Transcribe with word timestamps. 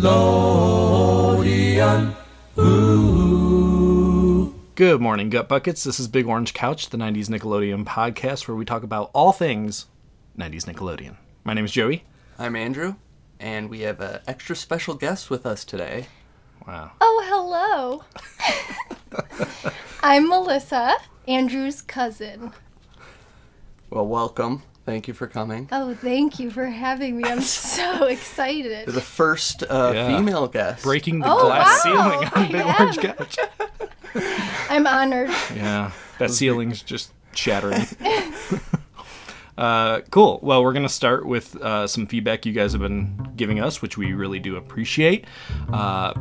Lodeon. 0.00 1.74
Ooh. 2.56 4.54
Good 4.76 5.00
morning, 5.00 5.28
Gut 5.28 5.48
Buckets. 5.48 5.82
This 5.82 5.98
is 5.98 6.06
Big 6.06 6.24
Orange 6.24 6.54
Couch, 6.54 6.90
the 6.90 6.96
90s 6.96 7.26
Nickelodeon 7.26 7.84
podcast 7.84 8.46
where 8.46 8.56
we 8.56 8.64
talk 8.64 8.84
about 8.84 9.10
all 9.12 9.32
things 9.32 9.86
90s 10.38 10.66
Nickelodeon. 10.72 11.16
My 11.42 11.52
name 11.52 11.64
is 11.64 11.72
Joey. 11.72 12.04
I'm 12.38 12.54
Andrew, 12.54 12.94
and 13.40 13.68
we 13.68 13.80
have 13.80 13.98
an 14.00 14.20
extra 14.28 14.54
special 14.54 14.94
guest 14.94 15.30
with 15.30 15.44
us 15.44 15.64
today. 15.64 16.06
Wow. 16.64 16.92
Oh, 17.00 18.04
hello. 19.10 19.72
I'm 20.04 20.28
Melissa, 20.28 20.94
Andrew's 21.26 21.82
cousin. 21.82 22.52
Well, 23.90 24.06
welcome. 24.06 24.62
Thank 24.88 25.06
you 25.06 25.12
for 25.12 25.26
coming. 25.26 25.68
Oh, 25.70 25.92
thank 25.94 26.38
you 26.40 26.50
for 26.50 26.64
having 26.64 27.18
me. 27.18 27.24
I'm 27.24 27.40
so 27.42 27.98
You're 27.98 28.08
excited. 28.08 28.86
the 28.88 29.02
first 29.02 29.62
uh, 29.64 29.92
Yeah. 29.94 30.16
female 30.16 30.48
guest. 30.48 30.82
Breaking 30.82 31.18
the 31.20 31.30
Oh, 31.30 31.42
glass 31.46 31.84
wow. 31.84 32.10
ceiling 32.10 32.28
on 32.28 32.32
I 32.34 32.46
Big 32.46 32.60
am. 32.62 32.80
Orange 32.80 32.98
Couch. 32.98 33.36
I'm 34.70 34.86
honored. 34.86 35.28
Yeah, 35.54 35.90
that 36.18 36.30
ceiling's 36.30 36.80
just 36.82 37.12
shattering. 37.34 37.82
uh, 39.58 40.00
cool. 40.10 40.38
Well, 40.42 40.62
we're 40.64 40.72
going 40.72 40.86
to 40.86 40.88
start 40.88 41.26
with 41.26 41.54
uh, 41.56 41.86
some 41.86 42.06
feedback 42.06 42.46
you 42.46 42.54
guys 42.54 42.72
have 42.72 42.80
been 42.80 43.28
giving 43.36 43.60
us, 43.60 43.82
which 43.82 43.98
we 43.98 44.14
really 44.14 44.38
do 44.38 44.56
appreciate. 44.56 45.26
Uh, 45.70 46.14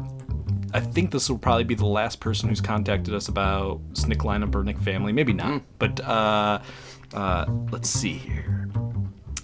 I 0.73 0.81
think 0.81 1.11
this 1.11 1.29
will 1.29 1.37
probably 1.37 1.63
be 1.63 1.75
the 1.75 1.85
last 1.85 2.19
person 2.19 2.49
who's 2.49 2.59
contacted 2.59 3.13
us 3.13 3.29
about 3.29 3.79
Snick 3.93 4.19
lineup 4.19 4.53
or 4.53 4.63
Nick 4.65 4.77
family. 4.79 5.13
Maybe 5.13 5.31
not, 5.31 5.61
but 5.79 6.01
uh, 6.01 6.59
uh, 7.13 7.45
let's 7.71 7.89
see 7.89 8.13
here. 8.13 8.69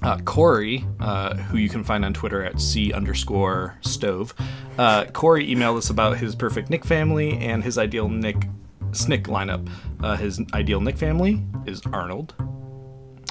Uh, 0.01 0.17
Corey, 0.19 0.85
uh, 0.99 1.35
who 1.35 1.57
you 1.57 1.69
can 1.69 1.83
find 1.83 2.03
on 2.03 2.13
Twitter 2.13 2.43
at 2.43 2.59
C 2.59 2.91
underscore 2.91 3.77
stove, 3.81 4.33
uh, 4.77 5.05
Corey 5.05 5.47
emailed 5.47 5.77
us 5.77 5.89
about 5.89 6.17
his 6.17 6.35
perfect 6.35 6.69
Nick 6.69 6.83
family 6.83 7.37
and 7.37 7.63
his 7.63 7.77
ideal 7.77 8.09
Nick 8.09 8.47
Snick 8.91 9.23
lineup. 9.25 9.69
Uh, 10.01 10.17
his 10.17 10.41
ideal 10.53 10.81
Nick 10.81 10.97
family 10.97 11.41
is 11.65 11.81
Arnold, 11.93 12.35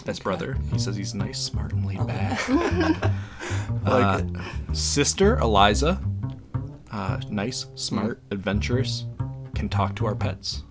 as 0.07 0.19
brother. 0.19 0.57
He 0.73 0.79
says 0.79 0.97
he's 0.97 1.15
nice, 1.15 1.39
smart, 1.39 1.73
and 1.73 1.85
laid 1.87 2.07
back. 2.07 2.41
Like 3.85 4.25
it. 4.25 4.77
Sister 4.77 5.39
Eliza, 5.39 6.01
uh, 6.93 7.21
nice, 7.31 7.67
smart, 7.75 8.23
adventurous, 8.31 9.07
can 9.55 9.69
talk 9.69 9.97
to 9.97 10.07
our 10.07 10.15
pets. 10.15 10.63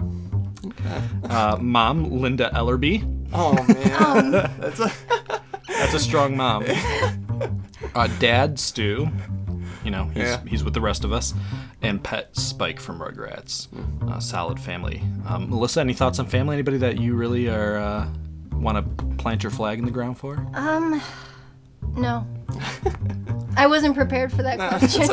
Okay. 0.65 1.01
Uh, 1.29 1.57
Mom 1.57 2.09
Linda 2.09 2.49
Ellerbee, 2.53 3.20
Oh 3.33 3.53
man, 3.67 4.31
that's 4.59 4.79
a 4.79 4.91
That's 5.67 5.93
a 5.93 5.99
strong 5.99 6.35
mom. 6.37 6.65
Uh, 7.93 8.07
Dad 8.19 8.57
Stu, 8.57 9.09
you 9.83 9.91
know, 9.91 10.05
he's, 10.13 10.23
Yeah. 10.23 10.39
he's 10.47 10.63
with 10.63 10.73
the 10.73 10.79
rest 10.79 11.03
of 11.03 11.11
us, 11.11 11.33
and 11.81 12.01
Pet 12.01 12.33
Spike 12.37 12.79
from 12.79 12.99
Rugrats. 12.99 13.67
Uh, 14.09 14.17
solid 14.17 14.57
family. 14.61 15.03
Um, 15.27 15.49
Melissa, 15.49 15.81
any 15.81 15.93
thoughts 15.93 16.17
on 16.17 16.27
family? 16.27 16.53
Anybody 16.55 16.77
that 16.77 16.99
you 17.01 17.15
really 17.15 17.49
are 17.49 17.75
uh, 17.77 18.07
want 18.53 18.77
to 18.77 19.05
plant 19.15 19.43
your 19.43 19.51
flag 19.51 19.77
in 19.79 19.83
the 19.83 19.91
ground 19.91 20.17
for? 20.17 20.45
Um, 20.53 21.01
no. 21.97 22.25
I 23.57 23.67
wasn't 23.67 23.95
prepared 23.95 24.31
for 24.31 24.43
that 24.43 24.57
question. 24.79 25.09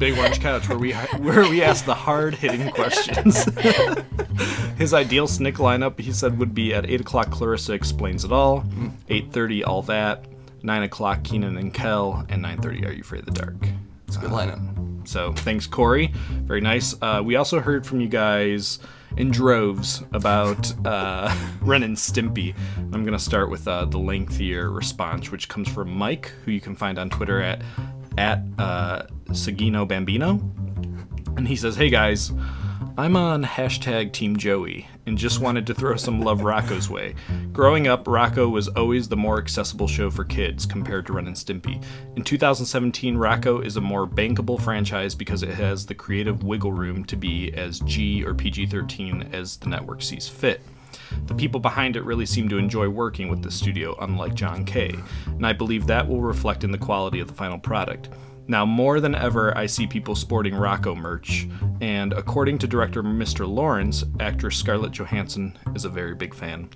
Big 0.00 0.16
Orange 0.16 0.40
Couch, 0.40 0.66
where 0.66 0.78
we 0.78 0.92
where 0.92 1.42
we 1.42 1.62
ask 1.62 1.84
the 1.84 1.94
hard 1.94 2.34
hitting 2.34 2.70
questions. 2.70 3.44
His 4.78 4.94
ideal 4.94 5.28
snick 5.28 5.56
lineup, 5.56 6.00
he 6.00 6.10
said, 6.10 6.38
would 6.38 6.54
be 6.54 6.72
at 6.72 6.88
eight 6.88 7.02
o'clock. 7.02 7.30
Clarissa 7.30 7.74
explains 7.74 8.24
it 8.24 8.32
all. 8.32 8.64
Eight 9.10 9.30
thirty, 9.30 9.62
all 9.62 9.82
that. 9.82 10.24
Nine 10.62 10.84
o'clock, 10.84 11.22
Kenan 11.22 11.58
and 11.58 11.74
Kel, 11.74 12.24
and 12.30 12.40
nine 12.40 12.62
thirty, 12.62 12.82
Are 12.86 12.92
You 12.92 13.02
Afraid 13.02 13.28
of 13.28 13.34
the 13.34 13.42
Dark? 13.42 13.56
it's 14.08 14.16
a 14.16 14.20
good 14.20 14.30
lineup. 14.30 15.06
So 15.06 15.34
thanks, 15.34 15.66
Corey. 15.66 16.06
Very 16.44 16.62
nice. 16.62 16.94
Uh, 17.02 17.20
we 17.22 17.36
also 17.36 17.60
heard 17.60 17.86
from 17.86 18.00
you 18.00 18.08
guys 18.08 18.78
in 19.18 19.30
droves 19.30 20.02
about 20.14 20.72
uh, 20.86 21.34
Ren 21.60 21.82
and 21.82 21.94
Stimpy. 21.96 22.54
I'm 22.78 23.02
going 23.04 23.12
to 23.12 23.18
start 23.18 23.50
with 23.50 23.68
uh, 23.68 23.84
the 23.84 23.98
lengthier 23.98 24.70
response, 24.70 25.30
which 25.30 25.50
comes 25.50 25.68
from 25.68 25.90
Mike, 25.90 26.32
who 26.46 26.52
you 26.52 26.60
can 26.62 26.74
find 26.74 26.98
on 26.98 27.10
Twitter 27.10 27.42
at 27.42 27.60
at 28.18 28.42
uh, 28.58 29.02
Sagino 29.32 29.86
Bambino. 29.86 30.40
And 31.36 31.46
he 31.46 31.56
says, 31.56 31.76
Hey 31.76 31.90
guys, 31.90 32.32
I'm 32.98 33.16
on 33.16 33.42
hashtag 33.44 34.12
Team 34.12 34.36
Joey 34.36 34.86
and 35.06 35.16
just 35.16 35.40
wanted 35.40 35.66
to 35.66 35.74
throw 35.74 35.96
some 35.96 36.20
love 36.20 36.42
Rocco's 36.42 36.90
way. 36.90 37.14
Growing 37.52 37.88
up, 37.88 38.06
Rocco 38.06 38.48
was 38.48 38.68
always 38.68 39.08
the 39.08 39.16
more 39.16 39.38
accessible 39.38 39.88
show 39.88 40.10
for 40.10 40.24
kids 40.24 40.66
compared 40.66 41.06
to 41.06 41.14
Ren 41.14 41.26
and 41.26 41.36
Stimpy. 41.36 41.82
In 42.16 42.22
2017, 42.22 43.16
Rocco 43.16 43.60
is 43.60 43.76
a 43.76 43.80
more 43.80 44.06
bankable 44.06 44.60
franchise 44.60 45.14
because 45.14 45.42
it 45.42 45.54
has 45.54 45.86
the 45.86 45.94
creative 45.94 46.44
wiggle 46.44 46.72
room 46.72 47.04
to 47.06 47.16
be 47.16 47.52
as 47.54 47.80
G 47.80 48.22
or 48.24 48.34
PG 48.34 48.66
13 48.66 49.30
as 49.32 49.56
the 49.56 49.68
network 49.68 50.02
sees 50.02 50.28
fit. 50.28 50.60
The 51.26 51.34
people 51.34 51.60
behind 51.60 51.96
it 51.96 52.04
really 52.04 52.26
seem 52.26 52.48
to 52.50 52.58
enjoy 52.58 52.88
working 52.88 53.28
with 53.28 53.42
the 53.42 53.50
studio, 53.50 53.96
unlike 54.00 54.34
John 54.34 54.64
Kay, 54.64 54.94
and 55.26 55.46
I 55.46 55.52
believe 55.52 55.86
that 55.86 56.06
will 56.06 56.20
reflect 56.20 56.64
in 56.64 56.70
the 56.70 56.78
quality 56.78 57.20
of 57.20 57.28
the 57.28 57.34
final 57.34 57.58
product. 57.58 58.10
Now, 58.46 58.64
more 58.64 59.00
than 59.00 59.14
ever, 59.14 59.56
I 59.56 59.66
see 59.66 59.86
people 59.86 60.14
sporting 60.16 60.54
Rocco 60.54 60.94
merch, 60.94 61.46
and 61.80 62.12
according 62.12 62.58
to 62.58 62.66
director 62.66 63.02
Mr. 63.02 63.48
Lawrence, 63.48 64.04
actress 64.18 64.56
Scarlett 64.56 64.92
Johansson 64.92 65.56
is 65.74 65.84
a 65.84 65.88
very 65.88 66.14
big 66.14 66.34
fan. 66.34 66.68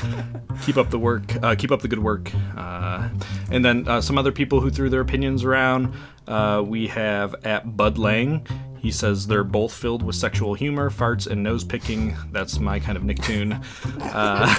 keep 0.62 0.76
up 0.76 0.90
the 0.90 0.98
work. 0.98 1.22
Uh, 1.42 1.54
keep 1.54 1.70
up 1.70 1.80
the 1.80 1.88
good 1.88 2.00
work. 2.00 2.30
Uh, 2.56 3.08
and 3.50 3.64
then 3.64 3.86
uh, 3.86 4.00
some 4.00 4.18
other 4.18 4.32
people 4.32 4.60
who 4.60 4.70
threw 4.70 4.90
their 4.90 5.00
opinions 5.00 5.44
around. 5.44 5.94
Uh, 6.26 6.62
we 6.66 6.88
have 6.88 7.34
at 7.44 7.76
Bud 7.76 7.98
Lang. 7.98 8.46
He 8.82 8.90
says 8.90 9.28
they're 9.28 9.44
both 9.44 9.72
filled 9.72 10.02
with 10.02 10.16
sexual 10.16 10.54
humor, 10.54 10.90
farts, 10.90 11.28
and 11.28 11.40
nose 11.40 11.62
picking. 11.62 12.16
That's 12.32 12.58
my 12.58 12.80
kind 12.80 12.96
of 12.96 13.04
Nicktoon. 13.04 13.64
Uh, 14.00 14.52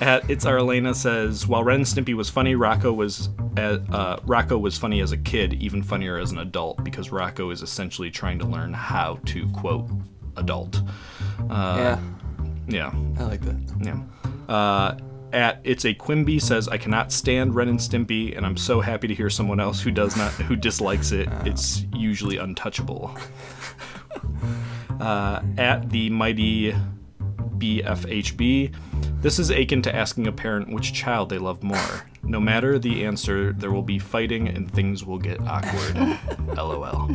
at 0.00 0.28
It's 0.28 0.44
Our 0.44 0.58
Elena 0.58 0.92
says 0.92 1.46
while 1.46 1.62
Ren 1.62 1.76
and 1.76 1.84
Stimpy 1.84 2.14
was 2.14 2.28
funny, 2.28 2.56
Rocco 2.56 2.92
was 2.92 3.28
uh, 3.56 3.78
uh, 3.92 4.18
Rocco 4.24 4.58
was 4.58 4.76
funny 4.76 5.00
as 5.00 5.12
a 5.12 5.16
kid, 5.16 5.54
even 5.54 5.84
funnier 5.84 6.18
as 6.18 6.32
an 6.32 6.38
adult, 6.38 6.82
because 6.82 7.12
Rocco 7.12 7.50
is 7.50 7.62
essentially 7.62 8.10
trying 8.10 8.40
to 8.40 8.44
learn 8.44 8.72
how 8.72 9.20
to 9.26 9.48
quote 9.50 9.88
adult. 10.36 10.82
Uh, 11.48 11.76
yeah, 11.78 12.00
yeah. 12.66 12.92
I 13.20 13.24
like 13.24 13.42
that. 13.42 13.56
Yeah. 13.80 14.52
Uh, 14.52 14.98
at 15.32 15.60
it's 15.64 15.84
a 15.84 15.94
Quimby 15.94 16.38
says 16.38 16.68
I 16.68 16.78
cannot 16.78 17.12
stand 17.12 17.54
Ren 17.54 17.68
and 17.68 17.78
Stimpy, 17.78 18.36
and 18.36 18.44
I'm 18.44 18.56
so 18.56 18.80
happy 18.80 19.08
to 19.08 19.14
hear 19.14 19.30
someone 19.30 19.60
else 19.60 19.80
who 19.80 19.90
does 19.90 20.16
not 20.16 20.32
who 20.32 20.56
dislikes 20.56 21.12
it. 21.12 21.28
It's 21.44 21.84
usually 21.94 22.36
untouchable. 22.36 23.16
uh, 25.00 25.42
at 25.58 25.90
the 25.90 26.10
mighty 26.10 26.74
BFHB, 27.58 28.74
this 29.20 29.38
is 29.38 29.50
akin 29.50 29.82
to 29.82 29.94
asking 29.94 30.26
a 30.26 30.32
parent 30.32 30.72
which 30.72 30.92
child 30.92 31.28
they 31.28 31.38
love 31.38 31.62
more. 31.62 32.06
No 32.24 32.40
matter 32.40 32.78
the 32.78 33.04
answer, 33.04 33.52
there 33.52 33.72
will 33.72 33.82
be 33.82 33.98
fighting 33.98 34.48
and 34.48 34.70
things 34.72 35.04
will 35.04 35.18
get 35.18 35.40
awkward. 35.40 36.18
LOL. 36.56 37.10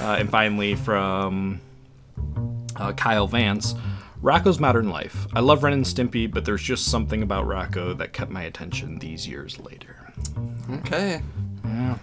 Uh, 0.00 0.16
and 0.18 0.30
finally, 0.30 0.74
from 0.74 1.60
uh, 2.76 2.92
Kyle 2.92 3.26
Vance. 3.26 3.74
Rocco's 4.22 4.58
Modern 4.58 4.88
Life. 4.88 5.26
I 5.34 5.40
love 5.40 5.62
Ren 5.62 5.72
and 5.72 5.84
Stimpy, 5.84 6.30
but 6.30 6.44
there's 6.44 6.62
just 6.62 6.86
something 6.90 7.22
about 7.22 7.46
Rocco 7.46 7.92
that 7.94 8.12
kept 8.12 8.30
my 8.30 8.42
attention 8.42 8.98
these 8.98 9.28
years 9.28 9.58
later. 9.60 10.12
Okay. 10.70 11.22
Yeah. 11.64 11.98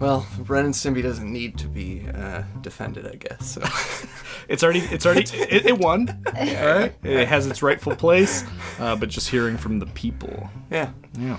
Well, 0.00 0.26
Ren 0.46 0.66
and 0.66 0.74
Stimpy 0.74 1.02
doesn't 1.02 1.32
need 1.32 1.56
to 1.58 1.68
be 1.68 2.06
uh, 2.14 2.42
defended, 2.60 3.06
I 3.06 3.16
guess. 3.16 3.52
So. 3.52 3.62
It's 4.46 4.62
already, 4.62 4.80
it's 4.80 5.06
already, 5.06 5.22
it, 5.38 5.64
it 5.64 5.78
won. 5.78 6.22
All 6.26 6.32
right. 6.34 6.94
It 7.02 7.26
has 7.28 7.46
its 7.46 7.62
rightful 7.62 7.96
place, 7.96 8.44
uh, 8.78 8.94
but 8.94 9.08
just 9.08 9.30
hearing 9.30 9.56
from 9.56 9.78
the 9.78 9.86
people. 9.86 10.50
yeah. 10.70 10.90
Yeah. 11.18 11.38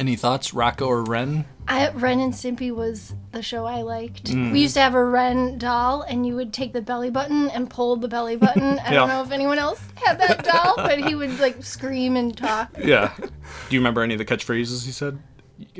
Any 0.00 0.16
thoughts, 0.16 0.52
Rocco 0.52 0.86
or 0.86 1.04
Ren? 1.04 1.44
I, 1.70 1.90
Ren 1.90 2.18
and 2.20 2.32
Stimpy 2.32 2.74
was 2.74 3.14
the 3.32 3.42
show 3.42 3.66
I 3.66 3.82
liked. 3.82 4.30
We 4.30 4.60
used 4.60 4.72
to 4.74 4.80
have 4.80 4.94
a 4.94 5.04
Ren 5.04 5.58
doll, 5.58 6.00
and 6.00 6.26
you 6.26 6.34
would 6.34 6.50
take 6.52 6.72
the 6.72 6.80
belly 6.80 7.10
button 7.10 7.50
and 7.50 7.68
pull 7.68 7.96
the 7.96 8.08
belly 8.08 8.36
button. 8.36 8.78
I 8.78 8.84
Yeah. 8.86 8.90
don't 8.94 9.08
know 9.08 9.22
if 9.22 9.30
anyone 9.30 9.58
else 9.58 9.80
had 9.96 10.18
that 10.18 10.44
doll, 10.44 10.76
but 10.76 10.98
he 10.98 11.14
would 11.14 11.38
like 11.38 11.62
scream 11.62 12.16
and 12.16 12.34
talk. 12.36 12.70
Yeah. 12.82 13.12
Do 13.18 13.28
you 13.68 13.80
remember 13.80 14.02
any 14.02 14.14
of 14.14 14.18
the 14.18 14.24
catchphrases 14.24 14.86
he 14.86 14.92
said? 14.92 15.18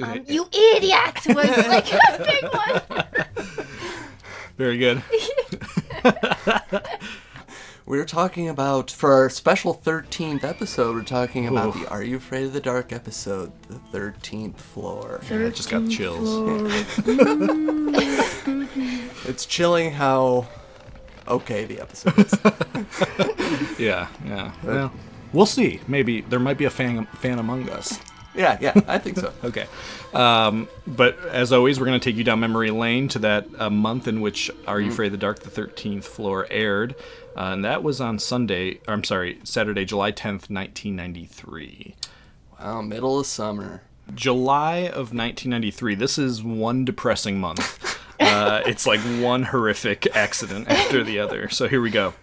Um, 0.02 0.24
you 0.26 0.46
idiot 0.52 1.20
was 1.28 1.48
like 1.68 1.90
a 1.92 2.18
big 2.18 2.44
one. 2.52 3.04
Very 4.58 4.76
good. 4.76 5.02
We 7.88 7.96
were 7.96 8.04
talking 8.04 8.50
about 8.50 8.90
for 8.90 9.14
our 9.14 9.30
special 9.30 9.74
13th 9.74 10.44
episode. 10.44 10.94
We're 10.94 11.04
talking 11.04 11.48
about 11.48 11.74
Ooh. 11.74 11.80
the 11.80 11.88
"Are 11.88 12.02
You 12.02 12.18
Afraid 12.18 12.44
of 12.44 12.52
the 12.52 12.60
Dark" 12.60 12.92
episode, 12.92 13.50
the 13.62 13.76
13th 13.98 14.58
floor. 14.58 15.22
I 15.30 15.48
just 15.48 15.70
got 15.70 15.88
chills. 15.88 16.28
It's 19.24 19.46
chilling 19.46 19.92
how 19.92 20.46
okay 21.26 21.64
the 21.64 21.80
episode 21.80 22.18
is. 22.18 22.34
Yeah, 23.78 24.08
yeah. 24.26 24.52
Well, 24.62 24.92
we'll 25.32 25.46
see. 25.46 25.80
Maybe 25.88 26.20
there 26.20 26.38
might 26.38 26.58
be 26.58 26.66
a 26.66 26.70
fan 26.70 27.06
fan 27.06 27.38
among 27.38 27.70
us. 27.70 27.98
Yeah, 28.34 28.58
yeah, 28.60 28.74
I 28.86 28.98
think 28.98 29.18
so. 29.18 29.32
Okay. 29.44 29.66
Um, 30.14 30.68
but 30.86 31.18
as 31.26 31.52
always, 31.52 31.80
we're 31.80 31.86
going 31.86 31.98
to 31.98 32.04
take 32.04 32.16
you 32.16 32.24
down 32.24 32.40
memory 32.40 32.70
lane 32.70 33.08
to 33.08 33.18
that 33.20 33.46
uh, 33.58 33.68
month 33.68 34.08
in 34.08 34.20
which 34.20 34.50
Are 34.66 34.80
You 34.80 34.90
Afraid 34.90 35.06
of 35.06 35.12
the 35.12 35.18
Dark, 35.18 35.40
the 35.40 35.50
13th 35.50 36.04
floor 36.04 36.46
aired. 36.50 36.94
Uh, 37.38 37.52
and 37.52 37.64
that 37.64 37.84
was 37.84 38.00
on 38.00 38.18
Sunday, 38.18 38.80
or 38.88 38.94
I'm 38.94 39.04
sorry, 39.04 39.38
Saturday, 39.44 39.84
July 39.84 40.10
10th, 40.10 40.50
1993. 40.50 41.94
Wow, 42.58 42.82
middle 42.82 43.20
of 43.20 43.26
summer. 43.26 43.82
July 44.12 44.78
of 44.78 45.14
1993. 45.14 45.94
This 45.94 46.18
is 46.18 46.42
one 46.42 46.84
depressing 46.84 47.38
month. 47.40 47.96
Uh, 48.20 48.62
it's 48.66 48.84
like 48.84 48.98
one 49.22 49.44
horrific 49.44 50.04
accident 50.16 50.68
after 50.68 51.04
the 51.04 51.20
other. 51.20 51.48
So 51.48 51.68
here 51.68 51.80
we 51.80 51.88
go. 51.88 52.14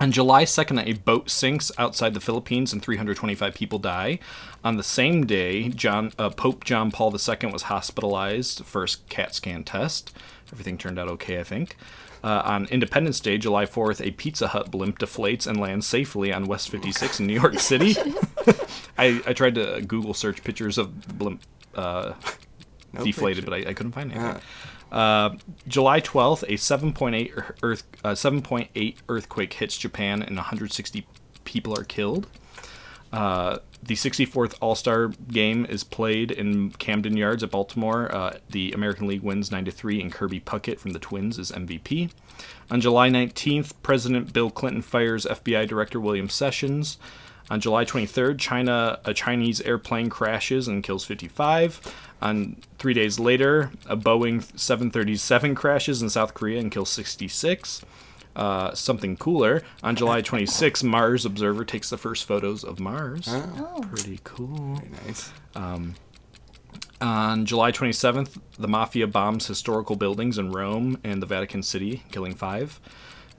On 0.00 0.10
July 0.10 0.44
2nd, 0.44 0.84
a 0.84 0.94
boat 0.94 1.30
sinks 1.30 1.70
outside 1.78 2.14
the 2.14 2.20
Philippines 2.20 2.72
and 2.72 2.82
325 2.82 3.54
people 3.54 3.78
die. 3.78 4.18
On 4.64 4.76
the 4.76 4.82
same 4.82 5.24
day, 5.24 5.68
John, 5.68 6.12
uh, 6.18 6.30
Pope 6.30 6.64
John 6.64 6.90
Paul 6.90 7.14
II 7.14 7.52
was 7.52 7.62
hospitalized 7.62 8.64
first 8.64 9.08
CAT 9.08 9.32
scan 9.32 9.62
test. 9.62 10.12
Everything 10.52 10.76
turned 10.76 10.98
out 10.98 11.08
okay, 11.08 11.38
I 11.38 11.44
think. 11.44 11.76
Uh, 12.22 12.42
on 12.44 12.66
Independence 12.66 13.18
Day, 13.20 13.38
July 13.38 13.64
4th, 13.64 14.06
a 14.06 14.10
Pizza 14.10 14.48
Hut 14.48 14.70
blimp 14.70 14.98
deflates 14.98 15.46
and 15.46 15.58
lands 15.58 15.86
safely 15.86 16.32
on 16.32 16.44
West 16.46 16.68
56 16.68 17.18
in 17.20 17.26
New 17.26 17.34
York 17.40 17.58
City. 17.58 17.94
I, 18.98 19.22
I 19.26 19.32
tried 19.32 19.54
to 19.54 19.80
Google 19.86 20.12
search 20.12 20.44
pictures 20.44 20.76
of 20.76 21.18
blimp 21.18 21.42
uh, 21.74 22.12
No 22.92 23.04
deflated, 23.04 23.44
picture. 23.44 23.58
but 23.62 23.66
I, 23.66 23.70
I 23.70 23.74
couldn't 23.74 23.92
find 23.92 24.12
anything. 24.12 24.42
Uh, 24.92 25.36
July 25.68 26.00
12th, 26.00 26.42
a 26.42 26.54
7.8 26.54 27.54
earth 27.62 27.84
uh, 28.04 28.10
7.8 28.10 28.96
earthquake 29.08 29.52
hits 29.54 29.78
Japan 29.78 30.20
and 30.22 30.36
160 30.36 31.06
people 31.44 31.78
are 31.78 31.84
killed. 31.84 32.26
Uh, 33.12 33.58
the 33.82 33.94
64th 33.94 34.54
All 34.60 34.74
Star 34.74 35.08
game 35.08 35.66
is 35.66 35.84
played 35.84 36.30
in 36.30 36.70
Camden 36.72 37.16
Yards 37.16 37.42
at 37.42 37.50
Baltimore. 37.50 38.14
Uh, 38.14 38.38
the 38.48 38.72
American 38.72 39.06
League 39.06 39.22
wins 39.22 39.50
9 39.50 39.64
3, 39.64 40.00
and 40.00 40.12
Kirby 40.12 40.40
Puckett 40.40 40.78
from 40.78 40.92
the 40.92 40.98
Twins 40.98 41.38
is 41.38 41.50
MVP. 41.50 42.10
On 42.70 42.80
July 42.80 43.08
19th, 43.08 43.72
President 43.82 44.32
Bill 44.32 44.50
Clinton 44.50 44.82
fires 44.82 45.24
FBI 45.24 45.66
Director 45.66 45.98
William 45.98 46.28
Sessions. 46.28 46.98
On 47.50 47.58
July 47.58 47.84
23rd, 47.84 48.38
China 48.38 49.00
a 49.04 49.12
Chinese 49.12 49.60
airplane 49.62 50.08
crashes 50.08 50.68
and 50.68 50.84
kills 50.84 51.04
55. 51.04 51.80
On 52.22 52.56
three 52.78 52.94
days 52.94 53.18
later, 53.18 53.72
a 53.86 53.96
Boeing 53.96 54.42
737 54.56 55.54
crashes 55.56 56.00
in 56.00 56.10
South 56.10 56.34
Korea 56.34 56.60
and 56.60 56.70
kills 56.70 56.90
66. 56.90 57.82
Uh, 58.40 58.74
something 58.74 59.16
cooler. 59.18 59.62
On 59.82 59.94
July 59.94 60.22
26th, 60.22 60.82
Mars 60.82 61.26
Observer 61.26 61.64
takes 61.64 61.90
the 61.90 61.98
first 61.98 62.24
photos 62.24 62.64
of 62.64 62.80
Mars. 62.80 63.26
Oh. 63.28 63.84
Pretty 63.90 64.18
cool. 64.24 64.76
Very 64.76 64.90
nice. 65.06 65.30
On 67.02 67.44
July 67.46 67.72
27th, 67.72 68.40
the 68.58 68.68
mafia 68.68 69.06
bombs 69.06 69.46
historical 69.46 69.96
buildings 69.96 70.36
in 70.38 70.52
Rome 70.52 70.98
and 71.04 71.22
the 71.22 71.26
Vatican 71.26 71.62
City, 71.62 72.02
killing 72.12 72.34
five. 72.34 72.78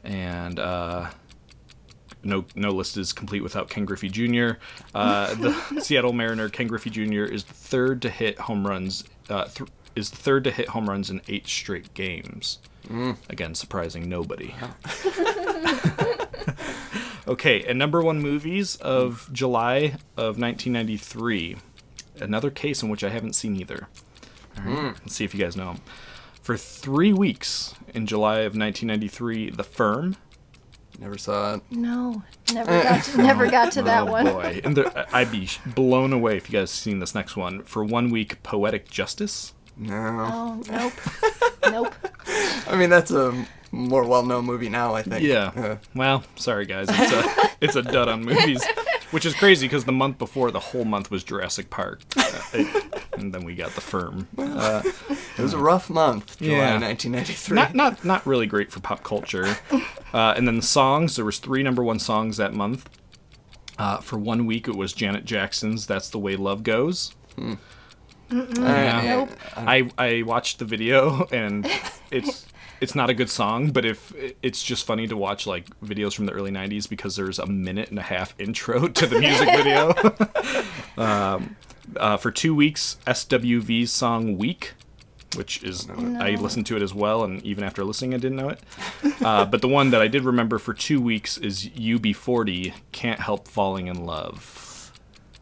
And 0.04 0.60
uh, 0.60 1.10
no, 2.24 2.46
no 2.56 2.70
list 2.72 2.98
is 2.98 3.14
complete 3.14 3.42
without 3.42 3.70
Ken 3.70 3.86
Griffey 3.86 4.10
Jr. 4.10 4.54
Uh, 4.96 5.34
the 5.36 5.80
Seattle 5.82 6.14
Mariner 6.14 6.50
Ken 6.50 6.68
Griffey 6.68 6.90
Jr. 6.90 7.24
is 7.24 7.44
the 7.44 7.54
third 7.54 8.02
to 8.04 8.10
hit 8.10 8.40
home 8.40 8.66
runs. 8.66 9.04
Uh, 9.30 9.46
th- 9.46 9.70
is 9.96 10.10
the 10.10 10.18
third 10.18 10.44
to 10.46 10.52
hit 10.52 10.70
home 10.70 10.90
runs 10.90 11.10
in 11.10 11.22
eight 11.28 11.48
straight 11.48 11.94
games. 11.94 12.60
Again, 13.30 13.56
surprising 13.56 14.10
nobody. 14.10 14.54
okay, 17.28 17.64
and 17.64 17.80
number 17.80 18.02
one 18.02 18.22
movies 18.22 18.76
of 18.78 19.30
July 19.32 19.96
of 20.18 20.40
1993. 20.40 21.58
Another 22.20 22.52
case 22.52 22.84
in 22.84 22.90
which 22.90 23.04
I 23.04 23.10
haven't 23.10 23.34
seen 23.34 23.56
either. 23.56 23.88
All 24.58 24.64
right, 24.64 24.78
hmm. 24.78 24.88
let's 25.02 25.16
see 25.16 25.26
if 25.26 25.34
you 25.34 25.40
guys 25.40 25.56
know 25.56 25.74
them. 25.74 25.82
For 26.42 26.58
three 26.58 27.14
weeks 27.14 27.74
in 27.94 28.08
July 28.08 28.40
of 28.40 28.58
1993, 28.58 29.52
The 29.52 29.64
Firm. 29.64 30.18
Never 31.00 31.18
saw 31.18 31.56
it. 31.56 31.62
No, 31.72 32.24
never 32.54 32.84
got 32.84 33.04
to, 33.06 33.18
never 33.18 33.50
got 33.50 33.72
to 33.74 33.80
oh, 33.82 33.84
that 33.84 34.08
oh 34.08 34.12
one. 34.12 34.26
boy, 34.26 34.62
and 34.64 34.76
there, 34.76 35.08
I'd 35.14 35.32
be 35.32 35.48
blown 35.66 36.14
away 36.14 36.38
if 36.38 36.50
you 36.50 36.60
guys 36.60 36.70
seen 36.70 37.00
this 37.00 37.16
next 37.16 37.36
one. 37.36 37.64
For 37.64 37.84
one 37.84 38.10
week, 38.10 38.44
Poetic 38.44 38.90
Justice. 38.90 39.54
No. 39.78 40.28
Oh, 40.32 40.62
nope. 40.70 40.94
nope. 41.72 41.94
I 42.68 42.76
mean, 42.76 42.90
that's 42.90 43.12
a 43.12 43.46
more 43.72 44.06
well-known 44.06 44.46
movie 44.46 44.70
now. 44.70 44.94
I 44.94 45.02
think. 45.04 45.24
Yeah. 45.24 45.52
Uh, 45.56 45.76
Well, 45.96 46.24
sorry 46.36 46.66
guys, 46.66 46.88
it's 46.90 47.12
a 47.14 47.50
it's 47.62 47.76
a 47.76 47.82
dud 47.82 48.08
on 48.10 48.24
movies, 48.24 48.64
which 49.12 49.26
is 49.26 49.34
crazy 49.34 49.68
because 49.68 49.86
the 49.86 49.92
month 49.92 50.18
before, 50.18 50.52
the 50.52 50.60
whole 50.60 50.86
month 50.86 51.10
was 51.10 51.24
Jurassic 51.24 51.70
Park, 51.70 52.02
Uh, 52.18 52.42
it- 52.54 52.86
and 53.14 53.34
then 53.34 53.44
we 53.44 53.54
got 53.56 53.72
The 53.76 53.82
Firm. 53.82 54.28
Uh, 54.38 54.82
it 55.38 55.42
was 55.42 55.54
a 55.54 55.58
rough 55.58 55.90
month, 55.90 56.38
July 56.40 56.56
Yeah. 56.58 56.80
1993. 56.80 57.56
not 57.56 57.74
not 57.76 58.04
not 58.06 58.26
really 58.26 58.48
great 58.48 58.72
for 58.72 58.80
pop 58.80 59.04
culture. 59.04 59.58
Uh, 60.14 60.34
and 60.36 60.48
then 60.48 60.58
the 60.58 60.62
songs, 60.62 61.16
there 61.16 61.26
was 61.26 61.38
three 61.40 61.64
number 61.64 61.84
one 61.84 62.00
songs 62.00 62.38
that 62.38 62.54
month. 62.54 62.90
Uh, 63.78 63.98
for 63.98 64.18
one 64.18 64.46
week, 64.46 64.68
it 64.68 64.76
was 64.76 64.92
Janet 64.94 65.26
Jackson's 65.26 65.88
"That's 65.88 66.10
the 66.10 66.20
Way 66.20 66.36
Love 66.36 66.64
Goes." 66.64 67.16
Uh, 67.42 67.56
Yeah. 68.32 69.02
Nope. 69.04 69.30
I 69.56 69.90
I 69.98 70.24
watched 70.24 70.60
the 70.60 70.66
video 70.66 71.28
and 71.32 71.68
it's 72.12 72.46
it's 72.80 72.96
not 72.96 73.10
a 73.12 73.14
good 73.14 73.30
song, 73.30 73.70
but 73.72 73.86
if 73.86 74.12
it's 74.42 74.64
just 74.64 74.86
funny 74.88 75.08
to 75.08 75.16
watch 75.16 75.46
like 75.46 75.68
videos 75.82 76.14
from 76.16 76.26
the 76.26 76.32
early 76.32 76.52
'90s 76.52 76.90
because 76.90 77.16
there's 77.16 77.38
a 77.40 77.46
minute 77.46 77.90
and 77.90 78.00
a 78.00 78.04
half 78.04 78.34
intro 78.40 78.88
to 79.00 79.08
the 79.08 79.20
music 79.20 79.50
video. 79.50 79.94
um, 80.98 81.56
uh, 81.98 82.18
for 82.18 82.32
two 82.32 82.56
weeks, 82.56 82.98
SWV's 83.06 83.92
song 83.92 84.38
"Weak," 84.38 84.74
Which 85.36 85.64
is 85.64 85.90
I 85.90 86.32
listened 86.32 86.66
to 86.68 86.76
it 86.76 86.82
as 86.82 86.94
well, 86.94 87.24
and 87.24 87.42
even 87.46 87.64
after 87.64 87.84
listening, 87.86 88.14
I 88.14 88.18
didn't 88.18 88.38
know 88.38 88.50
it. 88.50 88.60
Uh, 89.22 89.46
but 89.46 89.62
the 89.62 89.68
one 89.68 89.92
that 89.92 90.02
I 90.02 90.08
did 90.08 90.24
remember 90.24 90.58
for 90.58 90.74
two 90.74 91.00
weeks 91.00 91.38
is 91.38 91.68
UB40. 91.70 92.74
Can't 92.92 93.20
help 93.20 93.48
falling 93.48 93.88
in 93.88 94.06
love. 94.06 94.71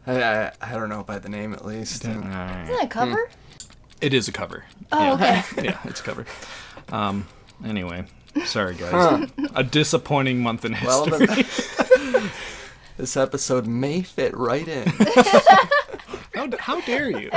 I, 0.06 0.22
I, 0.22 0.52
I 0.60 0.72
don't 0.72 0.88
know 0.88 1.02
by 1.02 1.18
the 1.18 1.28
name 1.28 1.52
at 1.52 1.64
least. 1.64 2.04
Isn't 2.04 2.22
that 2.22 2.84
a 2.84 2.86
cover? 2.88 3.30
It 4.00 4.14
is 4.14 4.28
a 4.28 4.32
cover. 4.32 4.64
Oh, 4.92 5.02
yeah. 5.18 5.42
okay. 5.52 5.62
yeah, 5.64 5.78
it's 5.84 6.00
a 6.00 6.02
cover. 6.02 6.26
Um, 6.88 7.26
anyway, 7.64 8.06
sorry 8.44 8.74
guys. 8.74 9.30
A 9.54 9.62
disappointing 9.62 10.40
month 10.42 10.64
in 10.64 10.76
Well, 10.84 11.04
history. 11.04 11.44
then, 12.12 12.30
this 12.96 13.16
episode 13.16 13.66
may 13.66 14.00
fit 14.02 14.36
right 14.36 14.66
in. 14.66 14.86
how, 16.34 16.46
d- 16.46 16.56
how 16.58 16.80
dare 16.80 17.10
you? 17.10 17.30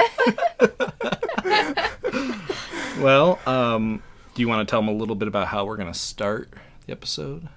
well, 2.99 3.39
um, 3.45 4.01
do 4.35 4.41
you 4.41 4.47
want 4.47 4.67
to 4.67 4.71
tell 4.71 4.81
them 4.81 4.87
a 4.89 4.93
little 4.93 5.15
bit 5.15 5.27
about 5.27 5.47
how 5.47 5.65
we're 5.65 5.77
gonna 5.77 5.93
start 5.93 6.49
the 6.85 6.91
episode? 6.93 7.49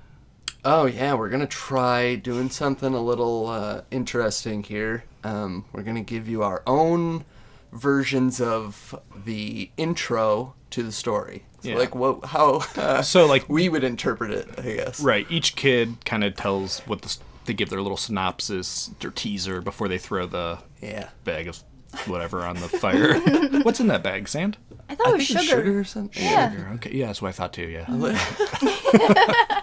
Oh 0.69 0.87
yeah, 0.87 1.15
we're 1.15 1.29
gonna 1.29 1.47
try 1.47 2.17
doing 2.17 2.51
something 2.51 2.93
a 2.93 3.01
little 3.01 3.47
uh, 3.47 3.83
interesting 3.93 4.65
here. 4.65 5.05
Um, 5.23 5.65
we're 5.73 5.85
gonna 5.85 6.03
give 6.03 6.29
you 6.29 6.43
our 6.43 6.63
own 6.67 7.25
versions 7.73 8.41
of 8.41 8.99
the 9.25 9.71
intro 9.77 10.55
to 10.71 10.83
the 10.83 10.91
story. 10.91 11.45
So 11.61 11.69
Yeah. 11.71 11.77
like 11.77 11.95
what, 11.95 12.25
how 12.27 12.63
uh, 12.77 13.03
So, 13.03 13.27
like- 13.27 13.49
we 13.49 13.69
would 13.69 13.85
interpret 13.85 14.33
it, 14.33 14.49
I 14.59 14.63
guess. 14.75 14.99
Right. 15.01 15.25
Each 15.31 15.55
kid 15.55 16.05
kind 16.05 16.25
of 16.25 16.35
tells 16.35 16.81
what 16.81 17.03
the 17.03 17.17
they 17.45 17.55
give 17.55 17.71
their 17.71 17.81
little 17.81 17.97
synopsis 17.97 18.91
or 19.05 19.11
teaser 19.13 19.61
before 19.61 19.87
they 19.87 19.99
throw 19.99 20.27
the 20.27 20.59
Yeah. 20.83 21.11
bag 21.23 21.47
of 21.47 21.63
whatever 22.07 22.43
on 22.43 22.57
the 22.57 22.69
fire. 22.69 23.21
What's 23.63 23.79
in 23.79 23.87
that 23.87 24.03
bag? 24.03 24.27
Sand? 24.27 24.57
I 24.89 24.97
thought 24.97 25.11
it 25.11 25.13
was 25.19 25.29
think 25.29 25.41
sugar. 25.43 25.63
sugar 25.65 25.79
or 25.79 25.85
something. 25.85 26.25
Yeah. 26.25 26.73
Okay. 26.75 26.91
Yeah, 26.93 27.07
that's 27.07 27.23
what 27.23 27.29
I 27.29 27.33
thought 27.33 27.53
too. 27.53 27.69
Yeah. 27.69 27.87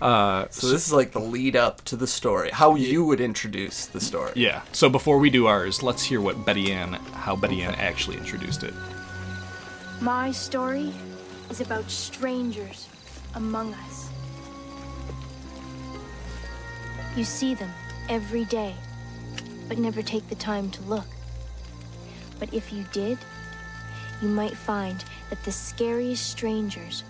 Uh, 0.00 0.46
so 0.50 0.68
this 0.68 0.86
is 0.86 0.92
like 0.92 1.12
the 1.12 1.20
lead 1.20 1.56
up 1.56 1.82
to 1.84 1.96
the 1.96 2.06
story. 2.06 2.50
How 2.50 2.74
you 2.74 3.04
would 3.04 3.20
introduce 3.20 3.86
the 3.86 4.00
story. 4.00 4.32
Yeah. 4.36 4.62
So 4.72 4.88
before 4.88 5.18
we 5.18 5.30
do 5.30 5.46
ours, 5.46 5.82
let's 5.82 6.02
hear 6.02 6.20
what 6.20 6.44
Betty 6.44 6.72
Ann, 6.72 6.94
how 7.12 7.34
Betty 7.34 7.62
Ann 7.62 7.74
actually 7.74 8.16
introduced 8.16 8.62
it. 8.62 8.74
My 10.00 10.30
story 10.30 10.92
is 11.50 11.60
about 11.60 11.90
strangers 11.90 12.88
among 13.34 13.74
us. 13.74 14.08
You 17.16 17.24
see 17.24 17.54
them 17.54 17.70
every 18.08 18.44
day, 18.44 18.74
but 19.68 19.78
never 19.78 20.02
take 20.02 20.28
the 20.28 20.36
time 20.36 20.70
to 20.70 20.82
look. 20.82 21.06
But 22.38 22.54
if 22.54 22.72
you 22.72 22.84
did, 22.92 23.18
you 24.22 24.28
might 24.28 24.56
find 24.56 25.04
that 25.30 25.42
the 25.44 25.52
scariest 25.52 26.30
strangers 26.30 27.02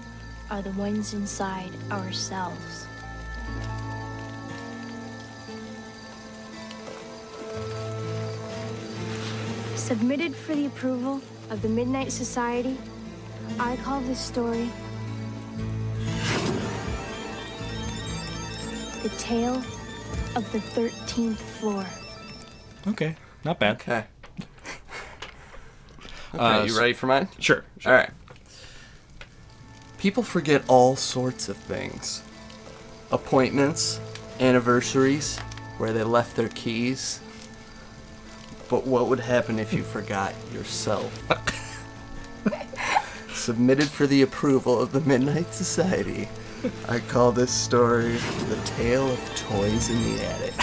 are 0.50 0.62
the 0.62 0.71
ones 0.73 1.14
inside 1.14 1.71
ourselves. 1.90 2.87
Submitted 9.75 10.35
for 10.35 10.55
the 10.55 10.67
approval 10.67 11.21
of 11.50 11.62
the 11.62 11.69
Midnight 11.69 12.12
Society, 12.12 12.76
I 13.59 13.76
call 13.76 14.00
this 14.00 14.21
story 14.21 14.71
The 19.02 19.09
Tale 19.17 19.62
of 20.37 20.50
the 20.52 20.59
13th 20.59 21.37
Floor. 21.38 21.87
Okay. 22.88 23.14
Not 23.45 23.59
bad. 23.61 23.76
Okay. 23.76 24.05
Okay, 26.35 26.45
Uh, 26.45 26.64
you 26.64 26.71
so- 26.71 26.81
ready 26.81 26.93
for 26.93 27.07
mine? 27.07 27.28
Sure. 27.38 27.64
All 27.87 27.93
right. 27.93 28.11
People 29.99 30.23
forget 30.23 30.62
all 30.69 30.97
sorts 30.97 31.49
of 31.49 31.57
things 31.57 32.23
appointments, 33.11 34.00
anniversaries, 34.38 35.38
where 35.78 35.93
they 35.93 36.02
left 36.05 36.37
their 36.37 36.49
keys. 36.50 37.21
But 38.69 38.87
what 38.87 39.09
would 39.09 39.21
happen 39.21 39.59
if 39.59 39.73
you 39.73 39.83
forgot 39.83 40.35
yourself? 40.52 41.11
Submitted 43.35 43.88
for 43.88 44.07
the 44.07 44.21
approval 44.23 44.78
of 44.78 44.93
the 44.93 45.00
Midnight 45.00 45.55
Society. 45.55 46.28
I 46.88 46.99
call 46.99 47.33
this 47.33 47.50
story 47.50 48.17
The 48.49 48.61
Tale 48.67 49.11
of 49.11 49.37
Toys 49.37 49.88
in 49.88 50.02
the 50.02 50.25
Attic. 50.25 50.55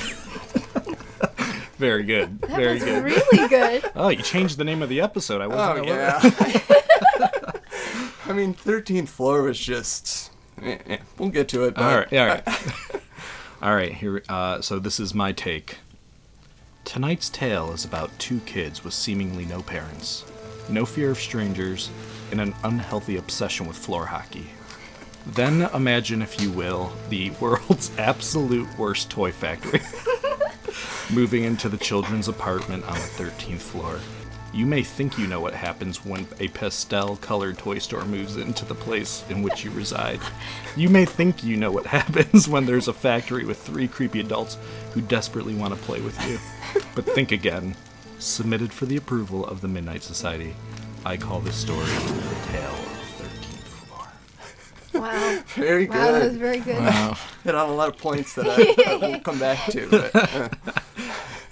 Very 1.77 2.03
good. 2.03 2.39
That 2.41 2.51
Very 2.51 2.73
was 2.75 2.83
good. 2.83 3.03
really 3.03 3.47
good. 3.49 3.91
Oh, 3.95 4.09
you 4.09 4.21
changed 4.21 4.57
the 4.57 4.63
name 4.63 4.81
of 4.81 4.89
the 4.89 5.01
episode. 5.01 5.41
I 5.41 5.47
wasn't 5.47 5.79
Oh 5.79 5.91
aware. 5.91 6.19
yeah. 8.25 8.31
I 8.31 8.35
mean, 8.35 8.53
thirteenth 8.53 9.09
floor 9.09 9.43
was 9.43 9.59
just. 9.59 10.31
eh, 10.61 10.77
eh, 10.87 10.97
we'll 11.17 11.29
get 11.29 11.47
to 11.49 11.63
it. 11.65 11.75
But 11.75 11.83
All 11.83 11.97
right, 11.97 12.13
all 12.13 12.25
right. 12.27 12.47
all 13.61 13.75
right, 13.75 13.93
Here. 13.93 14.23
Uh, 14.29 14.61
so 14.61 14.79
this 14.79 14.99
is 14.99 15.13
my 15.13 15.31
take. 15.31 15.77
Tonight's 16.83 17.29
tale 17.29 17.71
is 17.71 17.83
about 17.83 18.11
two 18.19 18.39
kids 18.41 18.83
with 18.83 18.93
seemingly 18.93 19.45
no 19.45 19.61
parents, 19.63 20.23
no 20.69 20.85
fear 20.85 21.09
of 21.11 21.17
strangers, 21.19 21.89
and 22.31 22.39
an 22.39 22.53
unhealthy 22.63 23.17
obsession 23.17 23.65
with 23.67 23.75
floor 23.77 24.05
hockey. 24.05 24.47
Then 25.25 25.63
imagine, 25.73 26.21
if 26.21 26.39
you 26.39 26.51
will, 26.51 26.91
the 27.09 27.31
world's 27.41 27.91
absolute 27.97 28.67
worst 28.77 29.09
toy 29.09 29.31
factory. 29.31 29.81
Moving 31.13 31.43
into 31.43 31.69
the 31.69 31.77
children's 31.77 32.27
apartment 32.27 32.83
on 32.85 32.93
the 32.93 32.99
13th 32.99 33.59
floor. 33.61 33.99
You 34.55 34.65
may 34.65 34.83
think 34.83 35.17
you 35.17 35.27
know 35.27 35.41
what 35.41 35.53
happens 35.53 36.05
when 36.05 36.25
a 36.39 36.47
pastel 36.47 37.17
colored 37.17 37.57
toy 37.57 37.77
store 37.79 38.05
moves 38.05 38.37
into 38.37 38.63
the 38.63 38.73
place 38.73 39.21
in 39.29 39.41
which 39.41 39.65
you 39.65 39.71
reside. 39.71 40.21
You 40.77 40.87
may 40.87 41.03
think 41.03 41.43
you 41.43 41.57
know 41.57 41.73
what 41.73 41.85
happens 41.97 42.47
when 42.47 42.65
there's 42.65 42.87
a 42.87 42.93
factory 42.93 43.43
with 43.43 43.57
three 43.57 43.89
creepy 43.89 44.21
adults 44.21 44.57
who 44.93 45.01
desperately 45.01 45.55
want 45.55 45.75
to 45.75 45.81
play 45.81 45.99
with 45.99 46.17
you. 46.25 46.39
But 46.95 47.05
think 47.05 47.33
again. 47.33 47.75
Submitted 48.17 48.71
for 48.71 48.85
the 48.85 48.95
approval 48.95 49.45
of 49.45 49.59
the 49.59 49.67
Midnight 49.67 50.03
Society, 50.03 50.55
I 51.03 51.17
call 51.17 51.41
this 51.41 51.57
story 51.57 51.83
The 51.83 52.37
Tale 52.47 52.69
of 52.71 53.17
the 53.17 53.23
13th 53.25 53.67
Floor. 53.67 55.01
Wow. 55.01 55.43
very 55.47 55.87
Wow, 55.87 56.11
that 56.13 56.23
was 56.29 56.37
very 56.37 56.59
good. 56.59 56.77
Wow. 56.81 57.17
Hit 57.43 57.55
on 57.55 57.69
a 57.69 57.73
lot 57.75 57.89
of 57.89 57.97
points 57.97 58.33
that 58.35 58.47
I, 58.47 58.93
I 58.93 58.95
won't 59.01 59.23
come 59.25 59.37
back 59.37 59.69
to. 59.71 59.89
But, 59.89 60.15
uh, 60.15 60.49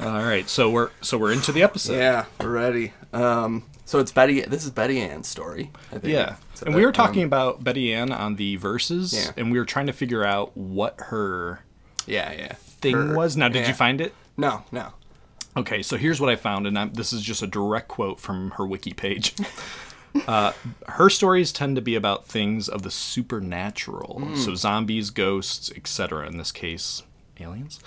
All 0.04 0.24
right, 0.24 0.48
so 0.50 0.70
we're 0.70 0.90
so 1.02 1.18
we're 1.18 1.32
into 1.32 1.52
the 1.54 1.64
episode. 1.64 1.96
yeah, 1.98 2.26
we're 2.42 2.50
ready. 2.50 2.92
Um, 3.14 3.64
so 3.86 4.00
it's 4.00 4.12
Betty. 4.12 4.42
This 4.42 4.66
is 4.66 4.72
Betty 4.72 5.00
Ann's 5.00 5.28
story. 5.28 5.72
I 5.92 6.00
think. 6.00 6.14
Yeah. 6.14 6.36
So 6.56 6.66
And 6.66 6.76
we 6.76 6.86
were 6.86 6.92
talking 6.92 7.22
um, 7.24 7.28
about 7.28 7.64
Betty 7.64 7.94
Ann 7.94 8.12
on 8.12 8.36
the 8.36 8.58
verses, 8.58 9.14
Yeah. 9.14 9.32
and 9.38 9.52
we 9.52 9.58
were 9.58 9.66
trying 9.66 9.88
to 9.88 9.94
figure 9.94 10.26
out 10.26 10.58
what 10.58 10.96
her 11.08 11.62
Yeah, 12.06 12.32
yeah. 12.34 12.54
thing 12.54 12.96
Her- 12.96 13.16
was. 13.16 13.38
Now, 13.38 13.48
did 13.48 13.62
yeah. 13.62 13.68
you 13.70 13.74
find 13.74 14.02
it? 14.02 14.14
No, 14.36 14.64
no. 14.72 14.90
Okay, 15.56 15.82
so 15.84 15.96
here's 15.98 16.20
what 16.20 16.30
I 16.30 16.36
found, 16.36 16.66
and 16.68 16.78
I'm, 16.78 16.94
this 16.94 17.14
is 17.14 17.22
just 17.22 17.42
a 17.44 17.48
direct 17.48 17.88
quote 17.88 18.20
from 18.20 18.52
her 18.52 18.66
wiki 18.66 18.94
page. 18.94 19.34
Uh, 20.28 20.52
her 20.90 21.10
stories 21.10 21.52
tend 21.52 21.76
to 21.76 21.82
be 21.82 21.96
about 21.96 22.28
things 22.28 22.70
of 22.70 22.84
the 22.84 22.92
supernatural, 22.92 24.20
Hmm. 24.20 24.36
so 24.36 24.54
zombies, 24.54 25.10
ghosts, 25.10 25.72
etc. 25.76 26.28
In 26.28 26.38
this 26.38 26.52
case, 26.52 27.02
aliens, 27.40 27.80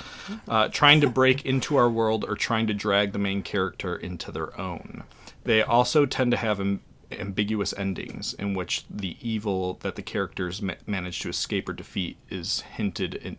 uh, 0.48 0.68
trying 0.68 1.00
to 1.00 1.08
break 1.08 1.44
into 1.44 1.76
our 1.76 1.88
world 1.88 2.24
or 2.28 2.34
trying 2.34 2.66
to 2.66 2.74
drag 2.74 3.12
the 3.12 3.18
main 3.18 3.42
character 3.42 3.96
into 3.96 4.32
their 4.32 4.58
own. 4.60 5.04
They 5.44 5.62
also 5.62 6.06
tend 6.06 6.30
to 6.32 6.36
have 6.36 6.60
am- 6.60 6.80
ambiguous 7.12 7.72
endings 7.76 8.34
in 8.34 8.54
which 8.54 8.84
the 8.90 9.16
evil 9.20 9.74
that 9.82 9.94
the 9.94 10.02
characters 10.02 10.60
ma- 10.60 10.74
manage 10.86 11.20
to 11.20 11.28
escape 11.28 11.68
or 11.68 11.72
defeat 11.72 12.16
is 12.28 12.60
hinted 12.76 13.14
in, 13.14 13.36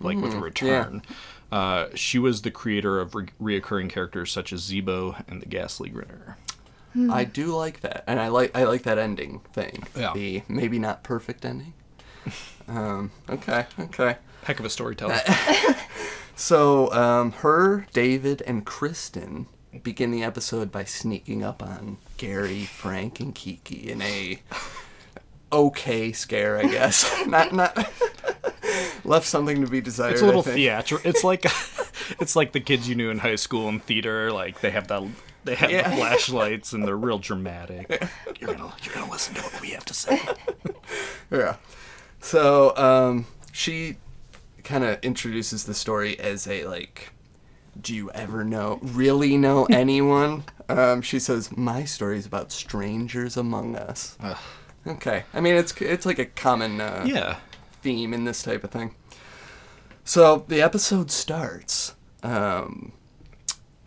like 0.00 0.16
with 0.18 0.34
a 0.34 0.38
return. 0.38 1.02
Uh, 1.50 1.88
she 1.94 2.18
was 2.18 2.42
the 2.42 2.50
creator 2.50 2.98
of 2.98 3.14
re- 3.14 3.28
reoccurring 3.40 3.90
characters 3.90 4.32
such 4.32 4.52
as 4.52 4.62
Zeebo 4.62 5.22
and 5.28 5.42
the 5.42 5.46
Ghastly 5.46 5.90
Grinner. 5.90 6.38
I 7.10 7.24
do 7.24 7.54
like 7.56 7.80
that, 7.80 8.04
and 8.06 8.20
I 8.20 8.28
like 8.28 8.54
I 8.54 8.64
like 8.64 8.82
that 8.82 8.98
ending 8.98 9.40
thing. 9.54 9.86
Yeah. 9.96 10.12
The 10.14 10.42
maybe 10.48 10.78
not 10.78 11.02
perfect 11.02 11.44
ending. 11.44 11.74
Um, 12.68 13.10
okay, 13.28 13.66
okay. 13.80 14.18
Heck 14.42 14.58
of 14.60 14.66
a 14.66 14.70
storyteller. 14.70 15.20
So, 16.34 16.90
um, 16.92 17.32
her, 17.32 17.86
David, 17.92 18.42
and 18.46 18.64
Kristen 18.64 19.46
begin 19.82 20.10
the 20.10 20.24
episode 20.24 20.72
by 20.72 20.82
sneaking 20.84 21.44
up 21.44 21.62
on 21.62 21.98
Gary, 22.16 22.64
Frank, 22.64 23.20
and 23.20 23.34
Kiki 23.34 23.90
in 23.92 24.00
a 24.02 24.40
okay 25.52 26.10
scare, 26.12 26.58
I 26.58 26.62
guess. 26.62 27.08
not 27.26 27.52
not 27.52 27.76
left 29.04 29.26
something 29.26 29.60
to 29.60 29.70
be 29.70 29.80
desired. 29.82 30.14
it's 30.14 30.22
a 30.22 30.26
little 30.26 30.42
theatrical. 30.42 31.08
It's 31.08 31.22
like 31.22 31.44
it's 32.18 32.34
like 32.34 32.52
the 32.52 32.60
kids 32.60 32.88
you 32.88 32.94
knew 32.94 33.10
in 33.10 33.18
high 33.18 33.36
school 33.36 33.68
in 33.68 33.78
theater. 33.78 34.32
Like 34.32 34.62
they 34.62 34.70
have 34.70 34.88
the 34.88 35.08
they 35.44 35.54
have 35.54 35.70
Yeah. 35.70 35.90
the 35.90 35.96
flashlights 35.96 36.72
and 36.72 36.84
they're 36.84 36.96
real 36.96 37.18
dramatic. 37.18 38.02
You're 38.40 38.54
gonna 38.54 38.72
you're 38.82 38.94
gonna 38.94 39.10
listen 39.12 39.34
to 39.34 39.42
what 39.42 39.60
we 39.60 39.68
have 39.70 39.84
to 39.84 39.94
say. 39.94 40.20
Yeah. 41.30 41.56
So, 42.20 42.74
um, 42.76 43.26
she 43.52 43.98
kind 44.64 44.84
of 44.84 44.98
introduces 45.02 45.64
the 45.64 45.74
story 45.74 46.18
as 46.18 46.46
a 46.46 46.64
like, 46.66 47.10
do 47.80 47.94
you 47.94 48.10
ever 48.12 48.44
know, 48.44 48.78
really 48.82 49.36
know 49.36 49.64
anyone? 49.70 50.44
um, 50.68 51.02
she 51.02 51.18
says, 51.18 51.54
my 51.56 51.84
story 51.84 52.18
is 52.18 52.26
about 52.26 52.52
strangers 52.52 53.36
among 53.36 53.76
us. 53.76 54.16
Okay. 54.86 55.24
I 55.34 55.40
mean, 55.40 55.54
it's 55.56 55.72
it's 55.80 56.06
like 56.06 56.18
a 56.18 56.26
common 56.26 56.80
uh, 56.80 57.04
Yeah. 57.06 57.36
theme 57.82 58.12
in 58.14 58.24
this 58.24 58.42
type 58.42 58.64
of 58.64 58.70
thing. 58.70 58.94
So 60.04 60.44
the 60.48 60.60
episode 60.62 61.10
starts 61.10 61.94
um, 62.22 62.92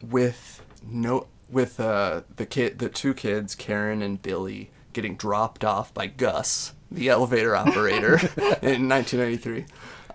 with 0.01 0.61
no 0.83 1.27
with 1.49 1.79
uh, 1.79 2.21
the 2.37 2.45
kid, 2.45 2.79
the 2.79 2.89
two 2.89 3.13
kids, 3.13 3.55
Karen 3.55 4.01
and 4.01 4.21
Billy, 4.21 4.71
getting 4.93 5.15
dropped 5.15 5.63
off 5.63 5.93
by 5.93 6.07
Gus, 6.07 6.73
the 6.91 7.09
elevator 7.09 7.55
operator, 7.57 8.15
in 8.61 8.87
1993, 8.89 9.65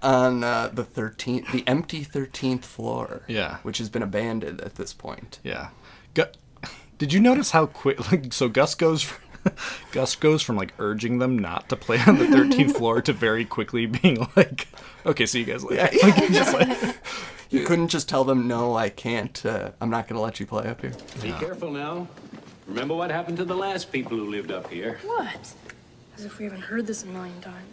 on 0.02 0.42
uh, 0.45 0.71
the 0.73 0.85
13th, 0.85 1.50
the 1.52 1.64
empty 1.66 2.04
13th 2.04 2.64
floor. 2.64 3.23
Yeah. 3.28 3.59
which 3.62 3.78
has 3.78 3.88
been 3.88 4.02
abandoned 4.02 4.61
at 4.61 4.75
this 4.76 4.92
point. 4.92 5.38
Yeah. 5.45 5.69
Gu- 6.14 6.25
Did 6.99 7.12
you 7.12 7.21
notice 7.21 7.50
how 7.52 7.66
quick? 7.66 7.99
Like, 8.12 8.33
so 8.33 8.49
Gus 8.49 8.75
goes. 8.75 9.02
From, 9.02 9.21
Gus 9.92 10.16
goes 10.16 10.42
from 10.42 10.57
like 10.57 10.75
urging 10.78 11.19
them 11.19 11.38
not 11.38 11.69
to 11.71 11.76
play 11.76 11.99
on 12.07 12.19
the 12.19 12.26
13th 12.26 12.76
floor 12.76 13.00
to 13.02 13.12
very 13.12 13.45
quickly 13.47 13.87
being 13.87 14.26
like, 14.37 14.69
"Okay, 15.07 15.25
see 15.25 15.38
you 15.40 15.47
guys 15.47 15.64
later." 15.64 15.88
Like, 16.02 16.14
he's 16.14 16.37
just 16.37 16.52
like, 16.52 16.95
You 17.49 17.64
couldn't 17.64 17.88
just 17.88 18.07
tell 18.09 18.23
them, 18.25 18.47
"No, 18.47 18.76
I 18.76 18.90
can't. 18.90 19.45
Uh, 19.47 19.71
I'm 19.80 19.88
not 19.88 20.09
going 20.09 20.16
to 20.19 20.23
let 20.23 20.40
you 20.40 20.47
play 20.47 20.69
up 20.69 20.83
here." 20.83 20.92
Be 21.23 21.33
careful 21.33 21.71
now. 21.71 22.07
Remember 22.66 22.95
what 22.95 23.11
happened 23.11 23.38
to 23.38 23.45
the 23.47 23.57
last 23.57 23.90
people 23.90 24.19
who 24.19 24.28
lived 24.30 24.52
up 24.52 24.71
here? 24.71 24.99
What? 25.04 25.54
As 26.19 26.25
if 26.26 26.38
we 26.38 26.45
haven't 26.45 26.61
heard 26.61 26.87
this 26.87 27.02
a 27.04 27.07
million 27.07 27.40
times. 27.40 27.66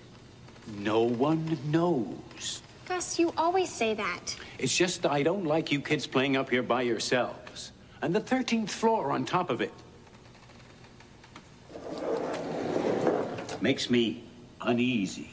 No 0.75 1.01
one 1.03 1.57
knows. 1.65 2.62
Gus, 2.88 3.19
you 3.19 3.33
always 3.38 3.69
say 3.69 3.93
that. 3.93 4.36
It's 4.59 4.75
just 4.75 5.05
I 5.05 5.24
don't 5.24 5.45
like 5.45 5.71
you 5.71 5.81
kids 5.81 6.07
playing 6.07 6.38
up 6.38 6.50
here 6.50 6.63
by 6.63 6.83
yourselves. 6.83 7.71
And 8.01 8.15
the 8.15 8.21
13th 8.21 8.69
floor 8.69 9.12
on 9.12 9.25
top 9.25 9.50
of 9.50 9.62
it. 9.62 9.74
Makes 13.62 13.89
me 13.89 14.24
uneasy. 14.62 15.31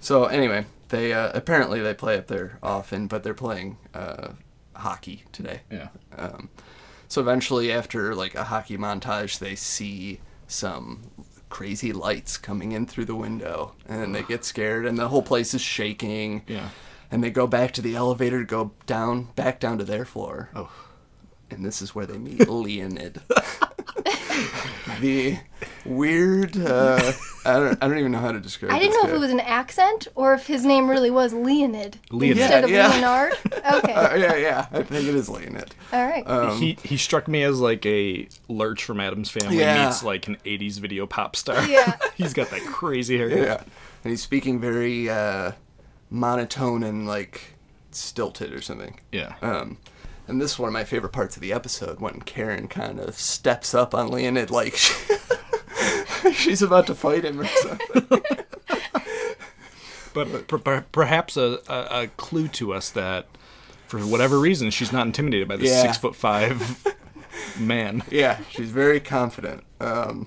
So 0.00 0.24
anyway, 0.24 0.66
they 0.88 1.12
uh, 1.12 1.30
apparently 1.34 1.80
they 1.80 1.94
play 1.94 2.18
up 2.18 2.26
there 2.26 2.58
often, 2.62 3.06
but 3.06 3.22
they're 3.22 3.34
playing 3.34 3.78
uh, 3.94 4.32
hockey 4.74 5.24
today. 5.32 5.60
yeah. 5.70 5.88
Um, 6.16 6.48
so 7.08 7.20
eventually, 7.20 7.72
after 7.72 8.14
like 8.14 8.34
a 8.34 8.44
hockey 8.44 8.76
montage, 8.76 9.38
they 9.38 9.54
see 9.54 10.20
some 10.48 11.02
crazy 11.48 11.92
lights 11.92 12.36
coming 12.36 12.72
in 12.72 12.86
through 12.86 13.04
the 13.04 13.14
window, 13.14 13.74
and 13.86 14.14
they 14.14 14.22
get 14.22 14.44
scared, 14.44 14.86
and 14.86 14.98
the 14.98 15.08
whole 15.08 15.22
place 15.22 15.54
is 15.54 15.60
shaking. 15.60 16.42
Yeah. 16.46 16.70
And 17.10 17.22
they 17.22 17.30
go 17.30 17.46
back 17.46 17.72
to 17.74 17.82
the 17.82 17.94
elevator 17.94 18.40
to 18.40 18.44
go 18.44 18.72
down, 18.86 19.28
back 19.36 19.60
down 19.60 19.78
to 19.78 19.84
their 19.84 20.04
floor. 20.04 20.50
Oh. 20.54 20.70
And 21.50 21.64
this 21.64 21.80
is 21.80 21.94
where 21.94 22.06
they 22.06 22.18
meet 22.18 22.48
Leonid. 22.48 23.20
the 25.00 25.38
weird. 25.86 26.56
Uh, 26.56 27.12
I 27.44 27.54
don't. 27.54 27.82
I 27.82 27.88
don't 27.88 27.98
even 27.98 28.12
know 28.12 28.18
how 28.18 28.32
to 28.32 28.40
describe. 28.40 28.70
It. 28.72 28.74
I 28.74 28.78
didn't 28.78 28.92
this 28.94 29.02
know 29.04 29.08
if 29.10 29.14
it 29.14 29.18
was 29.18 29.30
an 29.30 29.40
accent 29.40 30.08
or 30.14 30.34
if 30.34 30.46
his 30.46 30.64
name 30.64 30.88
really 30.88 31.10
was 31.10 31.32
Leonid 31.32 31.98
Leonid. 32.10 32.38
instead 32.38 32.64
of 32.64 32.70
Yeah, 32.70 32.98
yeah. 32.98 33.08
Leonard. 33.08 33.38
Okay. 33.84 33.92
Uh, 33.94 34.14
yeah, 34.16 34.36
yeah. 34.36 34.66
I 34.72 34.82
think 34.82 35.06
it 35.08 35.14
is 35.14 35.28
Leonid. 35.28 35.74
All 35.92 36.06
right. 36.06 36.26
Um, 36.28 36.58
he 36.58 36.78
he 36.84 36.96
struck 36.96 37.26
me 37.28 37.42
as 37.42 37.58
like 37.60 37.84
a 37.86 38.28
Lurch 38.48 38.84
from 38.84 39.00
Addams 39.00 39.30
Family 39.30 39.58
Yeah. 39.58 39.86
meets 39.86 40.02
like 40.02 40.26
an 40.28 40.36
'80s 40.44 40.78
video 40.78 41.06
pop 41.06 41.34
star. 41.36 41.64
Yeah. 41.66 41.96
he's 42.16 42.32
got 42.34 42.50
that 42.50 42.62
crazy 42.62 43.18
hair. 43.18 43.28
Yeah. 43.28 43.60
And 44.04 44.10
he's 44.12 44.22
speaking 44.22 44.60
very 44.60 45.10
uh, 45.10 45.52
monotone 46.10 46.82
and 46.82 47.06
like 47.06 47.54
stilted 47.90 48.52
or 48.52 48.60
something. 48.62 49.00
Yeah. 49.12 49.34
Um, 49.42 49.78
and 50.28 50.40
this 50.40 50.52
is 50.52 50.58
one 50.58 50.68
of 50.68 50.72
my 50.72 50.84
favorite 50.84 51.12
parts 51.12 51.36
of 51.36 51.42
the 51.42 51.52
episode 51.52 52.00
when 52.00 52.20
Karen 52.20 52.66
kind 52.68 52.98
of 53.00 53.14
steps 53.16 53.74
up 53.74 53.94
on 53.94 54.08
Leonid 54.08 54.50
like 54.50 54.74
she's 56.32 56.62
about 56.62 56.86
to 56.88 56.94
fight 56.94 57.24
him 57.24 57.40
or 57.40 57.46
something. 57.46 58.06
but 60.14 60.48
per- 60.48 60.58
per- 60.58 60.84
perhaps 60.92 61.36
a, 61.36 61.60
a, 61.68 62.02
a 62.02 62.06
clue 62.16 62.48
to 62.48 62.72
us 62.72 62.90
that 62.90 63.26
for 63.86 64.00
whatever 64.00 64.38
reason 64.38 64.70
she's 64.70 64.92
not 64.92 65.06
intimidated 65.06 65.46
by 65.48 65.56
this 65.56 65.70
Yeah. 65.70 65.82
six 65.82 65.98
foot 65.98 66.14
five 66.16 66.84
man. 67.58 68.02
Yeah, 68.10 68.38
she's 68.50 68.70
very 68.70 69.00
confident. 69.00 69.62
Um, 69.80 70.26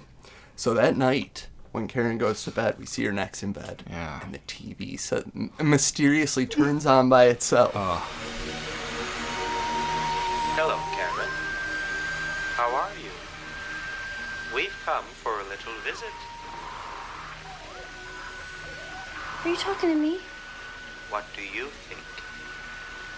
so 0.56 0.74
that 0.74 0.96
night, 0.98 1.48
when 1.72 1.88
Karen 1.88 2.18
goes 2.18 2.44
to 2.44 2.51
bed, 2.51 2.75
we 2.79 2.86
see 2.86 3.03
her 3.06 3.12
next 3.12 3.44
in 3.44 3.51
bed. 3.53 3.84
Yeah. 3.89 4.22
And 4.24 4.34
the 4.34 4.39
TV 4.39 5.00
set, 5.00 5.25
mysteriously 5.62 6.46
turns 6.46 6.86
on 6.86 7.10
by 7.10 7.25
itself. 7.25 7.72
Hello, 10.56 10.77
visit. 15.91 16.10
Are 19.43 19.50
you 19.50 19.55
talking 19.55 19.89
to 19.89 19.96
me? 19.96 20.19
What 21.10 21.25
do 21.36 21.41
you 21.41 21.67
think? 21.88 22.01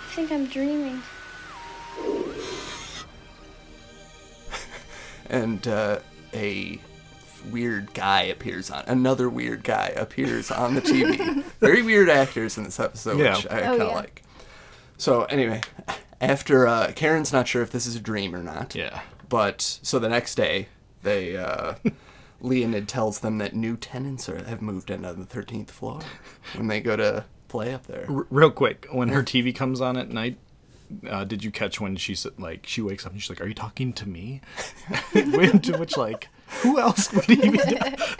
I 0.07 0.13
think 0.15 0.31
I'm 0.31 0.45
dreaming. 0.47 1.01
and 5.29 5.67
uh, 5.67 5.99
a 6.33 6.79
weird 7.49 7.93
guy 7.93 8.21
appears 8.23 8.69
on 8.69 8.83
another 8.87 9.29
weird 9.29 9.63
guy 9.63 9.87
appears 9.95 10.51
on 10.51 10.75
the 10.75 10.81
TV. 10.81 11.43
Very 11.59 11.81
weird 11.81 12.09
actors 12.09 12.57
in 12.57 12.63
this 12.63 12.79
episode, 12.79 13.19
Yeah. 13.19 13.35
which 13.37 13.47
I 13.49 13.59
Oh, 13.59 13.63
kind 13.63 13.81
of 13.81 13.87
yeah. 13.89 13.93
like. 13.95 14.23
So 14.97 15.23
anyway, 15.23 15.61
after 16.19 16.67
uh, 16.67 16.91
Karen's 16.95 17.33
not 17.33 17.47
sure 17.47 17.61
if 17.63 17.71
this 17.71 17.85
is 17.87 17.95
a 17.95 17.99
dream 17.99 18.35
or 18.35 18.43
not. 18.43 18.75
Yeah. 18.75 19.01
But 19.27 19.61
so 19.81 19.97
the 19.97 20.09
next 20.09 20.35
day, 20.35 20.67
they 21.03 21.35
uh, 21.37 21.75
Leonid 22.41 22.87
tells 22.87 23.19
them 23.19 23.37
that 23.37 23.55
new 23.55 23.77
tenants 23.77 24.27
are, 24.27 24.43
have 24.43 24.61
moved 24.61 24.89
in 24.89 25.05
on 25.05 25.19
the 25.19 25.25
thirteenth 25.25 25.71
floor 25.71 25.99
when 26.55 26.67
they 26.67 26.79
go 26.81 26.95
to 26.95 27.25
play 27.47 27.73
up 27.73 27.87
there. 27.87 28.05
R- 28.09 28.27
real 28.29 28.51
quick, 28.51 28.87
when 28.91 29.09
her 29.09 29.23
TV 29.23 29.55
comes 29.55 29.81
on 29.81 29.97
at 29.97 30.09
night, 30.09 30.37
uh, 31.09 31.23
did 31.23 31.43
you 31.43 31.51
catch 31.51 31.79
when 31.79 31.95
she's 31.95 32.25
like 32.37 32.65
she 32.65 32.81
wakes 32.81 33.05
up 33.05 33.11
and 33.11 33.21
she's 33.21 33.29
like, 33.29 33.41
"Are 33.41 33.47
you 33.47 33.53
talking 33.53 33.93
to 33.93 34.07
me?" 34.07 34.41
To 35.13 35.77
which 35.77 35.97
like, 35.97 36.29
who 36.61 36.79
else 36.79 37.11
would 37.13 37.25
he 37.25 37.49
be? 37.49 37.59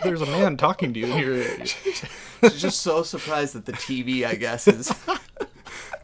There's 0.02 0.22
a 0.22 0.26
man 0.26 0.56
talking 0.56 0.92
to 0.94 1.00
you. 1.00 1.06
And 1.06 1.20
you're, 1.20 1.66
She's 2.50 2.60
just 2.60 2.80
so 2.80 3.02
surprised 3.02 3.54
that 3.54 3.66
the 3.66 3.72
TV, 3.72 4.26
I 4.26 4.34
guess, 4.34 4.66
is 4.66 4.92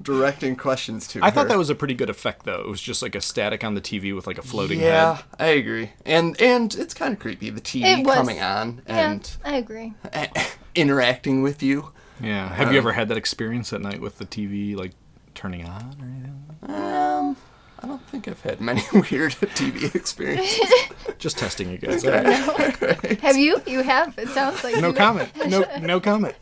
directing 0.02 0.56
questions 0.56 1.06
to 1.08 1.18
her. 1.18 1.24
I 1.24 1.30
thought 1.30 1.48
that 1.48 1.58
was 1.58 1.70
a 1.70 1.74
pretty 1.74 1.94
good 1.94 2.10
effect 2.10 2.44
though. 2.44 2.60
It 2.60 2.68
was 2.68 2.80
just 2.80 3.02
like 3.02 3.14
a 3.14 3.20
static 3.20 3.64
on 3.64 3.74
the 3.74 3.80
TV 3.80 4.14
with 4.14 4.26
like 4.26 4.38
a 4.38 4.42
floating 4.42 4.80
head. 4.80 4.86
yeah, 4.88 5.14
head. 5.16 5.24
I 5.38 5.46
agree. 5.48 5.90
And 6.06 6.40
and 6.40 6.74
it's 6.74 6.94
kind 6.94 7.12
of 7.12 7.18
creepy 7.20 7.50
the 7.50 7.60
TV 7.60 7.98
It 8.00 8.06
was. 8.06 8.14
coming 8.14 8.40
on 8.40 8.82
Yeah, 8.86 9.10
and 9.12 9.36
I 9.44 9.56
agree. 9.56 9.94
interacting 10.74 11.42
with 11.42 11.62
you. 11.62 11.92
Yeah. 12.20 12.48
Have 12.54 12.72
you 12.72 12.78
ever 12.78 12.92
had 12.92 13.08
that 13.08 13.16
experience 13.16 13.72
at 13.72 13.80
night 13.80 14.00
with 14.00 14.18
the 14.18 14.26
TV 14.26 14.76
like 14.76 14.92
turning 15.34 15.64
on 15.66 15.96
or 16.00 16.06
anything? 16.06 16.82
Um, 16.82 17.36
I 17.80 17.86
don't 17.86 18.02
think 18.08 18.26
I've 18.26 18.40
had 18.42 18.60
many 18.60 18.82
weird 18.92 19.32
TV 19.34 19.94
experiences. 19.94 20.58
Just 21.18 21.38
testing 21.38 21.70
you 21.70 21.78
guys. 21.78 22.04
Okay. 22.04 23.16
Have 23.22 23.36
you? 23.36 23.62
You 23.66 23.82
have. 23.82 24.18
It 24.18 24.28
sounds 24.30 24.64
like 24.64 24.76
No 24.80 24.88
you- 24.88 24.94
comment. 24.94 25.30
No 25.48 25.64
no 25.80 26.00
comment. 26.00 26.34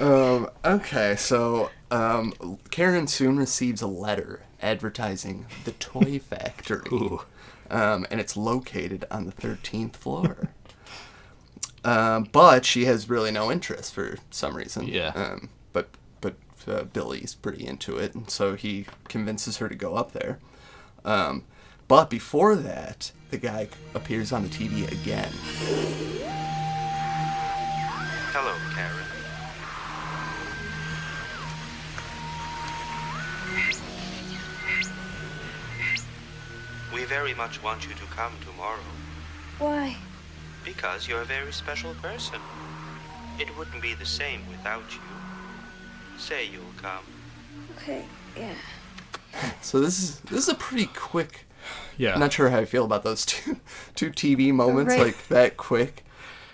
Um, 0.00 0.48
okay, 0.64 1.16
so 1.16 1.70
um, 1.90 2.58
Karen 2.70 3.06
soon 3.06 3.38
receives 3.38 3.82
a 3.82 3.86
letter 3.86 4.42
advertising 4.60 5.46
the 5.64 5.72
Toy 5.72 6.18
Factory, 6.24 6.88
Ooh. 6.92 7.22
um, 7.70 8.06
and 8.10 8.20
it's 8.20 8.36
located 8.36 9.04
on 9.10 9.26
the 9.26 9.32
thirteenth 9.32 9.96
floor. 9.96 10.50
Um, 11.84 12.24
but 12.32 12.64
she 12.64 12.84
has 12.86 13.08
really 13.08 13.30
no 13.30 13.50
interest 13.50 13.94
for 13.94 14.18
some 14.30 14.56
reason. 14.56 14.88
Yeah. 14.88 15.12
Um, 15.14 15.50
but 15.72 15.88
but 16.20 16.34
uh, 16.66 16.84
Billy's 16.84 17.34
pretty 17.34 17.66
into 17.66 17.96
it, 17.96 18.14
and 18.14 18.28
so 18.30 18.54
he 18.54 18.86
convinces 19.08 19.58
her 19.58 19.68
to 19.68 19.74
go 19.74 19.94
up 19.94 20.12
there. 20.12 20.38
Um, 21.04 21.44
but 21.86 22.10
before 22.10 22.56
that, 22.56 23.12
the 23.30 23.38
guy 23.38 23.68
appears 23.94 24.32
on 24.32 24.42
the 24.42 24.48
TV 24.48 24.90
again. 24.90 25.30
Hello, 28.32 28.54
Karen. 28.74 29.07
We 36.98 37.04
very 37.04 37.32
much 37.32 37.62
want 37.62 37.86
you 37.86 37.94
to 37.94 38.04
come 38.06 38.32
tomorrow 38.44 38.80
Why? 39.60 39.96
because 40.64 41.06
you're 41.06 41.22
a 41.22 41.24
very 41.24 41.52
special 41.52 41.94
person. 42.02 42.40
It 43.38 43.56
wouldn't 43.56 43.80
be 43.80 43.94
the 43.94 44.04
same 44.04 44.40
without 44.50 44.82
you. 44.92 45.00
Say 46.18 46.46
you'll 46.46 46.64
come. 46.76 47.04
Okay, 47.76 48.04
yeah. 48.36 48.54
So 49.62 49.78
this 49.78 50.00
is 50.02 50.18
this 50.22 50.40
is 50.40 50.48
a 50.48 50.56
pretty 50.56 50.86
quick. 50.86 51.46
Yeah. 51.96 52.14
I'm 52.14 52.20
not 52.20 52.32
sure 52.32 52.50
how 52.50 52.58
I 52.58 52.64
feel 52.64 52.84
about 52.84 53.04
those 53.04 53.24
two 53.24 53.58
two 53.94 54.10
TV 54.10 54.52
moments 54.52 54.94
Right. 54.94 55.06
like 55.06 55.28
that 55.28 55.56
quick. 55.56 56.04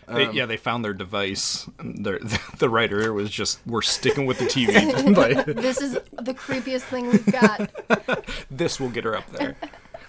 They, 0.07 0.27
Um, 0.27 0.35
yeah, 0.35 0.45
they 0.45 0.59
found 0.59 0.85
their 0.85 0.93
device. 0.93 1.67
The, 1.79 2.39
the 2.59 2.69
writer 2.69 3.15
was 3.15 3.31
just, 3.31 3.61
we're 3.67 3.81
sticking 3.81 4.27
with 4.27 4.39
the 4.39 4.45
TV. 4.45 4.75
This 5.63 5.81
is 5.81 5.95
the 6.21 6.35
creepiest 6.35 6.83
thing 6.83 7.07
we've 7.07 7.25
got. 7.33 7.71
this 8.51 8.79
will 8.79 8.91
get 8.91 9.05
her 9.05 9.17
up 9.17 9.31
there. 9.31 9.57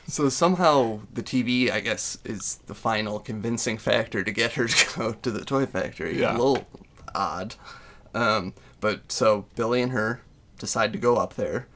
So 0.07 0.29
somehow 0.29 0.99
the 1.13 1.23
TV, 1.23 1.71
I 1.71 1.79
guess, 1.79 2.17
is 2.23 2.59
the 2.67 2.75
final 2.75 3.19
convincing 3.19 3.77
factor 3.77 4.23
to 4.23 4.31
get 4.31 4.53
her 4.53 4.67
to 4.69 4.97
go 4.99 5.13
to 5.13 5.31
the 5.31 5.43
toy 5.43 5.65
factory. 5.65 6.19
Yeah. 6.19 6.31
A 6.31 6.37
little 6.37 6.65
odd. 7.13 7.55
Um, 8.13 8.53
but 8.79 9.11
so 9.11 9.45
Billy 9.55 9.81
and 9.81 9.91
her 9.91 10.21
decide 10.59 10.93
to 10.93 10.99
go 10.99 11.17
up 11.17 11.33
there. 11.35 11.67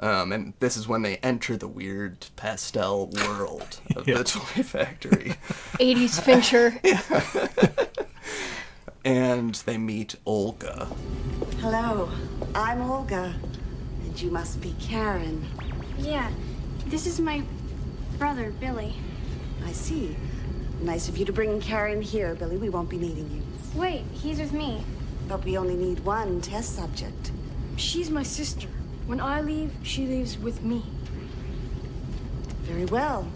Um, 0.00 0.32
and 0.32 0.54
this 0.58 0.76
is 0.76 0.88
when 0.88 1.02
they 1.02 1.18
enter 1.18 1.56
the 1.56 1.68
weird 1.68 2.26
pastel 2.36 3.06
world 3.26 3.80
of 3.94 4.08
Yeah. 4.08 4.18
the 4.18 4.24
toy 4.24 4.62
factory. 4.62 5.34
80s 5.78 6.20
Fincher. 6.20 6.80
and 9.04 9.54
they 9.66 9.78
meet 9.78 10.16
Olga. 10.26 10.88
Hello, 11.60 12.10
I'm 12.54 12.82
Olga, 12.82 13.34
and 14.04 14.20
you 14.20 14.30
must 14.30 14.60
be 14.60 14.74
Karen. 14.80 15.46
Yeah, 15.96 16.30
this 16.86 17.06
is 17.06 17.20
my 17.20 17.42
brother, 18.18 18.52
Billy. 18.60 18.94
I 19.64 19.72
see. 19.72 20.16
Nice 20.80 21.08
of 21.08 21.16
you 21.16 21.24
to 21.24 21.32
bring 21.32 21.60
Karen 21.60 22.02
here, 22.02 22.34
Billy. 22.34 22.56
We 22.56 22.68
won't 22.68 22.90
be 22.90 22.96
needing 22.98 23.30
you. 23.30 23.42
Wait, 23.80 24.02
he's 24.12 24.38
with 24.38 24.52
me. 24.52 24.82
But 25.28 25.44
we 25.44 25.56
only 25.56 25.74
need 25.74 26.00
one 26.00 26.40
test 26.40 26.76
subject. 26.76 27.30
She's 27.76 28.10
my 28.10 28.22
sister. 28.22 28.68
When 29.06 29.20
I 29.20 29.40
leave, 29.40 29.72
she 29.82 30.06
leaves 30.06 30.36
with 30.38 30.62
me. 30.62 30.82
Very 32.62 32.84
well. 32.84 33.26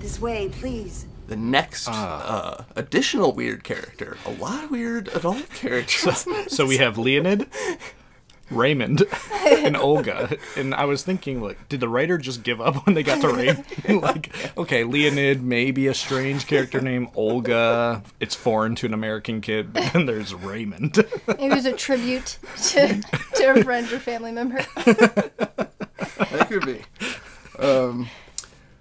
This 0.00 0.20
way, 0.20 0.48
please. 0.50 1.06
The 1.26 1.36
next 1.36 1.88
Ah. 1.88 2.58
uh, 2.60 2.64
additional 2.76 3.32
weird 3.32 3.64
character. 3.64 4.18
A 4.26 4.30
lot 4.32 4.64
of 4.64 4.70
weird 4.70 5.08
adult 5.08 5.48
characters. 5.54 6.26
So 6.48 6.66
we 6.66 6.76
have 6.76 6.98
Leonid, 6.98 7.48
Raymond, 8.50 9.02
and 9.32 9.76
Olga. 9.76 10.36
And 10.56 10.74
I 10.74 10.84
was 10.84 11.02
thinking, 11.02 11.40
like, 11.42 11.68
did 11.68 11.80
the 11.80 11.88
writer 11.88 12.18
just 12.18 12.42
give 12.42 12.60
up 12.60 12.86
when 12.86 12.94
they 12.94 13.02
got 13.02 13.20
to 13.22 13.28
Raymond? 13.28 13.64
like, 14.02 14.30
okay, 14.58 14.84
Leonid, 14.84 15.42
maybe 15.42 15.86
a 15.86 15.94
strange 15.94 16.46
character 16.46 16.80
name. 16.80 17.08
Olga. 17.14 18.02
It's 18.20 18.34
foreign 18.34 18.74
to 18.76 18.86
an 18.86 18.94
American 18.94 19.40
kid. 19.40 19.72
But 19.72 19.92
then 19.92 20.06
there's 20.06 20.34
Raymond. 20.34 20.98
It 21.38 21.50
was 21.52 21.66
a 21.66 21.72
tribute 21.72 22.38
to, 22.68 23.02
to 23.36 23.44
a 23.50 23.64
friend 23.64 23.90
or 23.92 23.98
family 23.98 24.30
member. 24.32 24.64
that 24.84 26.46
could 26.48 26.64
be. 26.66 26.82
Um, 27.58 28.08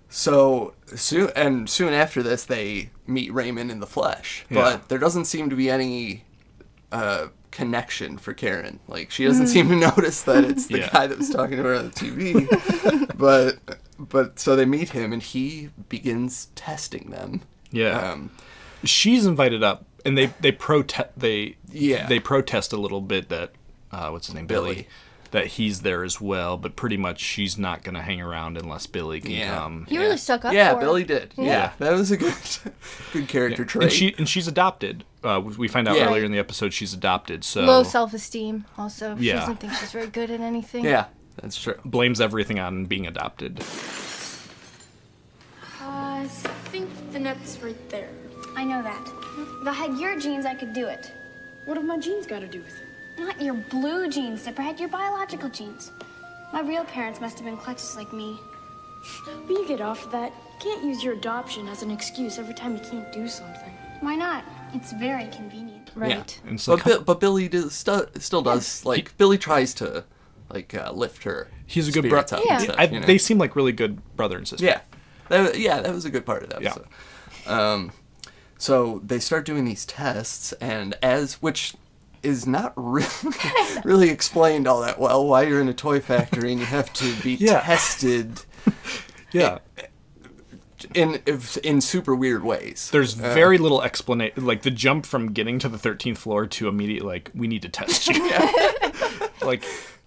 so 0.10 0.74
soon 0.96 1.30
and 1.36 1.70
soon 1.70 1.94
after 1.94 2.22
this, 2.24 2.46
they 2.46 2.90
meet 3.08 3.34
Raymond 3.34 3.72
in 3.72 3.80
the 3.80 3.88
flesh, 3.88 4.46
Yeah. 4.50 4.62
but 4.62 4.90
there 4.90 5.00
doesn't 5.00 5.26
seem 5.26 5.50
to 5.50 5.56
be 5.56 5.70
any 5.70 6.24
uh, 6.92 7.28
connection 7.54 8.18
for 8.18 8.34
Karen. 8.34 8.80
Like 8.88 9.12
she 9.12 9.24
doesn't 9.26 9.48
seem 9.48 9.70
to 9.70 9.76
notice 9.76 10.24
that 10.24 10.44
it's 10.50 10.66
the 10.68 10.80
Yeah. 10.80 10.90
guy 10.92 11.08
that 11.08 11.18
was 11.18 11.30
talking 11.30 11.58
to 11.58 11.64
her 11.64 11.76
on 11.76 11.86
the 11.86 11.92
TV. 11.92 13.08
but 13.18 13.60
but 14.00 14.40
so 14.40 14.56
they 14.56 14.66
meet 14.66 14.90
him, 14.90 15.14
and 15.14 15.22
he 15.22 15.70
begins 15.88 16.48
testing 16.56 17.12
them. 17.12 17.42
Yeah. 17.72 18.12
Um, 18.12 18.32
She's 18.84 19.26
invited 19.26 19.64
up, 19.64 19.86
and 20.04 20.18
they 20.18 20.28
they 20.42 20.52
protest 20.52 21.10
they 21.16 21.56
Yeah. 21.72 22.08
they 22.08 22.20
protest 22.20 22.74
a 22.74 22.78
little 22.78 23.02
bit 23.02 23.30
that 23.30 23.52
uh, 23.92 24.10
what's 24.10 24.26
his 24.28 24.36
name 24.36 24.48
Billy. 24.48 24.74
Billy. 24.74 24.88
that 25.32 25.48
he's 25.48 25.82
there 25.82 26.04
as 26.04 26.20
well, 26.20 26.58
but 26.58 26.76
pretty 26.76 26.98
much 26.98 27.20
she's 27.20 27.58
not 27.58 27.84
gonna 27.84 28.02
hang 28.02 28.20
around 28.22 28.58
unless 28.58 28.88
Billy 28.88 29.22
can 29.22 29.32
Yeah. 29.32 29.56
come. 29.56 29.86
He 29.88 29.98
really 30.00 30.18
stuck 30.18 30.44
up 30.46 30.54
yeah, 30.54 30.72
for 30.72 30.76
her. 30.80 30.82
Billy 30.82 31.04
did. 31.04 31.34
Yeah. 31.38 31.44
Yeah. 31.46 31.72
that 31.80 31.92
was 31.94 32.10
a 32.12 32.18
good 32.18 32.34
good 33.14 33.28
character 33.28 33.64
trait. 33.64 33.84
And 33.84 33.92
she 33.92 34.16
and 34.18 34.28
she's 34.28 34.48
adopted, 34.48 35.06
uh, 35.24 35.40
we 35.42 35.68
find 35.68 35.88
out 35.88 35.98
Yeah. 35.98 36.08
earlier 36.08 36.24
in 36.24 36.32
the 36.32 36.40
episode 36.40 36.74
she's 36.74 36.94
adopted. 36.94 37.44
So 37.44 37.62
Low 37.64 37.84
self 37.84 38.14
esteem. 38.14 38.66
Also, 38.78 39.18
she 39.18 39.26
Yeah. 39.26 39.40
doesn't 39.40 39.60
think 39.60 39.74
she's 39.74 39.92
very 39.92 40.08
good 40.08 40.30
at 40.32 40.40
anything. 40.42 40.84
Yeah, 40.86 41.06
that's 41.42 41.62
true. 41.62 41.76
blames 41.86 42.20
everything 42.22 42.60
on 42.60 42.86
being 42.86 43.08
adopted. 43.08 43.64
I 45.82 46.26
think 46.72 46.90
the 47.12 47.20
net's 47.20 47.60
right 47.62 47.90
there. 47.90 48.10
I 48.56 48.64
know 48.64 48.82
that. 48.84 49.08
If 49.62 49.68
I 49.68 49.74
had 49.74 49.98
your 50.00 50.18
genes, 50.20 50.46
I 50.46 50.54
could 50.56 50.74
do 50.74 50.86
it. 50.88 51.12
What 51.66 51.78
have 51.78 51.86
my 51.86 51.98
genes 51.98 52.26
got 52.28 52.40
to 52.40 52.48
do 52.48 52.60
with 52.60 52.68
it? 52.70 53.20
Not 53.20 53.42
your 53.42 53.54
blue 53.56 54.10
genes, 54.10 54.46
Zipperhead, 54.46 54.80
your 54.80 54.90
biological 54.90 55.50
genes. 55.50 55.92
My 56.52 56.62
real 56.62 56.84
parents 56.84 57.20
must 57.22 57.38
have 57.38 57.46
been 57.46 57.58
clutches 57.58 57.96
like 57.96 58.12
me. 58.14 58.38
But 59.26 59.50
you 59.50 59.68
get 59.68 59.82
off 59.82 60.06
of 60.06 60.12
that. 60.12 60.32
You 60.32 60.72
can't 60.72 60.84
use 60.84 61.04
your 61.04 61.14
adoption 61.14 61.68
as 61.68 61.82
an 61.84 61.92
excuse 61.92 62.38
every 62.40 62.54
time 62.54 62.74
you 62.76 62.82
can't 62.90 63.12
do 63.12 63.28
something. 63.28 63.72
Why 64.02 64.16
not? 64.16 64.44
It's 64.74 64.92
very 64.94 65.28
convenient. 65.28 65.92
Right. 65.96 66.40
And 66.48 66.60
so 66.60 66.76
But, 66.78 66.86
Bi- 66.86 67.04
but 67.04 67.20
Billy 67.20 67.48
does, 67.48 67.74
stu- 67.74 68.08
still 68.20 68.42
does 68.42 68.84
like 68.86 69.16
Billy 69.18 69.38
tries 69.38 69.74
to 69.76 70.04
like 70.50 70.74
uh, 70.74 70.92
lift 70.92 71.24
her. 71.24 71.50
he's 71.66 71.88
a 71.88 71.92
good 71.92 72.06
spirits 72.06 72.32
brother. 72.32 72.44
up 72.46 72.50
and 72.52 72.60
Yeah. 72.62 72.64
stuff, 72.74 72.76
I, 72.80 72.84
you 72.92 73.00
know? 73.00 73.06
They 73.06 73.18
seem 73.18 73.38
like 73.38 73.56
really 73.56 73.72
good 73.72 74.02
brother 74.16 74.38
and 74.38 74.48
sister. 74.48 74.66
Yeah, 74.66 74.82
that, 75.30 75.60
yeah, 75.60 75.82
that 75.82 75.94
was 75.94 76.06
a 76.06 76.10
good 76.10 76.26
part 76.26 76.44
of 76.44 76.50
that 76.50 76.62
Yeah. 76.62 76.72
episode. 76.72 76.88
Um, 77.52 77.92
so 78.58 79.02
they 79.06 79.20
start 79.20 79.46
doing 79.46 79.66
these 79.66 79.86
tests, 79.86 80.54
and 80.54 80.96
as 81.04 81.36
which 81.36 81.74
is 82.24 82.48
not 82.48 82.72
really 82.76 83.08
really 83.84 84.10
explained 84.10 84.68
all 84.68 84.82
that 84.82 84.98
well. 85.00 85.28
Why 85.28 85.44
you're 85.44 85.60
in 85.62 85.68
a 85.70 85.74
toy 85.74 86.00
factory 86.00 86.52
and 86.52 86.60
you 86.60 86.66
have 86.68 86.92
to 86.94 87.14
be 87.22 87.34
Yeah. 87.36 87.60
tested 87.62 88.42
yeah. 89.32 89.60
In 90.94 91.22
in 91.64 91.82
super 91.82 92.16
weird 92.16 92.44
ways. 92.44 92.90
There's 92.92 93.14
very 93.14 93.58
little 93.58 93.82
explanation. 93.82 94.46
Like 94.46 94.62
the 94.64 94.72
jump 94.72 95.06
from 95.06 95.32
getting 95.34 95.60
to 95.60 95.70
the 95.70 95.78
13th 95.78 96.18
floor 96.18 96.46
to 96.48 96.68
immediate, 96.68 97.04
like, 97.06 97.32
we 97.36 97.48
need 97.48 97.62
to 97.64 97.70
test 97.70 98.08
you. 98.08 98.22
like, 99.44 99.64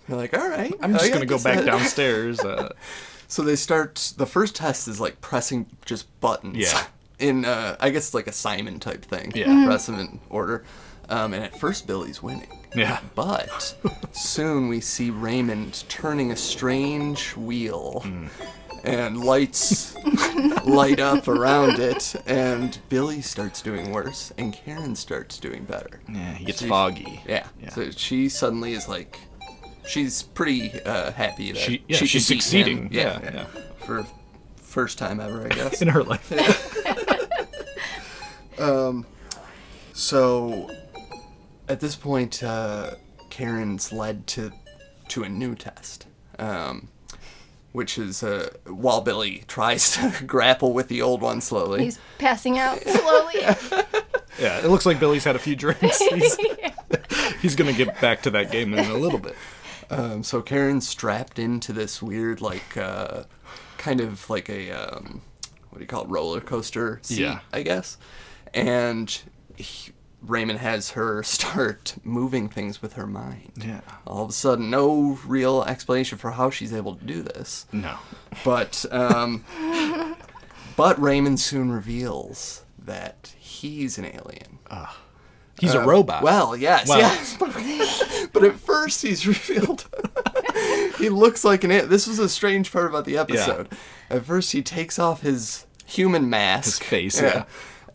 You're 0.09 0.17
like, 0.19 0.37
all 0.37 0.49
right, 0.49 0.73
I'm 0.81 0.93
just 0.93 1.05
I 1.07 1.09
going 1.09 1.21
to 1.21 1.27
go 1.27 1.39
back 1.43 1.57
that- 1.57 1.67
downstairs. 1.67 2.41
Uh, 2.41 2.73
So 3.29 3.43
they 3.43 3.57
start. 3.57 4.13
The 4.17 4.25
first 4.25 4.55
test 4.55 4.87
is 4.87 5.01
like 5.01 5.21
pressing 5.21 5.67
just 5.85 6.07
buttons. 6.21 6.59
Yeah. 6.59 6.87
In 7.19 7.45
uh, 7.45 7.77
I 7.81 7.91
guess 7.91 8.15
like 8.15 8.29
a 8.29 8.33
Simon 8.33 8.79
type 8.79 9.05
thing. 9.05 9.33
Yeah. 9.35 9.47
Mhm. 9.49 9.67
Press 9.67 9.87
them 9.87 9.99
in 9.99 10.21
order. 10.31 10.63
Um, 11.09 11.35
and 11.35 11.43
at 11.43 11.59
first 11.59 11.89
Billy's 11.89 12.23
winning. 12.23 12.57
yeah. 12.77 13.01
But 13.17 13.75
soon 14.13 14.69
we 14.69 14.81
see 14.81 15.11
Raymond 15.11 15.83
turning 15.89 16.31
a 16.31 16.37
strange 16.37 17.35
wheel. 17.37 18.03
Hmm. 18.05 18.27
And 18.87 19.25
lights 19.25 19.97
light 20.65 21.01
up 21.01 21.27
around 21.27 21.81
it, 21.81 22.15
and 22.27 22.79
Billy 22.89 23.21
starts 23.21 23.61
doing 23.61 23.91
worse, 23.91 24.33
and 24.39 24.53
Karen 24.53 24.95
starts 24.95 25.39
doing 25.39 25.65
better. 25.65 26.01
Yeah, 26.09 26.35
he 26.35 26.45
gets 26.45 26.61
She- 26.63 26.69
foggy. 26.69 27.21
Yeah. 27.27 27.47
Yeah. 27.61 27.71
So 27.71 27.91
she 27.91 28.29
suddenly 28.29 28.75
is 28.75 28.89
like, 28.89 29.19
she's 29.89 30.23
pretty 30.23 30.71
uh, 30.83 31.11
happy 31.11 31.51
that 31.53 31.59
She- 31.59 31.83
yeah, 31.89 31.97
she 31.97 32.07
she's 32.07 32.27
could 32.29 32.35
beat 32.35 32.43
succeeding. 32.43 32.79
him. 32.85 32.89
Yeah, 32.93 33.21
yeah. 33.23 33.47
For 33.85 34.07
first 34.57 34.99
time 34.99 35.19
ever, 35.21 35.45
I 35.47 35.49
guess. 35.49 35.83
In 35.83 35.89
her 35.89 36.05
life. 36.05 36.33
so, 39.93 40.71
at 41.69 41.81
this 41.81 41.97
point, 41.97 42.43
uh, 42.43 42.93
Karen's 43.31 43.93
led 43.93 44.27
to 44.29 44.53
to 45.09 45.23
a 45.23 45.29
new 45.29 45.55
test, 45.55 46.07
um, 46.39 46.89
which 47.77 47.99
is 47.99 48.23
uh, 48.23 48.49
while 48.67 49.03
Billy 49.03 49.45
tries 49.49 49.93
to 49.93 50.25
grapple 50.27 50.73
with 50.73 50.89
the 50.89 51.03
old 51.03 51.21
one 51.21 51.43
slowly. 51.43 51.85
He's 51.85 51.99
passing 52.19 52.59
out 52.59 52.81
slowly. 52.83 53.35
Yeah, 54.39 54.59
it 54.59 54.67
looks 54.69 54.85
like 54.85 55.01
Billy's 55.01 55.25
had 55.25 55.35
a 55.35 55.39
few 55.39 55.57
drinks. 55.57 55.99
He's, 56.11 56.37
he's 57.41 57.57
going 57.57 57.75
to 57.75 57.85
get 57.85 57.99
back 58.03 58.21
to 58.25 58.31
that 58.33 58.51
game 58.53 58.75
in 58.75 58.85
a 58.91 58.95
little 58.95 59.19
bit. 59.19 59.35
Um, 59.89 60.23
so 60.23 60.43
Karen's 60.43 60.87
strapped 60.87 61.39
into 61.39 61.73
this 61.73 62.03
weird, 62.03 62.43
like, 62.43 62.77
uh, 62.77 63.23
kind 63.79 64.03
of 64.03 64.29
like 64.29 64.51
a, 64.51 64.73
um, 64.73 65.23
what 65.71 65.79
do 65.79 65.81
you 65.85 65.87
call 65.87 66.03
it, 66.03 66.09
roller 66.11 66.43
coaster 66.43 66.99
seat, 67.03 67.21
Yeah. 67.21 67.41
I 67.51 67.63
guess. 67.63 67.97
And 68.53 69.19
he, 69.57 69.93
Raymond 70.27 70.59
has 70.59 70.91
her 70.91 71.23
start 71.25 71.95
moving 72.05 72.49
things 72.49 72.83
with 72.83 72.95
her 72.95 73.07
mind. 73.07 73.53
Yeah. 73.57 73.81
All 74.07 74.25
of 74.25 74.31
a 74.31 74.33
sudden, 74.33 74.71
no 74.71 75.19
real 75.27 75.63
explanation 75.65 76.19
for 76.19 76.33
how 76.33 76.51
she's 76.51 76.73
able 76.73 76.95
to 76.97 77.05
do 77.05 77.23
this. 77.23 77.67
No. 77.73 77.97
But, 78.45 78.85
um, 78.91 79.45
but 80.77 81.01
Raymond 81.01 81.41
soon 81.41 81.71
reveals 81.71 82.65
that 82.79 83.35
he's 83.39 83.99
an 83.99 84.05
alien. 84.07 84.59
He's 85.61 85.75
a 85.75 85.81
Uh, 85.83 85.87
robot. 85.87 86.23
Well, 86.23 86.55
yes, 86.57 86.89
Well- 86.89 86.99
yes. 86.99 87.37
but 88.33 88.45
at 88.45 88.57
first, 88.57 89.03
he's 89.03 89.27
revealed. 89.27 89.87
he 90.99 91.09
looks 91.09 91.45
like 91.45 91.65
an. 91.65 91.71
a- 91.71 91.87
This 91.87 92.07
was 92.07 92.19
a 92.19 92.29
strange 92.29 92.71
part 92.71 92.87
about 92.91 93.07
the 93.07 93.17
episode. 93.17 93.69
Yeah. 94.11 94.17
At 94.19 94.25
first, 94.27 94.53
he 94.53 94.63
takes 94.63 94.99
off 94.99 95.23
his 95.23 95.65
human 95.87 96.29
mask, 96.29 96.83
His 96.83 96.89
face, 96.89 97.21
yeah. 97.23 97.45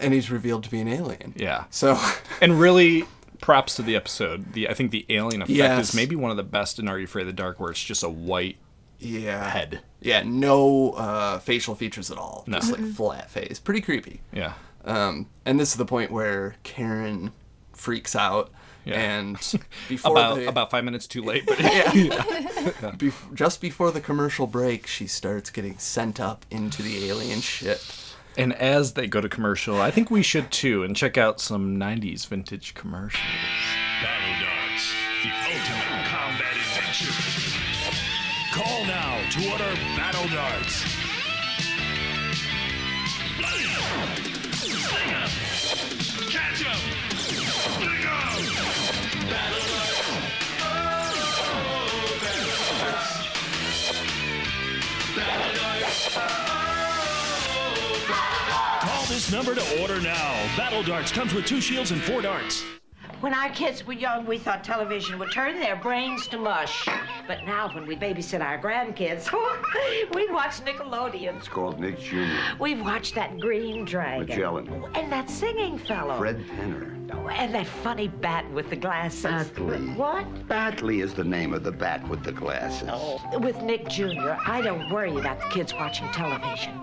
And 0.02 0.14
he's 0.14 0.30
revealed 0.32 0.64
to 0.66 0.72
be 0.72 0.80
an 0.80 0.88
alien. 0.88 1.34
Yeah. 1.36 1.66
So, 1.70 1.98
And 2.42 2.60
really, 2.60 3.06
props 3.40 3.76
to 3.76 3.82
the 3.82 3.96
episode. 3.96 4.54
The 4.54 4.70
I 4.70 4.74
think 4.74 4.92
the 4.92 5.06
alien 5.10 5.42
effect 5.42 5.56
Yes. 5.58 5.90
is 5.90 5.96
maybe 5.96 6.16
one 6.16 6.32
of 6.32 6.38
the 6.38 6.44
best 6.44 6.80
in 6.80 6.88
Are 6.88 6.98
You 6.98 7.06
Afraid 7.06 7.22
of 7.22 7.28
the 7.28 7.34
Dark, 7.34 7.60
where 7.60 7.72
it's 7.72 7.84
just 7.84 8.04
a 8.04 8.10
white 8.10 8.58
yeah, 9.00 9.50
head. 9.50 9.82
Yeah, 10.00 10.22
no 10.24 10.92
uh, 10.92 11.40
facial 11.40 11.74
features 11.76 12.12
at 12.12 12.18
all. 12.18 12.44
No. 12.48 12.60
Just 12.60 12.72
like 12.72 12.86
flat 12.94 13.32
face. 13.32 13.60
Pretty 13.60 13.82
creepy. 13.82 14.22
Yeah. 14.32 14.54
Um, 14.86 15.28
and 15.46 15.60
this 15.60 15.72
is 15.72 15.76
the 15.78 15.86
point 15.86 16.12
where 16.12 16.56
Karen 16.64 17.32
freaks 17.74 18.16
out. 18.16 18.52
Yeah. 18.86 19.00
And 19.00 19.36
before 19.90 20.12
About 20.12 20.36
the, 20.38 20.48
about 20.48 20.72
five 20.72 20.84
minutes 20.84 21.06
too 21.08 21.24
late, 21.24 21.46
but 21.46 21.58
Bef- 21.60 23.34
just 23.34 23.62
before 23.62 23.92
the 23.92 24.02
commercial 24.02 24.48
break, 24.48 24.88
she 24.88 25.08
starts 25.08 25.50
getting 25.50 25.78
sent 25.78 26.20
up 26.20 26.46
into 26.52 26.82
the 26.82 27.08
alien 27.10 27.42
ship. 27.42 27.80
And 28.38 28.54
as 28.54 28.94
they 28.94 29.08
go 29.08 29.22
to 29.22 29.30
commercial, 29.30 29.82
I 29.82 29.91
think 29.91 30.10
we 30.10 30.24
should 30.24 30.52
too, 30.52 30.84
and 30.84 30.96
check 30.96 31.17
out 31.17 31.39
some 31.39 31.78
'90s 31.78 32.26
vintage 32.28 32.74
commercials. 32.74 33.24
Battle 34.02 34.46
Darts, 34.46 34.94
the 35.24 35.30
ultimate 35.46 36.06
combat 36.08 36.56
adventure. 36.56 37.13
Call 38.52 38.86
now 38.86 39.30
to 39.30 39.52
order 39.52 39.76
Battle 39.96 40.28
Darts. 40.30 40.90
Number 59.32 59.56
to 59.56 59.82
order 59.82 60.02
now. 60.02 60.34
Battle 60.58 60.84
Darts 60.84 61.12
comes 61.12 61.34
with 61.34 61.46
two 61.46 61.62
shields 61.62 61.91
and 61.91 62.02
four 62.02 62.22
darts. 62.22 62.63
When 63.19 63.34
our 63.34 63.50
kids 63.50 63.86
were 63.86 63.93
young, 63.93 64.26
we 64.26 64.38
thought 64.38 64.63
television 64.63 65.19
would 65.19 65.32
turn 65.32 65.60
their 65.60 65.76
brains 65.76 66.28
to 66.28 66.38
mush. 66.38 66.88
But 67.28 67.45
now, 67.45 67.69
when 67.74 67.86
we 67.86 67.95
babysit 67.95 68.41
our 68.41 68.60
grandkids, 68.60 69.32
we 70.15 70.30
watch 70.32 70.60
Nickelodeon. 70.62 71.38
It's 71.38 71.47
called 71.47 71.80
Nick 71.80 72.00
Jr. 72.00 72.26
We've 72.60 72.82
watched 72.82 73.13
that 73.15 73.39
Green 73.39 73.86
Dragon. 73.86 74.28
Magellan. 74.28 74.69
Oh, 74.71 74.89
and 75.00 75.12
that 75.12 75.30
singing 75.30 75.78
fellow. 75.78 76.17
Fred 76.17 76.43
Penner. 76.47 76.97
Oh, 77.13 77.28
and 77.28 77.54
that 77.54 77.67
funny 77.67 78.08
bat 78.08 78.50
with 78.52 78.69
the 78.69 78.76
glasses. 78.76 79.24
Batly. 79.24 79.93
What? 79.95 80.47
Batly 80.47 81.02
is 81.02 81.13
the 81.13 81.24
name 81.24 81.54
of 81.54 81.63
the 81.63 81.71
bat 81.71 82.08
with 82.08 82.24
the 82.24 82.32
glasses. 82.32 82.89
Oh, 82.91 83.19
with 83.39 83.62
Nick 83.62 83.88
Jr., 83.89 84.36
I 84.45 84.62
don't 84.63 84.89
worry 84.91 85.15
about 85.17 85.39
the 85.41 85.47
kids 85.50 85.74
watching 85.74 86.10
television. 86.12 86.74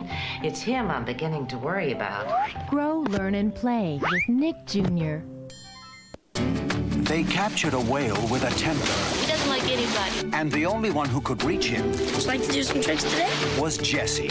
It's 0.42 0.60
him 0.60 0.90
I'm 0.90 1.04
beginning 1.04 1.46
to 1.48 1.58
worry 1.58 1.92
about. 1.92 2.48
Grow, 2.68 3.00
learn, 3.00 3.34
and 3.34 3.54
play 3.54 3.98
with 4.02 4.28
Nick 4.28 4.66
Jr. 4.66 5.18
They 6.42 7.24
captured 7.24 7.74
a 7.74 7.80
whale 7.80 8.20
with 8.28 8.44
a 8.44 8.50
temper, 8.50 8.92
He 9.20 9.26
doesn't 9.26 9.48
like 9.48 9.64
anybody. 9.64 10.30
and 10.36 10.52
the 10.52 10.66
only 10.66 10.90
one 10.90 11.08
who 11.08 11.20
could 11.20 11.42
reach 11.42 11.66
him 11.66 11.90
Just 11.92 12.26
like 12.28 12.42
to 12.44 12.52
do 12.52 12.62
some 12.62 12.80
tricks 12.80 13.02
today? 13.02 13.30
was 13.58 13.76
Jesse. 13.78 14.28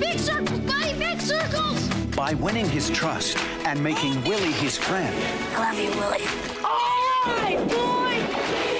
Big 0.00 0.18
circles, 0.18 0.58
buddy, 0.60 0.94
big 0.98 1.20
circles! 1.20 1.86
By 2.16 2.34
winning 2.34 2.68
his 2.68 2.90
trust 2.90 3.38
and 3.64 3.80
making 3.82 4.24
Willy 4.24 4.52
his 4.52 4.76
friend, 4.76 5.14
I 5.54 5.70
love 5.70 5.78
you, 5.78 5.90
Willy. 6.00 6.24
All 6.64 7.36
right, 7.36 7.58
boy! 7.68 8.16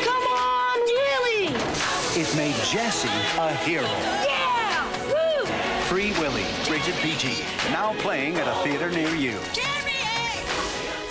Come 0.05 0.25
on, 0.33 0.79
Willy! 0.81 1.55
it 2.21 2.37
made 2.37 2.55
Jesse 2.65 3.09
a 3.39 3.53
hero. 3.55 3.85
Yeah! 4.25 4.89
Woo! 5.13 5.47
Free 5.89 6.13
Willy, 6.19 6.45
rated 6.71 6.95
PG. 6.97 7.45
Now 7.71 7.93
playing 8.01 8.37
at 8.37 8.49
a 8.49 8.55
theater 8.65 8.91
near 8.91 9.15
you. 9.15 9.39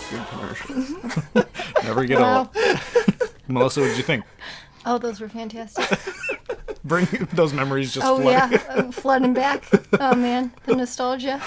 Good 0.09 0.27
commercials. 0.27 0.95
Never 1.83 2.05
get 2.05 2.19
Wow. 2.19 2.39
old. 2.39 2.49
Melissa, 3.47 3.81
what 3.81 3.87
did 3.87 3.97
you 3.97 4.03
think? 4.03 4.23
Oh, 4.85 4.97
those 4.97 5.19
were 5.19 5.29
fantastic. 5.29 5.99
Bring 6.83 7.07
those 7.33 7.53
memories 7.53 7.91
just 7.93 8.05
oh 8.05 8.21
flooding. 8.21 8.59
yeah, 8.59 8.63
uh, 8.69 8.91
flooding 8.91 9.33
back. 9.33 9.63
Oh 9.99 10.15
man, 10.15 10.51
the 10.65 10.75
nostalgia. 10.75 11.41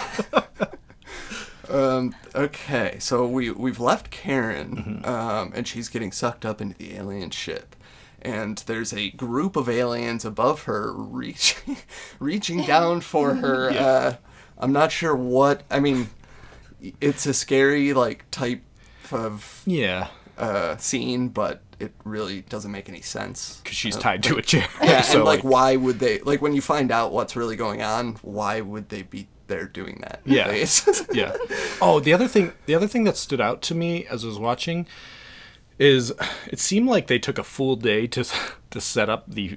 Um, 1.69 2.15
okay, 2.35 2.97
so 2.99 3.27
we 3.27 3.51
we've 3.51 3.79
left 3.79 4.11
Karen, 4.11 5.03
um, 5.05 5.53
and 5.55 5.69
she's 5.69 5.89
getting 5.89 6.13
sucked 6.13 6.47
up 6.47 6.61
into 6.63 6.77
the 6.79 6.95
alien 6.97 7.29
ship, 7.31 7.77
and 8.23 8.57
there's 8.67 8.93
a 8.95 9.11
group 9.11 9.55
of 9.55 9.69
aliens 9.69 10.25
above 10.25 10.63
her 10.63 10.93
reaching 10.93 11.77
reaching 12.19 12.65
down 12.65 13.01
for 13.03 13.35
her. 13.35 13.71
Yeah. 13.71 13.85
Uh, 13.87 14.17
I'm 14.57 14.73
not 14.73 14.91
sure 14.91 15.15
what. 15.15 15.63
I 15.71 15.79
mean, 15.79 16.09
it's 17.01 17.27
a 17.27 17.35
scary 17.35 17.93
like 17.93 18.25
type 18.31 18.63
of 19.13 19.63
Yeah. 19.67 20.09
uh, 20.37 20.77
scene, 20.77 21.29
but 21.29 21.63
it 21.81 21.93
really 22.05 22.43
doesn't 22.43 22.71
make 22.73 22.89
any 22.89 23.01
sense 23.01 23.61
because 23.63 23.77
she's 23.77 23.97
Uh, 23.97 24.01
tied 24.01 24.23
to 24.25 24.37
a 24.37 24.43
chair. 24.43 24.67
Yeah, 24.83 25.01
So, 25.03 25.17
and 25.19 25.25
like, 25.25 25.45
like- 25.45 25.53
why 25.53 25.77
would 25.77 25.99
they? 25.99 26.19
Like 26.21 26.43
when 26.43 26.55
you 26.55 26.61
find 26.61 26.91
out 26.93 27.13
what's 27.13 27.37
really 27.37 27.57
going 27.57 27.83
on, 27.83 28.17
why 28.23 28.61
would 28.61 28.89
they 28.89 29.03
be 29.03 29.29
there 29.47 29.65
doing 29.67 29.99
that? 30.03 30.21
Yeah. 30.27 30.53
Yeah. 31.13 31.37
Oh, 31.81 32.01
the 32.01 32.13
other 32.13 32.29
thing, 32.29 32.53
the 32.67 32.75
other 32.75 32.87
thing 32.89 33.05
that 33.05 33.17
stood 33.17 33.41
out 33.41 33.63
to 33.63 33.75
me 33.75 34.05
as 34.07 34.25
I 34.25 34.27
was 34.29 34.39
watching 34.39 34.87
is 35.79 36.13
it 36.49 36.59
seemed 36.59 36.89
like 36.89 37.07
they 37.07 37.19
took 37.19 37.39
a 37.39 37.45
full 37.45 37.77
day 37.77 38.07
to 38.09 38.25
to 38.71 38.81
set 38.81 39.09
up 39.09 39.25
the 39.29 39.57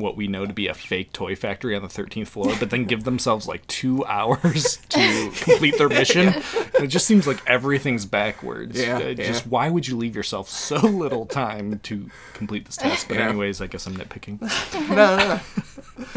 what 0.00 0.16
we 0.16 0.26
know 0.28 0.46
to 0.46 0.52
be 0.52 0.66
a 0.68 0.74
fake 0.74 1.12
toy 1.12 1.34
factory 1.36 1.74
on 1.76 1.82
the 1.82 1.88
13th 1.88 2.28
floor, 2.28 2.54
but 2.58 2.70
then 2.70 2.84
give 2.84 3.04
themselves 3.04 3.46
like 3.46 3.66
two 3.66 4.04
hours 4.06 4.78
to 4.90 5.30
complete 5.40 5.76
their 5.78 5.88
mission. 5.88 6.28
And 6.28 6.84
it 6.84 6.88
just 6.88 7.06
seems 7.06 7.26
like 7.26 7.42
everything's 7.46 8.06
backwards. 8.06 8.80
Yeah, 8.80 8.98
Uh, 8.98 9.14
Just 9.14 9.44
yeah. 9.44 9.50
why 9.50 9.70
would 9.70 9.86
you 9.88 9.96
leave 9.96 10.14
yourself 10.16 10.48
so 10.48 10.76
little 10.76 11.26
time 11.26 11.78
to 11.80 12.10
complete 12.34 12.66
this 12.66 12.76
task? 12.76 13.08
But 13.08 13.18
Yeah. 13.18 13.28
anyways, 13.28 13.60
I 13.60 13.66
guess 13.66 13.86
I'm 13.86 13.96
nitpicking. 13.96 14.40
no, 14.90 15.16
no. 15.16 15.40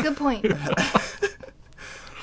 Good 0.04 0.18
point. 0.18 0.46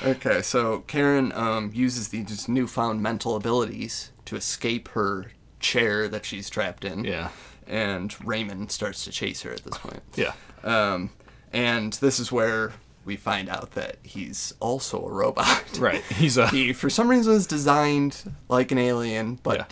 Okay, 0.04 0.42
so 0.42 0.80
Karen 0.86 1.32
um, 1.32 1.70
uses 1.74 2.08
these 2.08 2.48
newfound 2.48 3.02
mental 3.02 3.34
abilities 3.34 4.12
to 4.26 4.36
escape 4.36 4.88
her 4.88 5.32
chair 5.58 6.06
that 6.08 6.24
she's 6.26 6.50
trapped 6.50 6.84
in. 6.84 7.04
Yeah. 7.04 7.30
And 7.66 8.14
Raymond 8.24 8.70
starts 8.70 9.04
to 9.04 9.10
chase 9.10 9.42
her 9.42 9.50
at 9.50 9.64
this 9.64 9.78
point. 9.78 10.02
Yeah. 10.14 10.34
Um, 10.62 11.10
and 11.52 11.92
this 11.94 12.18
is 12.18 12.30
where 12.32 12.72
we 13.04 13.16
find 13.16 13.48
out 13.48 13.72
that 13.72 13.96
he's 14.02 14.52
also 14.60 15.04
a 15.06 15.10
robot. 15.12 15.62
Right. 15.78 16.02
He's 16.04 16.36
a 16.38 16.48
he 16.48 16.72
for 16.72 16.88
some 16.90 17.08
reason 17.08 17.32
was 17.32 17.46
designed 17.46 18.32
like 18.48 18.72
an 18.72 18.78
alien, 18.78 19.38
but 19.42 19.58
Yeah. 19.58 19.64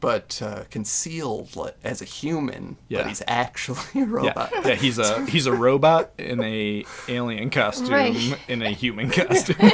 but 0.00 0.40
uh, 0.42 0.64
concealed 0.70 1.50
as 1.84 2.00
a 2.02 2.04
human. 2.04 2.76
Yeah. 2.88 2.98
But 3.02 3.08
he's 3.08 3.22
actually 3.28 4.02
a 4.02 4.06
robot. 4.06 4.50
Yeah, 4.52 4.68
yeah, 4.68 4.74
he's 4.74 4.98
a 4.98 5.24
he's 5.30 5.46
a 5.46 5.52
robot 5.52 6.10
in 6.18 6.42
a 6.42 6.84
alien 7.08 7.50
costume 7.50 7.90
Right. 7.90 8.38
in 8.48 8.62
a 8.62 8.70
human 8.70 9.10
costume. 9.20 9.72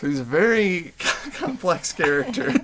So 0.00 0.06
he's 0.08 0.20
a 0.20 0.24
very 0.24 0.92
complex 1.34 1.92
character. 1.92 2.54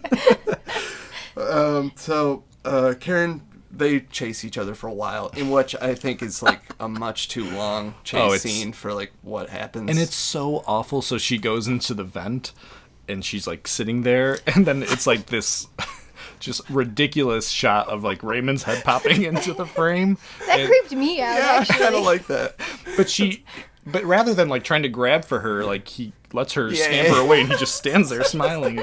um, 1.36 1.92
so 1.96 2.44
uh, 2.64 2.94
Karen, 3.00 3.42
they 3.76 4.00
chase 4.00 4.44
each 4.44 4.56
other 4.58 4.74
for 4.74 4.86
a 4.88 4.92
while, 4.92 5.28
in 5.36 5.50
which 5.50 5.74
I 5.80 5.94
think 5.94 6.22
is 6.22 6.42
like 6.42 6.60
a 6.80 6.88
much 6.88 7.28
too 7.28 7.48
long 7.50 7.94
oh, 7.98 8.00
chase 8.04 8.20
Oh, 8.22 8.36
scene 8.36 8.72
for 8.72 8.92
like 8.94 9.12
what 9.22 9.50
happens. 9.50 9.90
and 9.90 9.98
it's 9.98 10.14
so 10.16 10.62
awful. 10.66 11.02
So 11.02 11.18
she 11.18 11.38
goes 11.38 11.66
into 11.68 11.94
the 11.94 12.04
vent, 12.04 12.52
and 13.08 13.24
she's 13.24 13.46
like 13.46 13.66
sitting 13.68 14.02
there, 14.02 14.38
and 14.54 14.66
then 14.66 14.82
it's 14.82 15.06
like 15.06 15.26
this. 15.26 15.66
Just 16.40 16.68
ridiculous 16.68 17.48
shot 17.48 17.88
of 17.88 18.04
like 18.04 18.22
Raymond's 18.22 18.64
head 18.64 18.84
popping 18.84 19.22
into 19.22 19.54
the 19.54 19.64
frame. 19.64 20.18
That 20.46 20.60
and- 20.60 20.68
creeped 20.68 20.92
me 20.92 21.20
out. 21.22 21.38
yeah, 21.38 21.46
I 21.52 21.56
actually. 21.60 21.78
kind 21.78 21.94
of 21.94 22.04
like 22.04 22.26
that. 22.26 22.56
but 22.98 23.08
she 23.08 23.44
but 23.86 24.04
rather 24.04 24.32
than 24.34 24.48
like 24.48 24.64
trying 24.64 24.82
to 24.82 24.88
grab 24.88 25.24
for 25.24 25.40
her 25.40 25.64
like 25.64 25.88
he 25.88 26.12
lets 26.32 26.54
her 26.54 26.68
Yeah, 26.70 26.84
scamper 26.84 27.12
yeah. 27.16 27.22
away 27.24 27.40
and 27.42 27.50
he 27.52 27.56
just 27.58 27.76
stands 27.76 28.08
there 28.10 28.24
smiling 28.36 28.82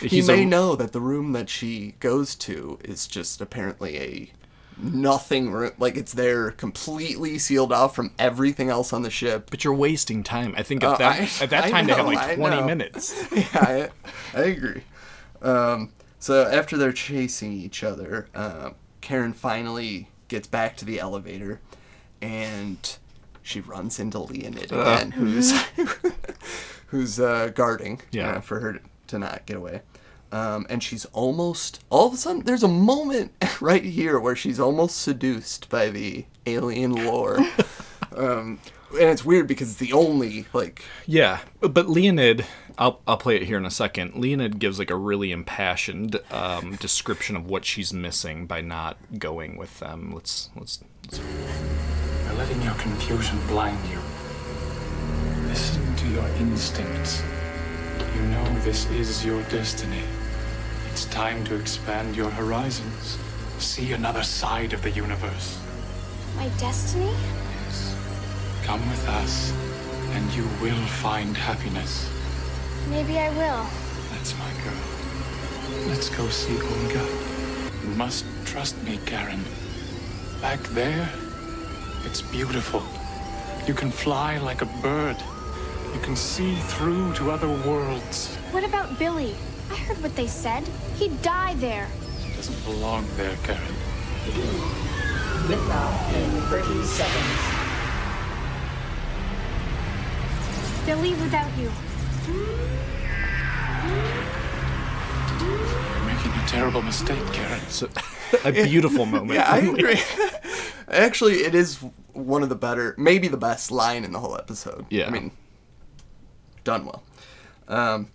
He 0.00 0.08
He's 0.08 0.28
may 0.28 0.42
a- 0.42 0.46
know 0.46 0.76
that 0.76 0.92
the 0.92 1.00
room 1.00 1.32
that 1.32 1.48
she 1.48 1.94
goes 2.00 2.34
to 2.36 2.78
is 2.84 3.06
just 3.06 3.40
apparently 3.40 3.98
a 3.98 4.30
nothing 4.78 5.50
room. 5.50 5.72
Like 5.78 5.96
it's 5.96 6.12
there 6.12 6.50
completely 6.50 7.38
sealed 7.38 7.72
off 7.72 7.94
from 7.96 8.12
everything 8.18 8.68
else 8.68 8.92
on 8.92 9.02
the 9.02 9.10
ship. 9.10 9.48
but 9.50 9.64
you're 9.64 9.72
wasting 9.74 10.22
time 10.22 10.54
i 10.58 10.62
think 10.62 10.84
at 10.84 10.94
Oh, 10.94 10.96
that 10.98 11.20
I- 11.40 11.44
at 11.44 11.50
that 11.50 11.70
time 11.70 11.86
they 11.86 11.94
have 11.94 12.06
like 12.06 12.36
20 12.36 12.62
minutes 12.62 13.26
yeah, 13.32 13.44
I, 13.54 14.38
I 14.38 14.42
agree. 14.44 14.82
Um, 15.42 15.92
so 16.18 16.44
after 16.46 16.76
they're 16.76 16.92
chasing 16.92 17.52
each 17.52 17.84
other, 17.84 18.26
uh, 18.34 18.70
Karen 19.00 19.32
finally 19.32 20.08
gets 20.28 20.48
back 20.48 20.76
to 20.78 20.84
the 20.84 20.98
elevator, 20.98 21.60
and 22.20 22.96
she 23.46 23.60
runs 23.60 23.98
into 24.00 24.18
Leonid 24.18 24.72
Uh. 24.72 25.04
who's 25.06 25.52
who's 26.88 27.20
uh, 27.20 27.50
guarding 27.54 28.00
Yeah. 28.10 28.36
uh, 28.36 28.40
for 28.40 28.60
her 28.60 28.72
to, 28.74 28.80
to 29.08 29.18
not 29.18 29.46
get 29.46 29.56
away. 29.56 29.82
Um, 30.32 30.66
and 30.68 30.82
she's 30.82 31.04
almost 31.06 31.84
all 31.88 32.08
of 32.08 32.14
a 32.14 32.16
sudden 32.16 32.42
there's 32.44 32.64
a 32.64 32.68
moment 32.68 33.32
right 33.60 33.84
here 33.84 34.18
where 34.18 34.36
she's 34.36 34.58
almost 34.58 34.98
seduced 34.98 35.68
by 35.70 35.88
the 35.90 36.26
alien 36.46 36.92
lore. 36.92 37.38
um, 38.16 38.58
and 38.92 39.10
it's 39.10 39.24
weird 39.24 39.46
because 39.46 39.70
it's 39.70 39.78
the 39.78 39.92
only 39.92 40.46
like 40.52 40.82
Yeah, 41.06 41.40
but 41.60 41.88
Leonid, 41.88 42.44
I'll 42.78 43.00
I'll 43.06 43.16
play 43.16 43.36
it 43.36 43.42
here 43.42 43.56
in 43.58 43.66
a 43.66 43.70
second. 43.70 44.14
Leonid 44.16 44.58
gives 44.58 44.78
like 44.78 44.90
a 44.90 44.96
really 44.96 45.30
impassioned 45.32 46.18
um, 46.30 46.76
description 46.76 47.36
of 47.36 47.46
what 47.46 47.64
she's 47.64 47.92
missing 47.92 48.46
by 48.46 48.60
not 48.60 48.96
going 49.18 49.56
with 49.56 49.78
them. 49.80 50.12
Let's 50.14 50.50
let's. 50.56 50.82
let's 51.04 51.20
letting 52.36 52.60
your 52.62 52.74
confusion 52.74 53.38
blind 53.46 53.78
you. 53.88 53.98
Listen 55.48 55.96
to 55.96 56.06
your 56.08 56.28
instincts. 56.36 57.22
You 58.14 58.22
know 58.22 58.44
this 58.60 58.90
is 58.90 59.24
your 59.24 59.42
destiny. 59.44 60.02
It's 60.90 61.06
time 61.06 61.44
to 61.44 61.54
expand 61.54 62.14
your 62.14 62.30
horizons. 62.30 63.18
See 63.58 63.92
another 63.92 64.22
side 64.22 64.74
of 64.74 64.82
the 64.82 64.90
universe. 64.90 65.58
My 66.36 66.48
destiny? 66.58 67.10
Yes. 67.64 67.96
Come 68.64 68.86
with 68.90 69.08
us, 69.08 69.52
and 70.12 70.30
you 70.34 70.44
will 70.60 70.86
find 71.00 71.34
happiness. 71.34 72.10
Maybe 72.90 73.18
I 73.18 73.30
will. 73.30 73.66
That's 74.10 74.38
my 74.38 74.52
girl. 74.62 75.88
Let's 75.88 76.10
go 76.10 76.28
see 76.28 76.54
Olga. 76.54 77.06
You 77.82 77.94
must 77.96 78.26
trust 78.44 78.76
me, 78.82 78.98
Karen. 79.06 79.42
Back 80.42 80.60
there, 80.74 81.08
it's 82.06 82.22
beautiful. 82.22 82.82
You 83.66 83.74
can 83.74 83.90
fly 83.90 84.38
like 84.38 84.62
a 84.62 84.66
bird. 84.80 85.16
You 85.92 86.00
can 86.00 86.14
see 86.14 86.54
through 86.54 87.12
to 87.14 87.32
other 87.32 87.48
worlds. 87.68 88.36
What 88.52 88.62
about 88.62 88.96
Billy? 88.98 89.34
I 89.70 89.74
heard 89.74 90.00
what 90.00 90.14
they 90.14 90.28
said. 90.28 90.62
He'd 90.94 91.20
die 91.20 91.54
there. 91.54 91.88
He 92.20 92.32
doesn't 92.36 92.64
belong 92.64 93.04
there, 93.16 93.36
Karen. 93.42 93.60
Liftoff 95.48 96.14
in 96.14 96.30
30 96.42 96.84
seconds. 96.84 97.66
Billy 100.86 101.14
without 101.14 101.50
you. 101.58 101.70
You're 106.52 106.66
making 106.66 106.70
a 106.70 106.70
terrible 106.70 106.82
mistake, 106.82 107.32
Karen. 107.32 107.60
So, 107.68 107.88
a 108.44 108.52
beautiful 108.52 109.06
moment. 109.06 109.32
Yeah, 109.34 109.50
I 109.50 109.58
agree. 109.58 110.00
Actually, 110.88 111.34
it 111.36 111.54
is 111.54 111.78
one 112.12 112.42
of 112.42 112.48
the 112.48 112.54
better, 112.54 112.94
maybe 112.96 113.28
the 113.28 113.36
best 113.36 113.70
line 113.70 114.04
in 114.04 114.12
the 114.12 114.20
whole 114.20 114.36
episode. 114.36 114.86
Yeah. 114.90 115.06
I 115.06 115.10
mean, 115.10 115.30
done 116.64 116.84
well. 116.86 117.02
Um, 117.68 118.10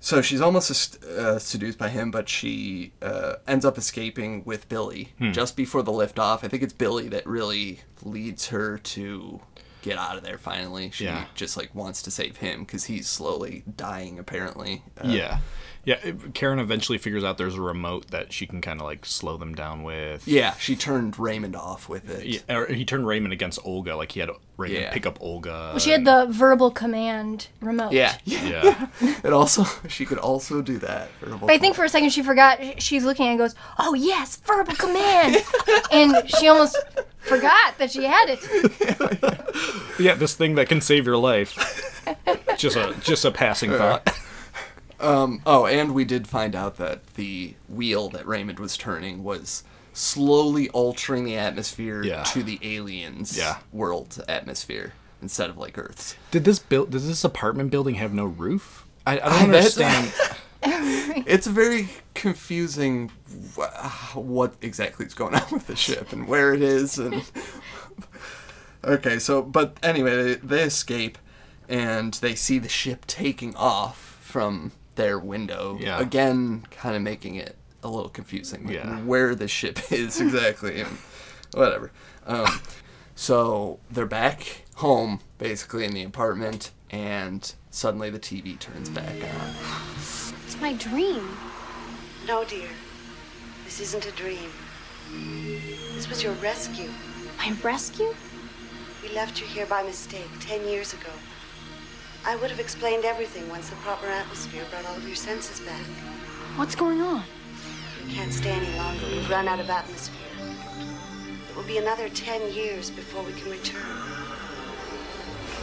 so 0.00 0.22
she's 0.22 0.40
almost 0.40 1.02
uh, 1.04 1.38
seduced 1.40 1.78
by 1.78 1.88
him, 1.88 2.10
but 2.12 2.28
she 2.28 2.92
uh, 3.02 3.34
ends 3.48 3.64
up 3.64 3.76
escaping 3.76 4.44
with 4.44 4.68
Billy 4.68 5.12
Hmm. 5.18 5.32
just 5.32 5.56
before 5.56 5.82
the 5.82 5.90
liftoff. 5.92 6.44
I 6.44 6.48
think 6.48 6.62
it's 6.62 6.72
Billy 6.72 7.08
that 7.08 7.26
really 7.26 7.80
leads 8.04 8.48
her 8.48 8.78
to 8.78 9.40
get 9.82 9.98
out 9.98 10.16
of 10.16 10.22
there. 10.22 10.38
Finally, 10.38 10.90
she 10.92 11.04
Yeah. 11.04 11.24
just 11.34 11.56
like 11.56 11.74
wants 11.74 12.02
to 12.02 12.10
save 12.12 12.36
him 12.36 12.60
because 12.60 12.84
he's 12.84 13.08
slowly 13.08 13.64
dying. 13.76 14.18
Apparently, 14.20 14.82
Uh, 15.02 15.08
yeah, 15.08 15.38
yeah. 15.84 15.96
it- 16.02 16.34
Karen 16.34 16.58
eventually 16.58 16.98
figures 16.98 17.24
out 17.24 17.38
there's 17.38 17.54
a 17.54 17.60
remote 17.60 18.08
that 18.10 18.32
she 18.32 18.46
can 18.46 18.60
kind 18.60 18.80
of 18.80 18.86
like 18.86 19.04
slow 19.06 19.36
them 19.36 19.54
down 19.54 19.82
with. 19.82 20.26
yeah. 20.28 20.54
She 20.54 20.76
turned 20.76 21.18
Raymond 21.18 21.56
off 21.56 21.88
with 21.88 22.08
it. 22.10 22.26
Yeah, 22.26 22.56
or 22.56 22.66
he 22.66 22.84
turned 22.84 23.06
Raymond 23.06 23.32
against 23.32 23.58
Olga. 23.64 23.96
Like 23.96 24.12
he 24.12 24.20
had 24.20 24.30
Raymond 24.56 24.82
Yeah. 24.82 24.92
pick 24.92 25.06
up 25.06 25.18
Olga. 25.20 25.70
Well, 25.72 25.78
she 25.78 25.90
had 25.90 26.04
the 26.04 26.26
verbal 26.30 26.70
command 26.70 27.48
remote. 27.60 27.92
Yeah. 27.92 28.16
Yeah. 28.24 28.88
it 29.00 29.32
also 29.32 29.64
she 29.88 30.04
could 30.06 30.18
also 30.18 30.62
do 30.62 30.78
that. 30.78 31.08
verbal 31.20 31.46
But 31.48 31.54
I 31.54 31.58
think 31.58 31.74
for 31.76 31.84
a 31.84 31.88
second 31.88 32.10
she 32.10 32.22
forgot. 32.22 32.60
She's 32.82 33.04
looking 33.04 33.26
and 33.26 33.38
goes, 33.38 33.54
"Oh 33.78 33.94
yes, 33.94 34.36
verbal 34.36 34.74
command," 34.74 35.36
and 35.92 36.14
she 36.38 36.48
almost 36.48 36.76
forgot 37.18 37.76
that 37.78 37.90
she 37.90 38.04
had 38.04 38.26
it. 38.28 40.00
Yeah, 40.00 40.14
this 40.14 40.34
thing 40.34 40.54
that 40.56 40.68
can 40.68 40.80
save 40.80 41.06
your 41.06 41.16
life. 41.16 42.04
just 42.56 42.76
a 42.76 42.94
just 43.00 43.24
a 43.24 43.30
passing 43.30 43.72
uh, 43.72 43.78
thought. 43.78 44.18
Um, 45.00 45.40
oh, 45.46 45.66
and 45.66 45.94
we 45.94 46.04
did 46.04 46.26
find 46.26 46.54
out 46.56 46.76
that 46.78 47.14
the 47.14 47.54
wheel 47.68 48.08
that 48.10 48.26
Raymond 48.26 48.58
was 48.58 48.76
turning 48.76 49.22
was 49.22 49.62
slowly 49.92 50.68
altering 50.70 51.24
the 51.24 51.36
atmosphere 51.36 52.02
Yeah. 52.02 52.22
to 52.24 52.42
the 52.42 52.58
aliens' 52.62 53.36
Yeah. 53.38 53.58
world's 53.72 54.18
atmosphere 54.28 54.92
instead 55.22 55.50
of 55.50 55.56
like 55.56 55.76
Earth's. 55.78 56.16
Did 56.30 56.44
this 56.44 56.58
build? 56.58 56.90
Does 56.90 57.06
this 57.06 57.24
apartment 57.24 57.70
building 57.70 57.94
have 57.96 58.12
no 58.12 58.24
roof? 58.24 58.84
I, 59.06 59.20
I 59.20 59.40
don't 59.40 59.50
That's- 59.52 59.78
understand. 59.78 60.12
it's 61.28 61.46
very 61.46 61.88
confusing 62.14 63.10
what 64.14 64.54
exactly 64.60 65.06
is 65.06 65.14
going 65.14 65.34
on 65.36 65.42
with 65.52 65.68
the 65.68 65.76
ship 65.76 66.12
and 66.12 66.26
where 66.26 66.52
it 66.52 66.60
is 66.62 66.98
and 66.98 67.22
okay 68.84 69.20
so 69.20 69.40
but 69.40 69.76
anyway 69.84 70.16
they, 70.22 70.34
they 70.34 70.62
escape 70.62 71.16
and 71.68 72.14
they 72.14 72.34
see 72.34 72.58
the 72.58 72.68
ship 72.68 73.06
taking 73.06 73.54
off 73.54 74.18
from 74.20 74.72
their 74.98 75.18
window 75.18 75.78
Yeah. 75.80 75.98
again 76.00 76.66
kind 76.70 76.94
of 76.96 77.02
making 77.02 77.36
it 77.36 77.56
a 77.82 77.88
little 77.88 78.10
confusing 78.10 78.66
like, 78.66 78.74
Yeah. 78.74 78.98
where 79.02 79.34
the 79.34 79.48
ship 79.48 79.78
is 79.92 80.20
exactly 80.20 80.80
and 80.82 80.98
whatever 81.54 81.90
um, 82.26 82.60
so 83.14 83.78
they're 83.90 84.04
back 84.06 84.64
home 84.74 85.20
basically 85.38 85.84
in 85.84 85.92
the 85.92 86.02
apartment 86.02 86.72
and 86.90 87.54
suddenly 87.70 88.10
the 88.10 88.18
tv 88.18 88.58
turns 88.58 88.88
back 88.90 89.14
on 89.14 89.54
It's 90.44 90.60
my 90.60 90.72
dream. 90.74 91.36
No, 92.26 92.44
dear. 92.44 92.68
This 93.64 93.80
isn't 93.80 94.06
a 94.06 94.12
dream. 94.12 94.50
This 95.94 96.08
was 96.08 96.22
your 96.22 96.32
rescue. 96.34 96.90
My 97.38 97.54
rescue? 97.62 98.14
We 99.02 99.08
left 99.14 99.40
you 99.40 99.46
here 99.46 99.66
by 99.66 99.82
mistake 99.82 100.28
ten 100.40 100.66
years 100.66 100.92
ago. 100.92 101.10
I 102.24 102.36
would 102.36 102.50
have 102.50 102.60
explained 102.60 103.04
everything 103.04 103.48
once 103.48 103.70
the 103.70 103.76
proper 103.76 104.06
atmosphere 104.06 104.64
brought 104.70 104.84
all 104.86 104.96
of 104.96 105.06
your 105.06 105.16
senses 105.16 105.60
back. 105.60 105.80
What's 106.56 106.74
going 106.74 107.00
on? 107.00 107.22
We 108.04 108.12
can't 108.12 108.32
stay 108.32 108.50
any 108.50 108.76
longer. 108.76 109.06
We've 109.10 109.30
run 109.30 109.48
out 109.48 109.60
of 109.60 109.70
atmosphere. 109.70 110.16
It 111.48 111.56
will 111.56 111.64
be 111.64 111.78
another 111.78 112.08
ten 112.10 112.52
years 112.52 112.90
before 112.90 113.22
we 113.22 113.32
can 113.32 113.50
return. 113.50 113.80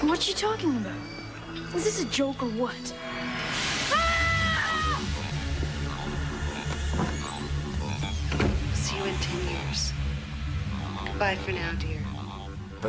What 0.01 0.25
are 0.25 0.29
you 0.29 0.35
talking 0.35 0.75
about? 0.77 0.97
Is 1.75 1.83
this 1.83 2.01
a 2.01 2.05
joke 2.05 2.41
or 2.41 2.49
what? 2.49 2.73
See 8.73 8.97
you 8.97 9.03
in 9.03 9.15
ten 9.15 9.41
years. 9.47 9.93
Goodbye 11.05 11.35
for 11.35 11.51
now, 11.51 11.73
dear. 11.73 11.99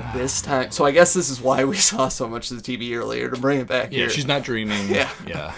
But 0.00 0.12
this 0.18 0.42
time, 0.42 0.70
so 0.70 0.84
I 0.84 0.90
guess 0.90 1.14
this 1.14 1.30
is 1.30 1.40
why 1.40 1.64
we 1.64 1.76
saw 1.90 2.08
so 2.08 2.28
much 2.28 2.50
of 2.50 2.62
the 2.62 2.76
TV 2.76 2.94
earlier 2.96 3.30
to 3.30 3.40
bring 3.40 3.60
it 3.60 3.66
back 3.66 3.92
Yeah, 3.92 3.98
here. 4.00 4.10
she's 4.10 4.26
not 4.26 4.42
dreaming. 4.42 4.88
Yeah, 4.94 5.10
Yeah. 5.26 5.54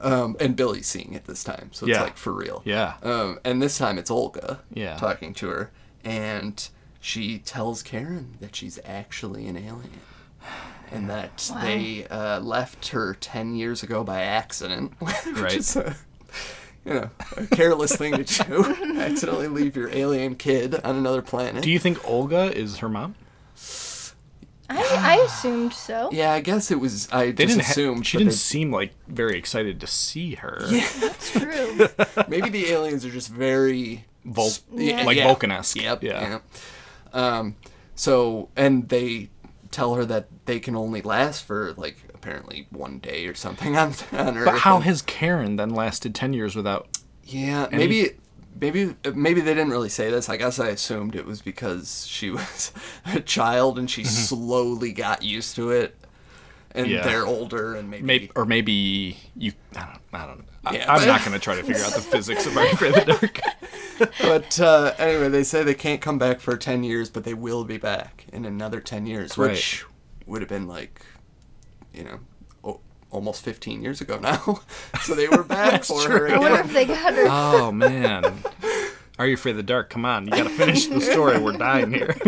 Um, 0.00 0.36
and 0.40 0.56
Billy's 0.56 0.86
seeing 0.88 1.12
it 1.12 1.26
this 1.26 1.44
time, 1.44 1.68
so 1.72 1.86
it's 1.86 1.94
Yeah. 1.96 2.02
like 2.02 2.16
for 2.16 2.32
real. 2.32 2.62
Yeah. 2.64 2.94
Um, 3.02 3.38
and 3.44 3.62
this 3.62 3.78
time 3.78 3.98
it's 3.98 4.10
Olga. 4.10 4.60
Yeah. 4.72 4.96
Talking 4.96 5.32
to 5.34 5.48
her, 5.48 5.70
and 6.04 6.68
she 7.00 7.38
tells 7.38 7.82
Karen 7.82 8.36
that 8.40 8.56
she's 8.56 8.78
actually 8.84 9.46
an 9.46 9.56
alien, 9.56 10.00
and 10.90 11.08
that 11.10 11.48
Wow. 11.54 11.60
they 11.62 12.06
uh, 12.10 12.40
left 12.40 12.88
her 12.88 13.14
ten 13.14 13.54
years 13.54 13.82
ago 13.84 14.02
by 14.02 14.22
accident. 14.22 14.92
which 14.98 15.14
Right. 15.36 15.54
is 15.54 15.76
a, 15.76 15.94
you 16.84 16.94
know, 16.94 17.10
a 17.36 17.46
careless 17.46 17.94
thing 17.94 18.24
to 18.24 18.44
do. 18.44 18.64
Accidentally 19.00 19.46
leave 19.48 19.76
your 19.76 19.88
alien 19.94 20.34
kid 20.34 20.74
on 20.82 20.96
another 20.96 21.22
planet. 21.22 21.62
Do 21.62 21.70
you 21.70 21.78
think 21.78 22.04
Olga 22.08 22.52
is 22.56 22.78
her 22.78 22.88
mom? 22.88 23.14
I, 24.78 25.18
I 25.20 25.24
assumed 25.26 25.72
so. 25.72 26.10
Yeah, 26.12 26.32
I 26.32 26.40
guess 26.40 26.70
it 26.70 26.80
was. 26.80 27.08
I 27.12 27.32
They 27.32 27.46
just 27.46 27.74
didn't. 27.76 27.96
Ha- 27.96 28.02
she 28.02 28.18
didn't 28.18 28.30
they- 28.30 28.36
seem 28.36 28.72
like 28.72 28.92
very 29.08 29.38
excited 29.38 29.80
to 29.80 29.86
see 29.86 30.34
her. 30.36 30.58
Yeah. 30.68 30.88
That's 31.00 31.30
true. 31.32 31.88
Maybe 32.28 32.48
the 32.50 32.66
aliens 32.70 33.04
are 33.04 33.10
just 33.10 33.28
very 33.28 34.04
Vul- 34.24 34.50
Yeah. 34.72 35.04
like 35.04 35.16
Yeah. 35.16 35.24
Vulcan-esque. 35.26 35.76
Yep. 35.76 36.02
Yeah. 36.02 36.38
yeah. 37.14 37.38
Um. 37.38 37.56
So, 37.94 38.48
and 38.56 38.88
they 38.88 39.28
tell 39.70 39.94
her 39.94 40.04
that 40.04 40.28
they 40.46 40.60
can 40.60 40.74
only 40.76 41.02
last 41.02 41.44
for 41.44 41.72
like 41.76 41.96
apparently 42.14 42.66
one 42.70 42.98
day 42.98 43.26
or 43.26 43.34
something 43.34 43.76
on 43.78 43.94
on 44.12 44.36
Earth. 44.38 44.46
But 44.46 44.58
how 44.60 44.80
has 44.80 45.02
Karen 45.02 45.56
then 45.56 45.70
lasted 45.70 46.14
ten 46.14 46.32
years 46.32 46.54
without? 46.56 46.88
Yeah, 47.24 47.68
any- 47.70 47.78
maybe. 47.86 48.10
Maybe 48.60 48.94
maybe 49.14 49.40
they 49.40 49.54
didn't 49.54 49.70
really 49.70 49.88
say 49.88 50.10
this. 50.10 50.28
I 50.28 50.36
guess 50.36 50.58
I 50.58 50.68
assumed 50.68 51.16
it 51.16 51.26
was 51.26 51.42
because 51.42 52.06
she 52.06 52.30
was 52.38 52.72
a 53.06 53.20
child 53.20 53.78
and 53.78 53.90
she 53.90 54.04
slowly 54.04 54.92
got 54.92 55.22
used 55.22 55.56
to 55.56 55.70
it, 55.70 55.96
and 56.72 56.86
Mm-hmm. 56.86 56.94
Yeah. 56.96 57.02
they're 57.02 57.26
older 57.26 57.74
and 57.74 57.90
maybe, 57.90 58.02
Maybe, 58.02 58.30
or 58.36 58.44
maybe 58.44 59.16
you. 59.36 59.52
I 59.76 59.80
don't. 59.80 59.98
I 60.22 60.26
don't. 60.26 60.44
I, 60.64 60.74
Yeah, 60.76 60.92
I'm 60.92 61.00
but- 61.00 61.06
not 61.06 61.20
going 61.20 61.32
to 61.32 61.38
try 61.38 61.56
to 61.56 61.62
figure 61.62 61.82
out 61.84 61.92
the 61.94 62.00
physics 62.00 62.46
of 62.46 62.52
You 62.54 62.70
Afraid 62.70 62.94
the 62.94 63.04
Dark. 63.04 63.40
but 64.22 64.60
uh, 64.60 64.94
anyway, 64.98 65.28
they 65.28 65.42
say 65.44 65.62
they 65.64 65.74
can't 65.74 66.00
come 66.00 66.18
back 66.18 66.40
for 66.40 66.56
10 66.56 66.84
years, 66.84 67.10
but 67.10 67.24
they 67.24 67.34
will 67.34 67.64
be 67.64 67.78
back 67.78 68.26
in 68.32 68.44
another 68.44 68.80
10 68.80 69.06
years, 69.06 69.36
which 69.36 69.84
would 70.26 70.40
have 70.40 70.48
been 70.48 70.68
like, 70.68 71.04
you 71.92 72.04
know, 72.04 72.20
almost 73.12 73.44
15 73.44 73.82
years 73.82 74.00
ago 74.00 74.18
now. 74.18 74.60
so 75.02 75.14
they 75.14 75.28
were 75.28 75.44
back 75.44 75.70
That's 75.72 75.88
for 75.88 76.02
true. 76.02 76.18
her 76.28 76.34
I 76.34 76.38
wonder 76.38 76.60
if 76.60 76.72
they 76.72 76.86
got 76.86 77.14
her. 77.14 77.26
Oh 77.28 77.70
man. 77.70 78.42
Are 79.18 79.26
you 79.26 79.34
afraid 79.34 79.52
of 79.52 79.56
the 79.58 79.62
dark? 79.62 79.90
Come 79.90 80.04
on, 80.04 80.24
you 80.24 80.32
got 80.32 80.44
to 80.44 80.48
finish 80.50 80.86
the 80.86 81.00
story. 81.00 81.38
We're 81.38 81.52
dying 81.52 81.92
here. 81.92 82.16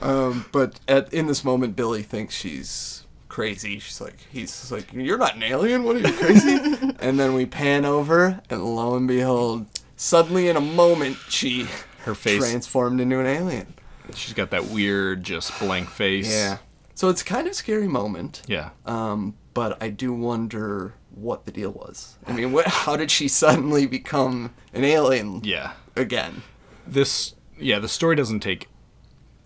Um, 0.00 0.46
but 0.52 0.80
at 0.88 1.12
in 1.12 1.26
this 1.26 1.44
moment, 1.44 1.76
Billy 1.76 2.02
thinks 2.02 2.34
she's 2.34 3.04
crazy. 3.28 3.78
She's 3.78 4.00
like, 4.00 4.16
he's 4.32 4.72
like, 4.72 4.90
you're 4.90 5.18
not 5.18 5.36
an 5.36 5.42
alien. 5.42 5.84
What 5.84 5.96
are 5.96 5.98
you 5.98 6.14
crazy? 6.14 6.56
and 7.00 7.20
then 7.20 7.34
we 7.34 7.44
pan 7.44 7.84
over, 7.84 8.40
and 8.48 8.64
lo 8.64 8.96
and 8.96 9.06
behold, 9.06 9.66
suddenly 9.96 10.48
in 10.48 10.56
a 10.56 10.62
moment, 10.62 11.18
she 11.28 11.66
Her 12.04 12.14
face. 12.14 12.38
transformed 12.38 13.02
into 13.02 13.20
an 13.20 13.26
alien. 13.26 13.74
She's 14.14 14.32
got 14.32 14.48
that 14.50 14.66
weird, 14.66 15.22
just 15.24 15.58
blank 15.58 15.90
face. 15.90 16.30
Yeah. 16.32 16.56
So 16.94 17.10
it's 17.10 17.22
kind 17.22 17.46
of 17.46 17.54
scary 17.54 17.86
moment. 17.88 18.40
Yeah. 18.46 18.70
Um, 18.86 19.34
but 19.56 19.82
I 19.82 19.88
do 19.88 20.12
wonder 20.12 20.92
what 21.14 21.46
the 21.46 21.50
deal 21.50 21.70
was. 21.70 22.18
I 22.26 22.34
mean, 22.34 22.52
what? 22.52 22.66
How 22.66 22.94
did 22.94 23.10
she 23.10 23.26
suddenly 23.26 23.86
become 23.86 24.52
an 24.74 24.84
alien? 24.84 25.40
Yeah. 25.42 25.72
Again. 25.96 26.42
This. 26.86 27.34
Yeah. 27.58 27.78
The 27.78 27.88
story 27.88 28.16
doesn't 28.16 28.40
take 28.40 28.68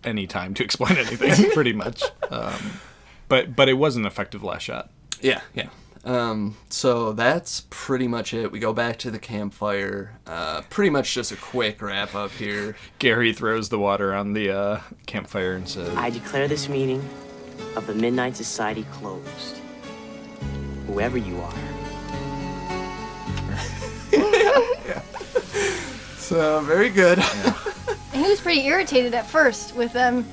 any 0.03 0.27
time 0.27 0.53
to 0.55 0.63
explain 0.65 0.97
anything, 0.97 1.49
pretty 1.53 1.71
much. 1.71 2.03
Um, 2.29 2.81
but 3.29 3.55
but 3.55 3.69
it 3.69 3.75
was 3.75 3.95
an 3.95 4.05
effective 4.05 4.43
last 4.43 4.63
shot. 4.63 4.91
Yeah, 5.21 5.39
yeah. 5.53 5.69
Um, 6.03 6.57
so 6.67 7.13
that's 7.13 7.65
pretty 7.69 8.07
much 8.07 8.33
it. 8.33 8.51
We 8.51 8.59
go 8.59 8.73
back 8.73 8.97
to 8.99 9.11
the 9.11 9.19
campfire. 9.19 10.19
Uh, 10.27 10.61
pretty 10.69 10.89
much 10.89 11.13
just 11.13 11.31
a 11.31 11.37
quick 11.37 11.81
wrap 11.81 12.15
up 12.15 12.31
here. 12.31 12.75
Gary 12.99 13.31
throws 13.31 13.69
the 13.69 13.79
water 13.79 14.13
on 14.13 14.33
the 14.33 14.49
uh, 14.51 14.81
campfire 15.05 15.53
and 15.53 15.69
says, 15.69 15.95
I 15.95 16.09
declare 16.09 16.47
this 16.47 16.67
meeting 16.67 17.07
of 17.75 17.85
the 17.85 17.93
Midnight 17.93 18.35
Society 18.35 18.83
closed. 18.91 19.60
Whoever 20.87 21.17
you 21.17 21.39
are. 21.41 21.53
So 26.17 26.61
very 26.61 26.89
good. 26.89 27.19
And 27.19 28.23
he 28.23 28.29
was 28.29 28.39
pretty 28.39 28.65
irritated 28.65 29.13
at 29.13 29.27
first 29.27 29.75
with 29.75 29.91
them 29.91 30.25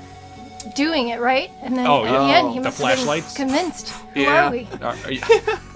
doing 0.76 1.08
it, 1.08 1.18
right? 1.20 1.50
And 1.60 1.76
then 1.76 1.86
Oh, 1.88 2.04
at 2.04 2.12
yeah. 2.12 2.18
the 2.18 2.34
end, 2.34 2.50
he 2.52 2.58
the 2.58 2.64
must 2.66 2.78
have 2.80 2.96
been 2.96 3.04
flashlights? 3.04 3.34
convinced. 3.34 3.88
Who 4.14 4.20
Yeah. 4.20 4.46
are 4.46 4.50
we? 4.52 4.68
Are- 4.80 4.96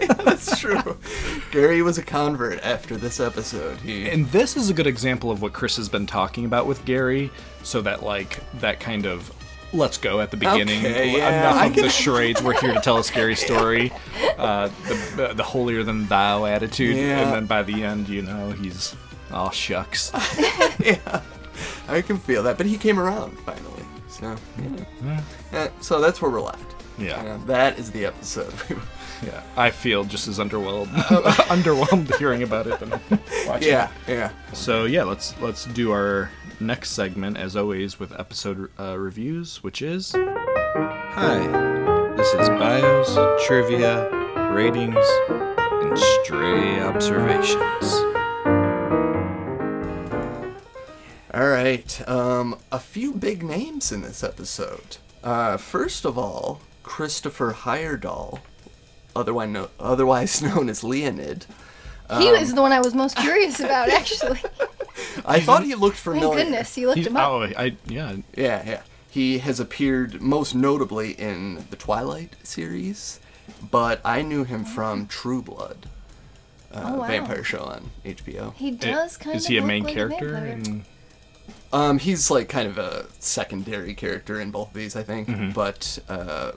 are 0.09 0.15
that's 0.25 0.61
true. 0.61 0.97
Gary 1.51 1.83
was 1.83 1.99
a 1.99 2.03
convert 2.05 2.61
after 2.63 2.97
this 2.97 3.19
episode. 3.19 3.79
He 3.79 4.09
and 4.09 4.27
this 4.31 4.57
is 4.57 4.71
a 4.71 4.75
good 4.75 4.87
example 4.87 5.33
of 5.33 5.43
what 5.43 5.53
Chris 5.53 5.77
has 5.77 5.89
been 5.89 6.07
talking 6.07 6.45
about 6.45 6.67
with 6.67 6.85
Gary. 6.85 7.31
So 7.65 7.81
that 7.83 8.05
like 8.05 8.39
that 8.61 8.79
kind 8.79 9.07
of 9.07 9.33
let's 9.73 9.99
go 9.99 10.21
at 10.21 10.31
the 10.31 10.37
beginning. 10.37 10.81
Okay, 10.85 11.17
yeah, 11.17 11.41
Enough 11.51 11.63
I 11.63 11.67
of 11.67 11.73
can- 11.75 11.83
the 11.85 11.89
charades. 11.91 12.43
We're 12.43 12.61
here 12.61 12.75
to 12.75 12.81
tell 12.81 12.99
a 12.99 13.05
scary 13.05 13.35
story. 13.47 13.93
Uh, 14.39 14.69
the 15.17 15.33
the 15.35 15.43
holier 15.43 15.83
than 15.83 16.07
thou 16.07 16.45
attitude, 16.47 16.97
Yeah. 16.97 17.21
and 17.21 17.33
then 17.33 17.47
by 17.47 17.63
the 17.63 17.85
end, 17.85 18.09
you 18.09 18.23
know, 18.23 18.51
he's 18.53 18.95
all 19.31 19.51
shucks. 19.51 20.11
yeah, 20.79 21.23
I 21.89 22.03
can 22.03 22.19
feel 22.19 22.43
that. 22.45 22.57
But 22.59 22.67
he 22.67 22.77
came 22.77 22.99
around 22.99 23.39
finally. 23.41 23.85
So 24.09 24.37
yeah. 25.05 25.21
Uh, 25.53 25.69
so 25.81 26.01
that's 26.01 26.21
where 26.21 26.31
we're 26.31 26.41
left. 26.43 26.75
Yeah. 26.99 27.17
Uh, 27.23 27.45
that 27.47 27.79
is 27.79 27.91
the 27.91 28.05
episode. 28.07 28.53
Yeah, 29.25 29.43
I 29.57 29.71
feel 29.71 30.05
just 30.05 30.27
as 30.29 30.39
underwhelmed, 30.39 30.87
underwhelmed 31.49 32.17
hearing 32.19 32.43
about 32.43 32.67
it 32.67 32.79
than 32.81 32.91
watching. 33.47 33.69
Yeah, 33.69 33.91
it. 34.07 34.15
yeah. 34.15 34.31
So 34.53 34.85
yeah, 34.85 35.05
let's 35.05 35.39
let's 35.41 35.65
do 35.67 35.93
our 35.93 36.31
next 36.61 36.91
segment 36.91 37.37
as 37.37 37.57
always 37.57 37.99
with 38.01 38.19
episode 38.19 38.71
uh, 38.79 38.99
reviews, 38.99 39.63
which 39.63 39.81
is 39.83 40.13
Hi, 40.15 42.13
this 42.17 42.33
is 42.35 42.49
bios, 42.49 43.47
trivia, 43.47 44.09
ratings, 44.53 44.97
and 45.29 45.99
stray 45.99 46.81
observations. 46.81 47.93
All 51.35 51.49
right. 51.49 52.09
Um, 52.09 52.59
a 52.71 52.79
few 52.79 53.15
big 53.15 53.43
names 53.43 53.91
in 53.91 54.03
this 54.03 54.23
episode. 54.23 54.99
Uh, 55.25 55.57
first 55.57 56.05
of 56.05 56.19
all, 56.19 56.61
Christopher 56.83 57.53
Heyerdahl, 57.55 58.41
otherwise, 59.15 59.49
no, 59.51 59.69
otherwise 59.81 60.43
known 60.43 60.69
as 60.69 60.83
Leonid. 60.85 61.47
He 62.19 62.29
Um, 62.29 62.39
was 62.41 62.53
the 62.55 62.61
one 62.61 62.73
I 62.73 62.81
was 62.81 62.95
most 62.95 63.17
curious 63.17 63.61
about, 63.61 63.89
actually. 64.01 64.41
I 65.25 65.41
thought 65.41 65.65
he 65.65 65.75
looked 65.75 65.97
Thank 65.97 66.19
familiar. 66.21 66.45
goodness 66.45 66.77
you 66.77 66.87
looked 66.87 66.99
He's- 66.99 67.09
him 67.09 67.17
up. 67.17 67.29
Oh, 67.31 67.43
I 67.45 67.77
yeah. 67.87 68.17
Yeah, 68.37 68.63
yeah. 68.67 68.81
He 69.11 69.39
has 69.39 69.61
appeared 69.61 70.21
most 70.23 70.55
notably 70.55 71.13
in 71.13 71.65
the 71.71 71.77
Twilight 71.77 72.35
series 72.43 73.19
but 73.71 74.01
I 74.05 74.23
knew 74.23 74.45
him 74.45 74.65
from 74.65 75.07
True 75.07 75.43
Blood, 75.43 75.87
uh, 76.73 76.81
Oh, 76.85 76.99
wow. 77.01 77.07
vampire 77.07 77.45
show 77.45 77.63
on 77.65 77.91
HBO. 78.05 78.55
He 78.55 78.71
does 78.71 79.17
kind 79.17 79.37
Is 79.37 79.45
of 79.45 79.51
he 79.51 79.59
a 79.59 79.63
main 79.63 79.85
like 79.85 79.93
character? 79.95 80.33
vampire. 80.33 80.53
in- 80.53 80.85
Um, 81.73 81.99
he's 81.99 82.31
like 82.31 82.49
kind 82.49 82.69
of 82.69 82.79
a 82.79 83.07
secondary 83.19 83.95
character 83.95 84.41
in 84.41 84.51
both 84.51 84.69
of 84.69 84.75
these, 84.75 84.95
I 84.97 85.03
think. 85.03 85.29
Mhm. 85.29 85.53
But 85.55 85.99
uh, 86.09 86.53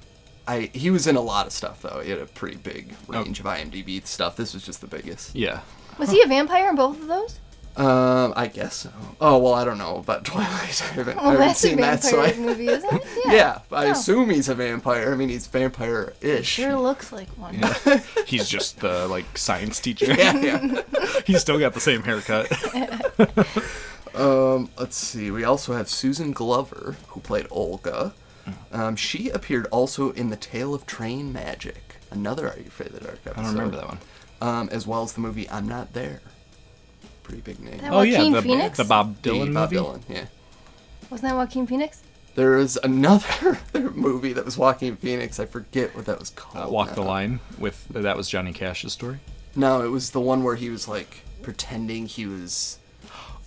I 0.47 0.69
he 0.73 0.89
was 0.91 1.07
in 1.07 1.15
a 1.15 1.21
lot 1.21 1.47
of 1.47 1.53
stuff 1.53 1.81
though. 1.81 2.01
He 2.03 2.09
had 2.11 2.19
a 2.19 2.25
pretty 2.25 2.57
big 2.57 2.93
Oh. 3.09 3.23
range 3.23 3.39
of 3.39 3.45
IMDb 3.45 4.05
stuff. 4.05 4.35
This 4.35 4.53
was 4.53 4.63
just 4.63 4.81
the 4.81 4.87
biggest. 4.87 5.35
Yeah. 5.35 5.61
Was 5.97 6.11
he 6.11 6.21
a 6.21 6.27
vampire 6.27 6.69
in 6.69 6.75
both 6.75 6.99
of 7.01 7.07
those? 7.07 7.39
Um, 7.77 8.31
I 8.37 8.47
guess 8.47 8.73
so. 8.75 8.89
Oh 9.19 9.37
well, 9.37 9.53
I 9.53 9.65
don't 9.65 9.77
know 9.77 9.97
about 9.97 10.23
Twilight. 10.31 10.81
I 10.81 10.93
haven't, 10.93 11.17
I 11.17 11.21
Oh, 11.21 11.23
haven't 11.31 11.39
that's 11.39 11.63
a 11.63 11.67
seen 11.67 11.77
that, 11.81 12.01
vampire 12.03 12.33
so 12.33 12.41
I, 12.41 12.45
movie, 12.45 12.67
isn't 12.69 12.93
it? 12.93 13.01
yeah. 13.25 13.33
yeah 13.33 13.59
I 13.71 13.87
Oh. 13.87 13.91
assume 13.91 14.29
he's 14.29 14.47
a 14.47 14.55
vampire. 14.55 15.11
I 15.11 15.15
mean, 15.17 15.27
he's 15.27 15.47
vampire-ish. 15.47 16.55
He 16.55 16.61
sure 16.63 16.77
looks 16.77 17.11
like 17.11 17.27
one. 17.31 17.55
Yeah. 17.59 17.99
He's 18.25 18.47
just 18.47 18.79
the 18.79 19.07
like 19.09 19.37
science 19.37 19.81
teacher. 19.81 20.13
Yeah, 20.13 20.37
yeah. 20.37 20.81
He's 21.27 21.41
still 21.41 21.59
got 21.59 21.73
the 21.73 21.81
same 21.81 22.01
haircut. 22.03 22.49
Um, 24.15 24.69
let's 24.79 24.95
see. 24.95 25.29
We 25.29 25.43
also 25.43 25.73
have 25.73 25.89
Susan 25.89 26.31
Glover, 26.31 26.95
who 27.07 27.19
played 27.19 27.47
Olga. 27.51 28.13
Um, 28.71 28.95
she 28.95 29.29
appeared 29.29 29.67
also 29.71 30.11
in 30.11 30.29
The 30.29 30.35
Tale 30.35 30.73
of 30.75 30.85
Train 30.85 31.31
Magic, 31.33 31.95
another 32.11 32.47
Are 32.49 32.57
You 32.57 32.65
Afraid 32.67 32.89
of 32.89 32.99
the 32.99 33.05
Dark 33.05 33.19
episode. 33.25 33.39
I 33.39 33.43
don't 33.43 33.53
remember 33.53 33.77
that 33.77 33.87
one. 33.87 33.97
Um, 34.41 34.69
as 34.71 34.85
well 34.85 35.03
as 35.03 35.13
the 35.13 35.21
movie 35.21 35.49
I'm 35.49 35.67
Not 35.67 35.93
There. 35.93 36.21
Pretty 37.23 37.41
big 37.41 37.59
name. 37.59 37.77
That 37.79 37.91
Oh, 37.91 38.01
yeah, 38.01 38.17
Joaquin 38.19 38.33
the- 38.33 38.41
Phoenix? 38.41 38.77
the 38.77 38.83
Bob 38.83 39.21
The 39.21 39.29
Dylan 39.29 39.53
Bob 39.53 39.71
movie? 39.71 39.83
Dylan, 39.83 40.01
yeah. 40.09 40.25
Wasn't 41.09 41.29
that 41.29 41.35
Joaquin 41.35 41.65
Phoenix? 41.67 42.01
There 42.35 42.51
was 42.57 42.77
another 42.83 43.59
movie 43.73 44.33
that 44.33 44.43
was 44.45 44.57
Joaquin 44.57 44.95
Phoenix. 44.97 45.39
I 45.39 45.45
forget 45.45 45.95
what 45.95 46.05
that 46.05 46.19
was 46.19 46.31
Uh, 46.35 46.39
called. 46.41 46.71
Walk 46.71 46.93
the 46.95 47.01
now. 47.01 47.07
line 47.07 47.39
with 47.57 47.87
that 47.89 48.17
was 48.17 48.27
Johnny 48.29 48.51
Cash's 48.53 48.93
story. 48.93 49.19
No, 49.55 49.83
it 49.83 49.87
was 49.89 50.11
the 50.11 50.19
one 50.19 50.43
where 50.43 50.55
he 50.55 50.69
was 50.69 50.87
like 50.87 51.21
pretending 51.41 52.05
he 52.07 52.25
was 52.25 52.77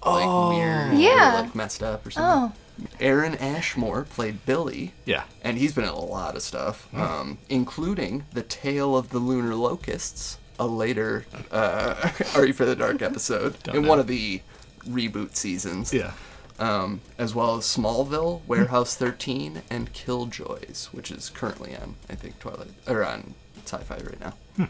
like 0.05 0.25
Oh. 0.27 0.49
weird 0.51 0.95
Yeah. 0.99 1.39
or 1.39 1.43
like 1.43 1.55
messed 1.55 1.83
up 1.83 2.07
or 2.07 2.11
something. 2.11 2.59
Aaron 3.01 3.35
Ashmore 3.37 4.05
played 4.05 4.45
Billy. 4.47 4.93
Yeah. 5.05 5.25
And 5.43 5.59
he's 5.59 5.73
been 5.75 5.85
in 5.85 5.91
a 5.91 5.99
lot 5.99 6.37
of 6.37 6.43
stuff, 6.43 6.89
um, 6.95 7.39
including 7.49 8.25
The 8.33 8.43
Tale 8.43 8.97
of 8.97 9.11
the 9.11 9.19
Lunar 9.19 9.55
Locusts, 9.55 10.39
a 10.59 10.67
later 10.67 11.27
uh, 11.51 12.11
Are 12.35 12.45
You 12.47 12.53
for 12.53 12.65
the 12.65 12.77
Dark 12.77 13.03
episode 13.03 13.57
in 13.69 13.83
know. 13.83 13.89
one 13.89 13.99
of 14.01 14.07
the 14.07 14.43
reboot 14.87 15.37
seasons. 15.37 15.93
Yeah. 15.93 16.13
Um, 16.59 17.03
as 17.19 17.37
well 17.37 17.57
as 17.57 17.65
Smallville, 17.65 18.41
Warehouse 18.49 18.97
13, 18.97 19.63
and 19.71 19.93
Killjoys, 19.93 20.87
which 20.87 21.13
is 21.13 21.31
currently 21.31 21.77
on, 21.77 21.95
I 22.11 22.17
think, 22.17 22.41
Twilight, 22.41 22.71
or 22.89 23.05
on 23.05 23.35
Sci-Fi 23.65 23.95
right 23.99 24.21
now. 24.21 24.35
Hmm. 24.57 24.65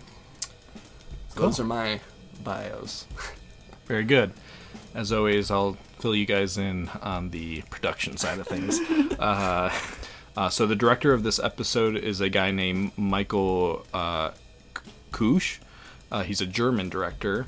So 1.31 1.41
Those 1.41 1.59
are 1.61 1.65
my 1.65 2.01
bios. 2.45 3.07
Very 3.87 4.05
good. 4.05 4.33
As 4.95 5.13
always, 5.13 5.51
I'll 5.51 5.77
fill 5.99 6.15
you 6.15 6.27
guys 6.27 6.57
in 6.59 6.89
on 7.03 7.31
the 7.31 7.63
production 7.71 8.17
side 8.17 8.39
of 8.39 8.47
things. 8.47 8.81
uh, 9.19 9.73
uh, 10.37 10.49
so 10.49 10.67
the 10.67 10.77
director 10.77 11.13
of 11.13 11.23
this 11.23 11.39
episode 11.39 11.97
is 11.97 12.21
a 12.21 12.29
guy 12.29 12.51
named 12.51 12.93
Michael 12.97 13.85
uh, 13.93 14.31
Kusch. 15.13 15.59
Uh, 16.11 16.23
he's 16.23 16.41
a 16.41 16.47
German 16.47 16.89
director, 16.89 17.47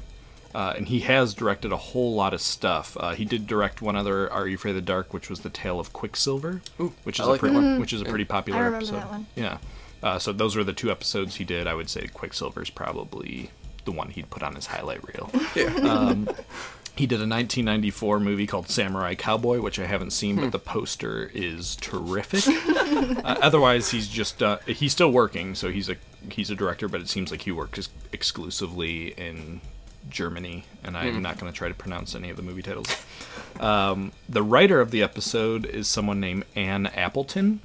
uh, 0.55 0.75
and 0.77 0.89
he 0.89 1.01
has 1.01 1.33
directed 1.35 1.73
a 1.73 1.77
whole 1.77 2.15
lot 2.15 2.35
of 2.35 2.41
stuff. 2.41 2.97
Uh, 3.01 3.15
he 3.15 3.25
did 3.25 3.47
direct 3.47 3.81
one 3.81 3.97
other 3.97 4.31
Are 4.31 4.47
You 4.47 4.57
Afraid 4.57 4.73
of 4.73 4.77
the 4.77 4.83
Dark, 4.83 5.15
which 5.15 5.31
was 5.31 5.41
the 5.41 5.51
Tale 5.51 5.81
of 5.81 5.93
Quicksilver, 5.93 6.61
Ooh, 6.79 6.93
which 7.05 7.19
is 7.21 7.27
like 7.27 7.37
a 7.37 7.41
pretty, 7.41 7.55
one. 7.55 7.81
which 7.81 7.93
is 7.93 8.03
a 8.03 8.05
pretty 8.05 8.25
I 8.25 8.27
popular 8.27 8.59
remember 8.65 8.77
episode. 8.79 8.97
that 8.97 9.11
one. 9.11 9.27
Yeah. 9.35 9.59
Uh, 10.03 10.19
so 10.19 10.33
those 10.33 10.57
were 10.57 10.65
the 10.65 10.73
two 10.73 10.91
episodes 10.91 11.37
he 11.37 11.45
did. 11.45 11.67
I 11.67 11.75
would 11.75 11.89
say 11.91 12.07
Quicksilver's 12.13 12.71
probably 12.71 13.51
the 13.85 13.93
one 13.93 14.11
he'd 14.11 14.31
put 14.31 14.43
on 14.43 14.55
his 14.57 14.67
highlight 14.67 15.07
reel. 15.07 15.31
Yeah. 15.55 15.75
Um, 15.77 16.29
he 16.97 17.07
did 17.07 17.17
a 17.17 17.27
1994 17.29 18.21
movie 18.21 18.47
called 18.47 18.69
Samurai 18.69 19.15
Cowboy, 19.15 19.61
which 19.61 19.79
I 19.79 19.87
haven't 19.87 20.11
seen, 20.11 20.37
Hmm. 20.37 20.43
but 20.45 20.53
the 20.53 20.59
poster 20.59 21.31
is 21.35 21.77
terrific. 21.77 22.47
uh, 23.25 23.39
otherwise, 23.43 23.91
he's 23.91 24.09
just 24.09 24.43
uh, 24.43 24.59
he's 24.67 24.93
still 24.93 25.11
working, 25.11 25.55
so 25.55 25.71
he's 25.71 25.89
a 25.89 25.97
he's 26.31 26.51
a 26.51 26.55
director, 26.55 26.89
but 26.89 27.01
it 27.01 27.09
seems 27.09 27.31
like 27.31 27.43
he 27.43 27.53
works 27.53 27.79
ex- 27.79 27.89
exclusively 28.13 29.09
in 29.19 29.61
Germany, 30.09 30.65
and 30.85 30.97
I'm 30.97 31.15
Hmm. 31.17 31.23
not 31.23 31.39
going 31.39 31.51
to 31.53 31.57
try 31.57 31.69
to 31.69 31.75
pronounce 31.75 32.15
any 32.15 32.31
of 32.31 32.37
the 32.37 32.43
movie 32.43 32.63
titles. 32.63 32.89
Um, 33.59 34.13
the 34.29 34.43
writer 34.43 34.81
of 34.81 34.91
the 34.91 35.03
episode 35.03 35.65
is 35.67 35.89
someone 35.89 36.21
named 36.21 36.45
Anne 36.57 36.87
Appleton. 36.87 37.61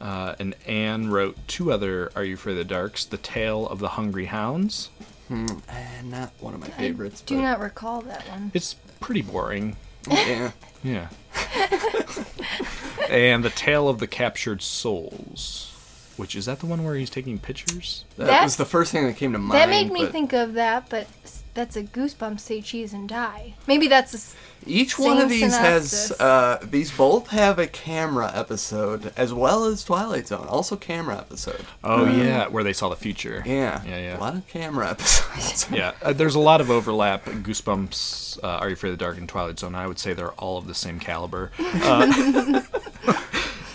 Uh, 0.00 0.34
and 0.38 0.54
Anne 0.66 1.08
wrote 1.10 1.36
two 1.48 1.72
other 1.72 2.10
Are 2.14 2.24
You 2.24 2.34
of 2.34 2.54
the 2.56 2.64
Darks? 2.64 3.04
The 3.06 3.16
Tale 3.16 3.66
of 3.68 3.78
the 3.78 3.90
Hungry 3.90 4.26
Hounds. 4.26 4.90
Hmm, 5.28 5.46
eh, 5.68 6.02
not 6.04 6.32
one 6.40 6.54
of 6.54 6.60
my 6.60 6.68
favorites. 6.68 7.20
Do 7.22 7.36
but 7.36 7.42
not 7.42 7.60
recall 7.60 8.00
that 8.02 8.28
one. 8.28 8.50
It's 8.54 8.74
pretty 9.00 9.22
boring. 9.22 9.76
yeah. 10.10 10.50
Yeah. 10.82 11.08
and 13.08 13.44
The 13.44 13.50
Tale 13.50 13.88
of 13.88 13.98
the 14.00 14.06
Captured 14.06 14.60
Souls. 14.62 15.70
Which 16.16 16.36
is 16.36 16.44
that 16.46 16.60
the 16.60 16.66
one 16.66 16.84
where 16.84 16.94
he's 16.94 17.10
taking 17.10 17.38
pictures? 17.38 18.04
That, 18.18 18.26
That- 18.26 18.42
was 18.44 18.56
the 18.56 18.64
first 18.64 18.92
thing 18.92 19.06
that 19.06 19.16
came 19.16 19.32
to 19.32 19.38
mind. 19.38 19.54
That 19.58 19.68
made 19.68 19.90
me 19.90 20.02
but 20.04 20.12
think 20.12 20.32
of 20.32 20.54
that, 20.54 20.88
but 20.88 21.06
s- 21.24 21.42
that's 21.54 21.76
a 21.76 21.82
Goosebumps 21.84 22.40
say 22.40 22.60
cheese 22.60 22.92
and 22.92 23.08
die. 23.08 23.54
Maybe 23.66 23.86
that's 23.88 24.12
a 24.12 24.16
s- 24.16 24.34
Each 24.66 24.98
one 24.98 25.18
of 25.18 25.28
these 25.28 25.54
synopsis. 25.54 26.08
has 26.08 26.20
uh, 26.20 26.58
these 26.62 26.90
both 26.90 27.28
have 27.28 27.58
a 27.58 27.66
camera 27.66 28.30
episode 28.34 29.12
as 29.16 29.32
well 29.32 29.64
as 29.64 29.84
Twilight 29.84 30.26
Zone, 30.28 30.46
also 30.48 30.74
camera 30.76 31.16
episode. 31.18 31.64
Oh 31.84 32.06
Um, 32.06 32.18
yeah, 32.18 32.48
where 32.48 32.64
they 32.64 32.72
saw 32.72 32.88
the 32.88 32.96
future. 32.96 33.42
Yeah, 33.46 33.82
yeah, 33.86 33.98
yeah. 33.98 34.18
A 34.18 34.20
lot 34.20 34.34
of 34.34 34.46
camera 34.48 34.90
episodes. 34.96 35.66
yeah, 35.72 35.92
uh, 36.02 36.12
there's 36.12 36.34
a 36.34 36.40
lot 36.40 36.60
of 36.60 36.70
overlap. 36.70 37.24
Goosebumps, 37.26 38.42
uh, 38.42 38.46
Are 38.46 38.68
You 38.68 38.74
Afraid 38.74 38.90
of 38.90 38.98
the 38.98 39.04
Dark, 39.04 39.16
and 39.18 39.28
Twilight 39.28 39.58
Zone. 39.60 39.74
I 39.74 39.86
would 39.86 39.98
say 39.98 40.12
they're 40.12 40.32
all 40.32 40.58
of 40.58 40.66
the 40.66 40.74
same 40.74 40.98
caliber. 40.98 41.52
Uh, 41.58 42.62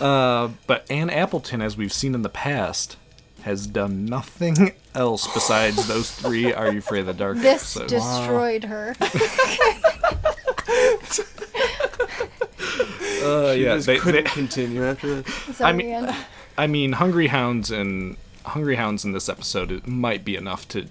uh, 0.00 0.48
but 0.66 0.86
Anne 0.90 1.10
Appleton, 1.10 1.62
as 1.62 1.76
we've 1.76 1.92
seen 1.92 2.14
in 2.14 2.22
the 2.22 2.28
past, 2.28 2.96
has 3.42 3.66
done 3.66 4.04
nothing 4.06 4.72
else 4.94 5.26
besides 5.32 5.86
those 5.88 6.10
three 6.10 6.52
Are 6.52 6.70
You 6.72 6.78
Afraid 6.78 7.00
of 7.00 7.06
the 7.06 7.12
Dark 7.14 7.38
this 7.38 7.76
episodes. 7.76 7.92
destroyed 7.92 8.64
her. 8.64 8.94
Uh, 13.22 13.52
She 13.54 13.64
yeah, 13.64 13.74
just 13.74 13.86
they, 13.86 13.98
couldn't 13.98 14.24
they- 14.24 14.30
continue 14.30 14.84
after 14.84 15.16
that. 15.22 15.60
I 15.60 15.72
mean, 15.72 15.86
Anne. 15.90 16.16
I 16.56 16.66
mean, 16.66 16.92
Hungry 16.92 17.26
Hounds 17.26 17.70
and 17.70 18.16
Hungry 18.44 18.76
Hounds 18.76 19.04
in 19.04 19.12
this 19.12 19.28
episode 19.28 19.70
it 19.70 19.86
might 19.86 20.24
be 20.24 20.36
enough 20.36 20.66
to 20.68 20.86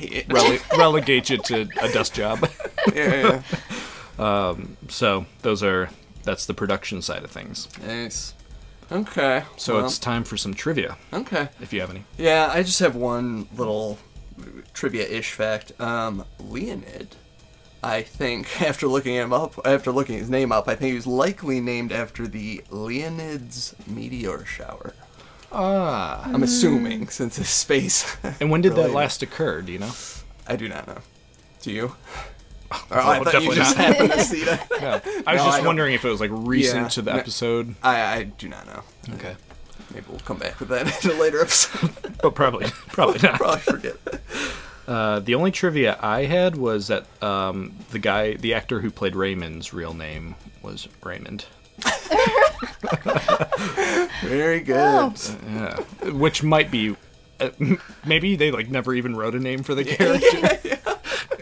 rele- 0.00 0.76
relegate 0.78 1.30
you 1.30 1.38
to 1.38 1.62
a 1.80 1.88
desk 1.92 2.14
job. 2.14 2.48
Yeah, 2.94 3.42
Um, 4.18 4.76
so 4.88 5.24
those 5.42 5.62
are 5.62 5.88
that's 6.24 6.44
the 6.46 6.52
production 6.54 7.00
side 7.00 7.22
of 7.24 7.30
things. 7.30 7.68
Nice. 7.86 8.34
Okay. 8.92 9.44
So 9.56 9.76
well, 9.76 9.86
it's 9.86 9.98
time 9.98 10.24
for 10.24 10.36
some 10.36 10.54
trivia. 10.54 10.96
Okay. 11.12 11.48
If 11.60 11.72
you 11.72 11.80
have 11.80 11.90
any. 11.90 12.04
Yeah, 12.18 12.50
I 12.52 12.62
just 12.62 12.80
have 12.80 12.94
one 12.94 13.48
little 13.56 13.98
trivia-ish 14.74 15.32
fact. 15.32 15.72
Um, 15.80 16.24
Leonid, 16.38 17.08
I 17.82 18.02
think, 18.02 18.60
after 18.62 18.86
looking 18.86 19.14
him 19.14 19.32
up, 19.32 19.58
after 19.64 19.90
looking 19.90 20.18
his 20.18 20.30
name 20.30 20.52
up, 20.52 20.68
I 20.68 20.74
think 20.74 20.90
he 20.90 20.96
was 20.96 21.06
likely 21.06 21.60
named 21.60 21.92
after 21.92 22.26
the 22.26 22.58
Leonids 22.70 23.74
meteor 23.88 24.44
shower. 24.44 24.94
Ah. 25.50 26.22
I'm 26.24 26.42
assuming 26.42 27.08
since 27.08 27.38
it's 27.38 27.50
space. 27.50 28.16
And 28.40 28.50
when 28.50 28.62
did 28.62 28.74
that 28.76 28.90
last 28.94 29.22
occur? 29.22 29.60
Do 29.62 29.72
you 29.72 29.78
know? 29.78 29.92
I 30.46 30.56
do 30.56 30.68
not 30.68 30.86
know. 30.86 30.98
Do 31.60 31.70
you? 31.70 31.94
Or 32.90 32.96
Well, 32.98 33.08
I 33.08 33.20
thought 33.24 33.42
you 33.42 33.54
just 33.54 33.76
not. 33.76 33.86
happened 33.86 34.12
to 34.12 34.20
see 34.24 34.44
that. 34.44 34.66
Yeah. 34.70 35.00
I 35.26 35.34
was 35.34 35.40
No, 35.42 35.44
just 35.46 35.56
don't- 35.58 35.66
wondering 35.66 35.94
if 35.94 36.04
it 36.04 36.08
was 36.08 36.20
like 36.20 36.30
recent 36.32 36.82
Yeah, 36.82 36.88
to 36.88 37.02
the 37.02 37.12
no, 37.12 37.18
episode. 37.18 37.74
I, 37.82 38.14
I 38.16 38.22
do 38.24 38.48
not 38.48 38.66
know. 38.66 38.82
Okay. 39.14 39.34
Maybe 39.92 40.06
we'll 40.08 40.20
come 40.20 40.38
back 40.38 40.58
with 40.58 40.68
that 40.70 41.04
in 41.04 41.10
a 41.10 41.14
later 41.14 41.40
episode. 41.42 41.90
But 42.22 42.34
probably, 42.34 42.66
probably 42.88 43.20
not. 43.22 43.38
Probably 43.38 43.60
forget. 43.60 43.96
Uh, 44.88 45.20
the 45.20 45.34
only 45.34 45.50
trivia 45.50 45.98
I 46.00 46.24
had 46.24 46.56
was 46.56 46.88
that 46.88 47.06
um, 47.22 47.74
the 47.90 47.98
guy, 47.98 48.34
the 48.34 48.54
actor 48.54 48.80
who 48.80 48.90
played 48.90 49.14
Raymond's 49.14 49.72
real 49.72 49.94
name 49.94 50.34
was 50.62 50.88
Raymond. 51.04 51.44
Very 54.22 54.60
good. 54.60 54.76
Oh. 54.76 55.14
Yeah, 55.46 55.76
which 56.10 56.42
might 56.42 56.70
be, 56.70 56.96
uh, 57.40 57.50
maybe 58.04 58.36
they 58.36 58.50
like 58.50 58.68
never 58.70 58.94
even 58.94 59.16
wrote 59.16 59.34
a 59.34 59.38
name 59.40 59.62
for 59.62 59.74
the 59.74 59.84
character. 59.84 60.71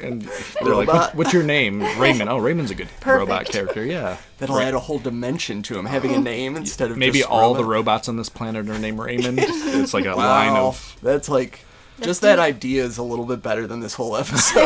And 0.03 0.22
they're 0.62 0.74
like, 0.74 0.88
Robot. 0.88 0.94
"What- 0.94 1.14
"What's 1.14 1.32
your 1.32 1.42
name?" 1.42 1.82
Raymond. 1.98 2.28
Oh, 2.30 2.38
Raymond's 2.38 2.70
a 2.70 2.74
good 2.74 2.88
robot 3.05 3.46
character. 3.46 3.84
Yeah. 3.84 4.16
That'll 4.38 4.57
Right. 4.57 4.68
add 4.68 4.74
a 4.74 4.80
whole 4.80 4.98
dimension 4.98 5.62
to 5.64 5.78
him 5.78 5.84
having 5.86 6.14
a 6.14 6.18
name 6.18 6.57
instead 6.57 6.90
of 6.90 6.96
Maybe 6.96 7.18
just 7.18 7.30
all 7.30 7.55
the 7.55 7.64
robots 7.64 8.09
on 8.09 8.16
this 8.16 8.28
planet 8.30 8.68
are 8.68 8.78
named 8.78 8.98
Raymond. 8.98 9.38
It's 9.80 9.92
like 9.94 10.07
a 10.07 10.16
wow, 10.16 10.26
line 10.28 10.57
of 10.57 10.96
that's 11.03 11.28
like 11.28 11.64
just 12.01 12.22
that 12.22 12.38
idea 12.38 12.84
is 12.84 12.96
a 12.98 13.03
little 13.03 13.26
bit 13.26 13.42
better 13.42 13.66
than 13.66 13.80
this 13.80 13.94
whole 13.94 14.16
episode. 14.16 14.64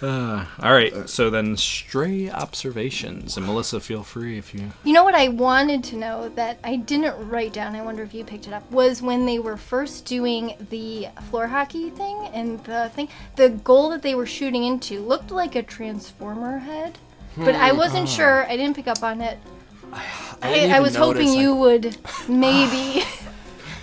Uh, 0.00 0.44
all 0.62 0.72
right, 0.72 1.08
so 1.08 1.28
then 1.28 1.56
stray 1.56 2.30
observations, 2.30 3.36
and 3.36 3.44
Melissa, 3.44 3.80
feel 3.80 4.04
free 4.04 4.38
if 4.38 4.54
you. 4.54 4.70
You 4.84 4.92
know 4.92 5.02
what 5.02 5.14
I 5.16 5.26
wanted 5.28 5.82
to 5.84 5.96
know 5.96 6.28
that 6.30 6.58
I 6.62 6.76
didn't 6.76 7.16
write 7.28 7.52
down, 7.52 7.74
I 7.74 7.82
wonder 7.82 8.04
if 8.04 8.14
you 8.14 8.24
picked 8.24 8.46
it 8.46 8.52
up, 8.52 8.70
was 8.70 9.02
when 9.02 9.26
they 9.26 9.40
were 9.40 9.56
first 9.56 10.04
doing 10.04 10.54
the 10.70 11.08
floor 11.30 11.48
hockey 11.48 11.90
thing 11.90 12.28
and 12.32 12.62
the 12.64 12.90
thing, 12.94 13.08
the 13.34 13.48
goal 13.50 13.90
that 13.90 14.02
they 14.02 14.14
were 14.14 14.26
shooting 14.26 14.62
into 14.64 15.00
looked 15.00 15.32
like 15.32 15.56
a 15.56 15.62
transformer 15.64 16.58
head. 16.58 16.96
But 17.36 17.56
I 17.56 17.70
Hmm. 17.70 17.78
wasn't 17.78 18.08
Ah. 18.08 18.12
sure, 18.12 18.46
I 18.48 18.56
didn't 18.56 18.76
pick 18.76 18.86
up 18.88 19.02
on 19.02 19.20
it. 19.20 19.38
I 19.92 20.04
I, 20.42 20.66
I, 20.76 20.80
was 20.80 20.94
hoping 20.94 21.26
notice, 21.26 21.36
you 21.36 21.54
would 21.54 21.96
maybe 22.28 23.02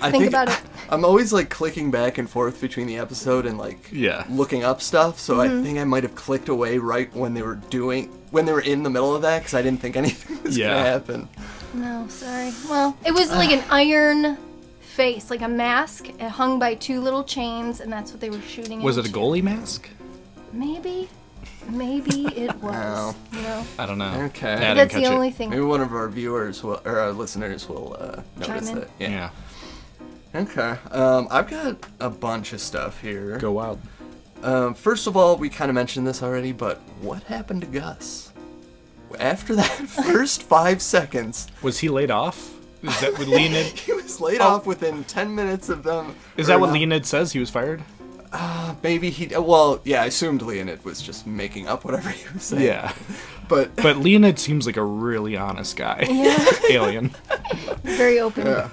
I 0.01 0.11
think 0.11 0.27
about 0.27 0.47
it. 0.49 0.61
I'm 0.89 1.03
always 1.05 1.33
like 1.33 1.49
clicking 1.49 1.89
back 1.91 2.17
and 2.17 2.29
forth 2.29 2.61
between 2.61 2.87
the 2.87 2.97
episode 2.97 3.45
and 3.45 3.57
like 3.57 3.89
Yeah. 3.91 4.23
looking 4.29 4.63
up 4.63 4.81
stuff. 4.81 5.19
So 5.19 5.37
Mhm. 5.37 5.39
I 5.59 5.63
think 5.63 5.79
I 5.79 5.83
might 5.83 6.03
have 6.03 6.15
clicked 6.15 6.49
away 6.49 6.77
right 6.77 7.13
when 7.15 7.33
they 7.33 7.41
were 7.41 7.55
doing 7.55 8.09
when 8.31 8.45
they 8.45 8.51
were 8.51 8.61
in 8.61 8.83
the 8.83 8.89
middle 8.89 9.15
of 9.15 9.21
that 9.21 9.39
because 9.39 9.53
I 9.53 9.61
didn't 9.61 9.79
think 9.81 9.95
anything 10.03 10.37
was 10.43 10.57
Yeah. 10.57 10.69
gonna 10.73 10.83
happen. 10.89 11.29
No, 11.73 12.05
sorry. 12.09 12.53
Well, 12.69 12.95
it 13.05 13.13
was 13.13 13.29
like 13.31 13.51
an 13.51 13.63
iron 13.69 14.37
face, 14.81 15.29
like 15.29 15.41
a 15.41 15.47
mask 15.47 16.07
uh, 16.19 16.29
hung 16.29 16.57
by 16.59 16.73
two 16.75 17.01
little 17.01 17.23
chains, 17.23 17.79
and 17.81 17.91
that's 17.91 18.11
what 18.11 18.21
they 18.21 18.29
were 18.29 18.41
shooting 18.47 18.81
Was 18.81 18.97
it 18.97 19.05
a 19.05 19.07
into. 19.07 19.19
goalie 19.19 19.43
mask? 19.43 19.89
Maybe. 20.53 21.09
Maybe 21.69 22.27
it 22.27 22.55
was. 22.61 22.73
No. 22.73 23.15
You 23.33 23.41
know? 23.41 23.65
I 23.79 23.85
don't 23.85 23.97
know. 23.97 24.13
Okay. 24.27 24.47
Yeah, 24.47 24.55
I 24.55 24.59
didn't 24.59 24.77
That's 24.77 24.93
the 24.93 25.01
catch 25.01 25.11
it. 25.11 25.13
only 25.15 25.31
thing. 25.31 25.49
Maybe 25.49 25.61
one 25.63 25.81
of 25.81 25.93
our 25.93 26.07
viewers 26.09 26.63
will 26.63 26.79
or 26.85 26.99
our 26.99 27.11
listeners 27.11 27.67
will 27.67 27.95
uh, 27.99 28.21
notice 28.37 28.69
in. 28.69 28.77
it. 28.79 28.89
Yeah. 28.99 29.09
Yeah. 29.09 29.29
Okay. 30.35 30.77
Um, 30.91 31.27
I've 31.31 31.49
got 31.49 31.77
a 31.99 32.09
bunch 32.09 32.53
of 32.53 32.59
stuff 32.61 32.99
here. 33.01 33.37
Go 33.37 33.53
wild. 33.53 33.79
Um, 34.43 34.73
first 34.73 35.07
of 35.07 35.15
all, 35.17 35.37
we 35.37 35.49
kind 35.49 35.69
of 35.69 35.75
mentioned 35.75 36.05
this 36.05 36.21
already, 36.21 36.51
but 36.51 36.77
what 37.01 37.23
happened 37.23 37.61
to 37.61 37.67
Gus? 37.67 38.31
After 39.19 39.55
that 39.55 39.69
first 39.87 40.43
five 40.43 40.81
seconds, 40.81 41.47
Was 41.61 41.79
he 41.79 41.89
laid 41.89 42.11
off? 42.11 42.51
Is 42.83 42.99
that 42.99 43.13
what 43.17 43.27
Leonid? 43.27 43.65
he 43.79 43.93
was 43.93 44.19
laid 44.21 44.41
Oh. 44.41 44.47
off 44.55 44.65
within 44.65 45.03
10 45.05 45.33
minutes 45.33 45.69
of 45.69 45.83
them. 45.83 46.15
Is 46.37 46.47
that 46.47 46.57
or 46.57 46.59
what 46.59 46.67
not- 46.67 46.73
Leonid 46.73 47.05
says? 47.05 47.31
He 47.31 47.39
was 47.39 47.49
fired? 47.49 47.81
Uh, 48.33 48.75
maybe 48.83 49.09
he. 49.11 49.27
Well, 49.37 49.79
yeah, 49.85 50.01
I 50.01 50.07
assumed 50.07 50.41
Leonid 50.41 50.83
was 50.83 51.01
just 51.01 51.25
making 51.25 51.67
up 51.69 51.85
whatever 51.85 52.09
he 52.09 52.27
was 52.33 52.43
saying. 52.43 52.63
Yeah. 52.63 52.93
But 53.47 53.75
But 53.75 53.97
Leonid 53.97 54.39
seems 54.39 54.65
like 54.65 54.75
a 54.75 54.83
really 54.83 55.37
honest 55.37 55.77
guy. 55.77 56.07
Yeah. 56.09 56.43
Alien. 56.71 57.11
Very 57.83 58.19
open. 58.19 58.71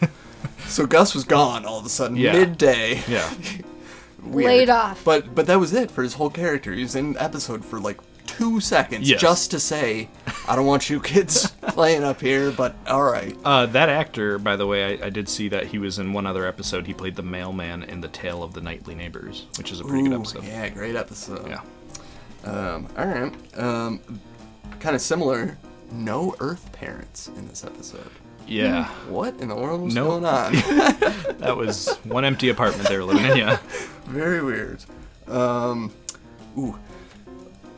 Yeah. 0.72 0.84
So 0.84 0.86
Gus 0.86 1.14
was 1.14 1.24
gone 1.24 1.64
all 1.66 1.78
of 1.78 1.86
a 1.86 1.88
sudden, 1.90 2.16
Yeah. 2.16 2.32
midday. 2.32 3.02
Yeah. 3.08 3.32
Weird. 4.22 4.46
Laid 4.46 4.70
off. 4.70 5.04
But 5.04 5.34
but 5.34 5.46
that 5.46 5.58
was 5.58 5.72
it 5.72 5.90
for 5.90 6.02
his 6.02 6.14
whole 6.14 6.30
character. 6.30 6.72
He 6.72 6.82
was 6.82 6.94
in 6.94 7.14
the 7.14 7.22
episode 7.22 7.64
for 7.64 7.80
like 7.80 7.98
two 8.26 8.60
seconds 8.60 9.10
Yes. 9.10 9.20
just 9.20 9.50
to 9.50 9.58
say, 9.58 10.08
"I 10.46 10.54
don't 10.54 10.64
want 10.64 10.88
you 10.88 11.00
kids 11.00 11.48
playing 11.68 12.04
up 12.04 12.20
here," 12.20 12.52
but 12.52 12.76
all 12.86 13.02
right. 13.02 13.36
Uh, 13.44 13.66
that 13.66 13.88
actor, 13.88 14.38
by 14.38 14.54
the 14.54 14.64
way, 14.66 14.96
I, 15.02 15.06
I 15.06 15.10
did 15.10 15.28
see 15.28 15.48
that 15.48 15.66
he 15.66 15.78
was 15.78 15.98
in 15.98 16.12
one 16.12 16.24
other 16.26 16.46
episode. 16.46 16.86
He 16.86 16.94
played 16.94 17.16
the 17.16 17.22
mailman 17.24 17.82
in 17.82 18.00
The 18.00 18.06
Tale 18.08 18.44
of 18.44 18.54
the 18.54 18.60
Nightly 18.60 18.94
Neighbors, 18.94 19.46
which 19.58 19.72
is 19.72 19.80
a 19.80 19.84
pretty 19.84 20.04
good 20.04 20.12
Ooh, 20.12 20.20
episode. 20.20 20.44
Yeah, 20.44 20.68
great 20.68 20.94
episode. 20.94 21.48
Yeah. 21.48 21.60
Um, 22.44 22.88
all 22.96 23.06
right. 23.06 23.58
Um, 23.58 24.00
kind 24.78 24.94
of 24.94 25.02
similar. 25.02 25.58
No 25.90 26.34
Earth 26.38 26.70
parents 26.72 27.26
in 27.36 27.48
this 27.48 27.64
episode. 27.64 28.08
Yeah. 28.46 28.86
What 29.08 29.38
in 29.40 29.48
the 29.48 29.54
world 29.54 29.80
was 29.82 29.94
Nope. 29.94 30.22
going 30.22 30.24
on? 30.24 30.52
That 31.42 31.56
was 31.56 31.88
one 32.04 32.24
empty 32.24 32.50
apartment 32.50 32.88
they 32.88 32.96
were 32.96 33.02
living 33.04 33.24
in, 33.24 33.36
yeah. 33.36 33.56
Very 34.06 34.42
weird. 34.44 34.84
Um, 35.26 35.92
ooh, 36.56 36.78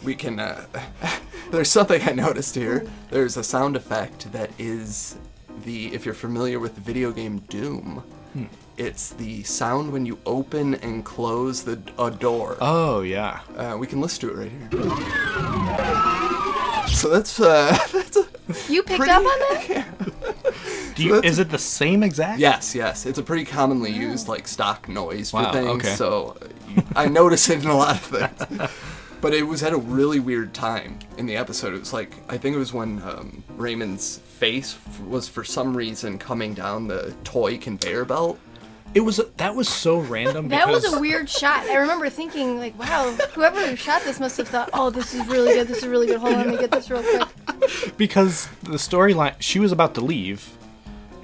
we 0.02 0.14
can. 0.14 0.38
Uh, 0.38 0.66
there's 1.50 1.70
something 1.70 2.02
I 2.02 2.12
noticed 2.12 2.54
here. 2.54 2.86
There's 3.10 3.36
a 3.38 3.42
sound 3.44 3.74
effect 3.76 4.30
that 4.32 4.50
is 4.58 5.16
the. 5.64 5.94
If 5.94 6.04
you're 6.04 6.14
familiar 6.14 6.58
with 6.60 6.74
the 6.74 6.82
video 6.82 7.10
game 7.10 7.38
Doom, 7.48 8.02
Hmm. 8.34 8.44
it's 8.76 9.10
the 9.10 9.42
sound 9.44 9.90
when 9.92 10.04
you 10.04 10.18
open 10.26 10.74
and 10.76 11.02
close 11.04 11.62
the 11.62 11.80
a 11.98 12.10
door. 12.10 12.56
Oh, 12.60 13.00
yeah. 13.00 13.40
Uh, 13.56 13.76
we 13.78 13.86
can 13.86 14.00
listen 14.02 14.28
to 14.28 14.34
it 14.34 14.36
right 14.42 14.50
here. 14.50 14.70
So 16.88 17.08
that's 17.08 17.40
uh, 17.40 17.76
that's 17.92 18.16
a, 18.16 18.26
You 18.70 18.82
picked 18.82 18.98
Pretty- 19.00 19.10
up 19.12 19.18
on 19.24 19.24
that? 19.24 20.43
Do 20.94 21.02
you, 21.04 21.20
is 21.22 21.38
it 21.38 21.50
the 21.50 21.58
same 21.58 22.02
exact? 22.02 22.38
Yes, 22.38 22.74
yes. 22.74 23.06
It's 23.06 23.18
a 23.18 23.22
pretty 23.22 23.44
commonly 23.44 23.90
used 23.90 24.28
like 24.28 24.46
stock 24.46 24.88
noise 24.88 25.30
for 25.30 25.42
Wow, 25.42 25.52
things. 25.52 25.68
okay. 25.84 25.94
So 25.94 26.36
uh, 26.76 26.82
I 26.96 27.06
notice 27.06 27.48
it 27.50 27.62
in 27.62 27.68
a 27.68 27.76
lot 27.76 27.96
of 27.96 28.00
things. 28.02 28.70
But 29.20 29.32
it 29.32 29.44
was 29.44 29.62
at 29.62 29.72
a 29.72 29.78
really 29.78 30.20
weird 30.20 30.52
time 30.52 30.98
in 31.16 31.24
the 31.24 31.34
episode. 31.38 31.72
It 31.72 31.78
was 31.80 31.94
like 31.94 32.12
I 32.28 32.36
think 32.36 32.54
it 32.54 32.58
was 32.58 32.74
when 32.74 33.00
um, 33.02 33.42
Raymond's 33.56 34.18
face 34.18 34.74
f- 34.86 35.00
was 35.00 35.26
for 35.30 35.42
some 35.42 35.74
reason 35.74 36.18
coming 36.18 36.52
down 36.52 36.88
the 36.88 37.14
toy 37.24 37.56
conveyor 37.56 38.04
belt. 38.04 38.38
It 38.92 39.00
was 39.00 39.22
that 39.38 39.54
was 39.54 39.66
so 39.66 40.00
random. 40.00 40.48
That 40.50 40.68
was 40.68 40.84
a 40.92 41.00
weird 41.00 41.30
shot. 41.30 41.60
I 41.70 41.76
remember 41.76 42.10
thinking, 42.10 42.58
like, 42.58 42.78
wow, 42.78 43.12
whoever 43.32 43.74
shot 43.76 44.02
this 44.02 44.20
must 44.20 44.36
have 44.36 44.48
thought, 44.48 44.68
oh, 44.74 44.90
this 44.90 45.14
is 45.14 45.26
really 45.26 45.54
good. 45.54 45.68
This 45.68 45.78
is 45.78 45.88
really 45.88 46.06
good. 46.06 46.18
Hold 46.20 46.34
on, 46.34 46.38
let 46.40 46.48
me 46.48 46.58
get 46.58 46.70
this 46.70 46.90
real 46.90 47.02
quick. 47.02 47.96
because 47.96 48.46
the 48.64 48.72
storyline 48.76 49.36
she 49.40 49.58
was 49.58 49.72
about 49.72 49.94
to 49.94 50.02
leave 50.02 50.46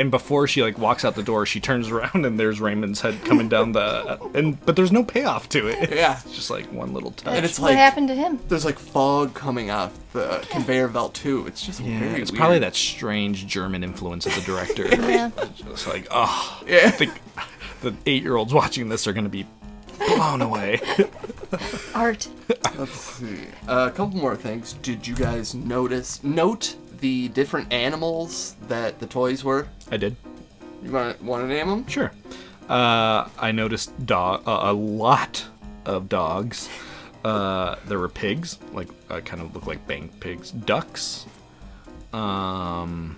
and 0.00 0.10
before 0.10 0.48
she 0.48 0.62
like 0.62 0.78
walks 0.78 1.04
out 1.04 1.14
the 1.14 1.22
door 1.22 1.44
she 1.46 1.60
turns 1.60 1.88
around 1.90 2.24
and 2.26 2.40
there's 2.40 2.60
raymond's 2.60 3.00
head 3.00 3.14
coming 3.24 3.48
down 3.48 3.72
the 3.72 4.18
and 4.34 4.58
but 4.64 4.74
there's 4.74 4.90
no 4.90 5.04
payoff 5.04 5.48
to 5.50 5.68
it 5.68 5.90
Yeah. 5.94 6.18
it's 6.24 6.34
just 6.34 6.50
like 6.50 6.66
one 6.72 6.92
little 6.92 7.10
touch 7.12 7.34
And 7.36 7.44
it's 7.44 7.58
what 7.60 7.68
like 7.72 7.76
happened 7.78 8.08
to 8.08 8.14
him? 8.14 8.40
there's 8.48 8.64
like 8.64 8.78
fog 8.78 9.34
coming 9.34 9.70
off 9.70 9.92
the 10.12 10.44
conveyor 10.50 10.88
belt 10.88 11.14
too. 11.14 11.46
It's 11.46 11.64
just 11.64 11.80
yeah 11.80 11.98
very 12.00 12.20
it's 12.22 12.32
weird. 12.32 12.38
probably 12.40 12.58
that 12.60 12.74
strange 12.74 13.46
german 13.46 13.84
influence 13.84 14.26
of 14.26 14.34
the 14.34 14.40
director 14.52 14.88
Yeah. 14.88 15.30
it's 15.38 15.86
like 15.86 16.08
oh 16.10 16.62
Yeah. 16.66 16.86
I 16.86 16.90
think 16.90 17.12
the 17.82 17.94
eight-year-olds 18.06 18.52
watching 18.54 18.88
this 18.88 19.06
are 19.06 19.12
gonna 19.12 19.28
be 19.28 19.46
blown 19.98 20.40
away 20.42 20.80
Art. 21.94 22.28
Let's 22.78 22.92
see. 22.92 23.38
Uh, 23.68 23.90
a 23.92 23.94
couple 23.94 24.16
more 24.18 24.36
things. 24.36 24.74
Did 24.74 25.04
you 25.06 25.14
guys 25.16 25.52
notice 25.54 26.22
note 26.22 26.76
the 27.00 27.28
different 27.28 27.72
animals 27.72 28.56
that 28.68 28.98
the 29.00 29.06
toys 29.06 29.42
were? 29.44 29.66
i 29.90 29.96
did 29.96 30.16
You 30.82 30.90
want 30.92 31.22
want 31.22 31.42
to 31.44 31.48
name 31.48 31.68
them? 31.68 31.86
Sure. 31.86 32.10
Uh, 32.68 33.28
I 33.38 33.50
noticed 33.52 33.90
dog 34.06 34.42
uh, 34.46 34.60
a 34.62 34.72
lot 34.72 35.44
of 35.84 36.08
dogs. 36.08 36.68
Uh, 37.24 37.76
there 37.86 37.98
were 37.98 38.08
pigs, 38.08 38.58
like 38.72 38.88
uh, 39.10 39.20
kind 39.20 39.42
of 39.42 39.54
look 39.54 39.66
like 39.66 39.86
bank 39.86 40.20
pigs. 40.20 40.50
Ducks. 40.52 41.26
Um. 42.12 43.16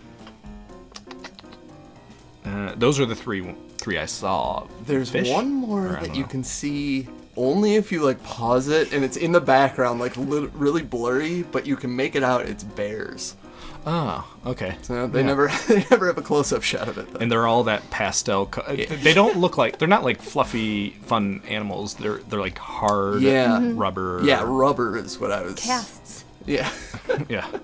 Uh, 2.45 2.74
those 2.76 2.99
are 2.99 3.07
the 3.07 3.14
three 3.14 3.55
three 3.78 3.99
I 3.99 4.07
saw. 4.07 4.66
There's 4.87 5.11
Fish? 5.11 5.28
one 5.30 5.51
more 5.53 5.87
Or 5.87 6.01
that 6.01 6.14
you 6.14 6.22
know. 6.22 6.28
can 6.28 6.43
see 6.45 7.09
only 7.37 7.76
if 7.76 7.93
you 7.93 8.03
like 8.03 8.22
pause 8.22 8.68
it 8.68 8.93
and 8.93 9.05
it's 9.05 9.16
in 9.16 9.33
the 9.33 9.41
background, 9.41 10.01
like 10.01 10.16
li- 10.16 10.51
really 10.55 10.83
blurry, 10.83 11.43
but 11.43 11.66
you 11.66 11.76
can 11.76 11.95
make 11.95 12.14
it 12.16 12.22
out. 12.22 12.47
It's 12.47 12.64
bears. 12.64 13.37
Oh, 13.85 14.24
okay. 14.47 14.76
So 14.83 15.07
they 15.09 15.20
Yeah. 15.20 15.26
never 15.26 15.49
they 15.68 15.85
never 15.91 16.07
have 16.07 16.18
a 16.18 16.22
close 16.22 16.53
up 16.53 16.62
shot 16.62 16.89
of 16.89 16.99
it. 16.99 17.12
Though. 17.12 17.18
And 17.18 17.30
they're 17.33 17.47
all 17.47 17.64
that 17.64 17.89
pastel. 17.91 18.47
Co- 18.47 18.62
They 18.74 19.12
don't 19.14 19.39
look 19.39 19.59
like 19.59 19.78
they're 19.78 19.89
not 19.89 20.05
like 20.05 20.22
fluffy, 20.22 20.91
fun 20.91 21.43
animals. 21.49 21.95
They're 21.95 22.18
they're 22.28 22.41
like 22.41 22.59
hard 22.59 23.22
Yeah. 23.22 23.59
Mm-hmm. 23.59 23.76
rubber. 23.78 24.20
Yeah, 24.24 24.43
rubber 24.47 24.97
is 24.97 25.18
what 25.18 25.33
I 25.33 25.43
was. 25.43 25.55
Casts. 25.57 26.24
Yeah. 26.47 26.70
yeah. 27.28 27.47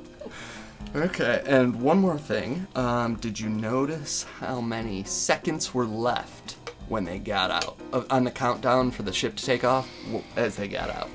Okay, 0.97 1.43
and 1.47 1.83
one 1.83 1.99
more 1.99 2.17
thing. 2.17 2.67
Um, 2.75 3.17
did 3.17 3.39
you 3.39 3.51
notice 3.51 4.23
how 4.41 4.63
many 4.63 5.05
seconds 5.05 5.75
were 5.75 5.85
left 5.85 6.57
when 6.89 7.05
they 7.05 7.19
got 7.19 7.51
out 7.51 7.79
uh, 7.93 8.05
on 8.09 8.25
the 8.25 8.31
countdown 8.31 8.91
for 8.91 9.03
the 9.03 9.13
ship 9.13 9.37
to 9.37 9.45
take 9.45 9.65
off 9.65 9.87
as 10.35 10.57
they 10.57 10.67
got 10.67 10.89
out? 10.89 11.11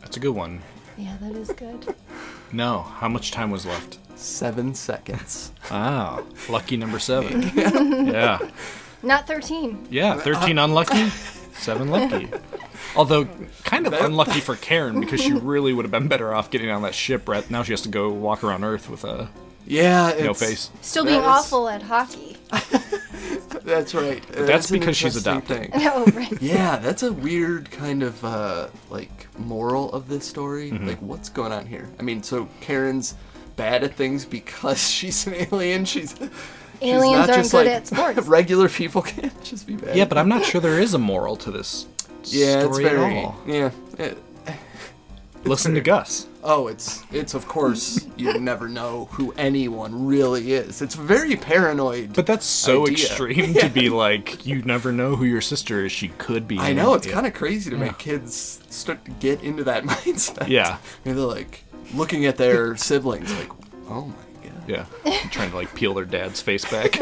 That's 0.00 0.16
a 0.16 0.20
good 0.20 0.30
one. 0.34 0.60
Yeah, 0.96 1.16
that 1.20 1.32
is 1.32 1.48
good. 1.50 1.92
No, 2.52 2.82
how 2.82 3.08
much 3.08 3.30
time 3.30 3.50
was 3.50 3.66
left? 3.66 3.98
Seven 4.16 4.74
seconds. 4.74 5.52
Wow, 5.70 6.24
lucky 6.48 6.76
number 6.76 6.98
seven. 6.98 7.42
yeah, 8.06 8.38
Not 9.02 9.26
13. 9.26 9.88
yeah, 9.90 10.16
thirteen 10.18 10.58
unlucky, 10.58 11.08
seven 11.54 11.88
lucky. 11.90 12.28
Although 12.96 13.26
kind 13.64 13.86
of 13.86 13.92
unlucky 13.92 14.40
for 14.40 14.56
Karen 14.56 14.98
because 15.00 15.20
she 15.20 15.32
really 15.32 15.72
would 15.72 15.84
have 15.84 15.92
been 15.92 16.08
better 16.08 16.34
off 16.34 16.50
getting 16.50 16.70
on 16.70 16.82
that 16.82 16.94
ship. 16.94 17.28
Right 17.28 17.48
now, 17.50 17.62
she 17.62 17.72
has 17.72 17.82
to 17.82 17.88
go 17.88 18.08
walk 18.10 18.42
around 18.42 18.64
Earth 18.64 18.88
with 18.90 19.04
a 19.04 19.28
Yeah, 19.66 20.08
no 20.18 20.30
it's- 20.30 20.40
face. 20.40 20.70
Still 20.80 21.04
being 21.04 21.20
That 21.20 21.38
is- 21.38 21.44
awful 21.44 21.68
at 21.68 21.82
hockey. 21.82 22.36
That's 23.68 23.94
right. 23.94 24.22
But 24.26 24.46
that's 24.46 24.70
an 24.70 24.78
because 24.80 24.96
she's 24.96 25.16
interesting 25.26 25.64
adopted. 25.72 25.92
Oh, 25.94 26.04
right. 26.16 26.32
Yeah, 26.42 26.76
that's 26.78 27.02
a 27.02 27.12
weird 27.12 27.70
kind 27.70 28.02
of 28.02 28.24
uh, 28.24 28.68
like 28.90 29.26
moral 29.38 29.92
of 29.92 30.08
this 30.08 30.26
story. 30.26 30.70
Mhm. 30.70 30.86
Like, 30.86 31.02
what's 31.02 31.28
going 31.28 31.52
on 31.52 31.66
here? 31.66 31.88
I 31.98 32.02
mean, 32.02 32.22
so 32.22 32.48
Karen's 32.60 33.14
bad 33.56 33.84
at 33.84 33.94
things 33.94 34.24
because 34.24 34.88
she's 34.90 35.26
an 35.26 35.34
alien. 35.34 35.84
She's 35.84 36.10
she's 36.16 36.30
Aliens 36.80 37.12
not 37.26 37.30
aren't 37.30 37.42
just 37.42 37.50
good 37.52 37.66
like 37.66 37.76
at 37.76 37.86
sports. 37.88 38.26
regular 38.28 38.68
people 38.68 39.02
can't 39.02 39.42
just 39.42 39.66
be 39.66 39.74
bad. 39.76 39.96
Yeah, 39.96 40.04
but 40.06 40.16
I'm 40.16 40.28
not 40.28 40.44
sure 40.44 40.60
there 40.60 40.80
is 40.80 40.94
a 40.94 40.98
moral 40.98 41.36
to 41.38 41.50
this 41.50 41.86
Yeah, 42.24 42.64
it's 42.64 42.78
very 42.78 42.98
at 43.16 43.24
all. 43.24 43.36
yeah. 43.46 43.70
it- 43.98 44.16
Listen 45.44 45.74
to 45.74 45.80
Gus. 45.80 46.27
Oh, 46.44 46.68
it's 46.68 47.02
it's 47.10 47.34
of 47.34 47.48
course 47.48 48.06
you 48.16 48.38
never 48.38 48.68
know 48.68 49.06
who 49.12 49.32
anyone 49.36 50.06
really 50.06 50.52
is. 50.52 50.80
It's 50.82 50.94
very 50.94 51.34
paranoid. 51.36 52.12
But 52.14 52.26
that's 52.26 52.46
so 52.46 52.82
idea. 52.86 52.92
extreme 53.06 53.52
Yeah. 53.52 53.62
to 53.62 53.68
be 53.70 53.88
like, 54.04 54.46
you 54.46 54.62
never 54.62 54.92
know 54.92 55.16
who 55.16 55.24
your 55.24 55.40
sister 55.40 55.84
is. 55.84 55.90
She 55.92 56.08
could 56.08 56.46
be. 56.46 56.58
I 56.58 56.72
know 56.72 56.94
it's 56.94 57.06
kind 57.06 57.26
of 57.26 57.34
crazy 57.34 57.70
to 57.70 57.76
Yeah. 57.76 57.84
make 57.86 57.98
kids 57.98 58.60
start 58.70 59.04
to 59.06 59.10
get 59.12 59.42
into 59.42 59.64
that 59.64 59.82
mindset. 59.92 60.48
Yeah. 60.48 60.78
And 61.04 61.18
they're 61.18 61.24
like 61.24 61.64
looking 61.94 62.26
at 62.26 62.36
their 62.36 62.76
siblings 62.88 63.32
like, 63.38 63.50
oh 63.88 64.06
my 64.06 64.48
god. 64.48 64.52
Yeah. 64.68 64.84
Trying 65.30 65.50
to 65.50 65.56
like 65.56 65.74
peel 65.74 65.94
their 65.94 66.04
dad's 66.04 66.40
face 66.40 66.64
back. 66.70 66.96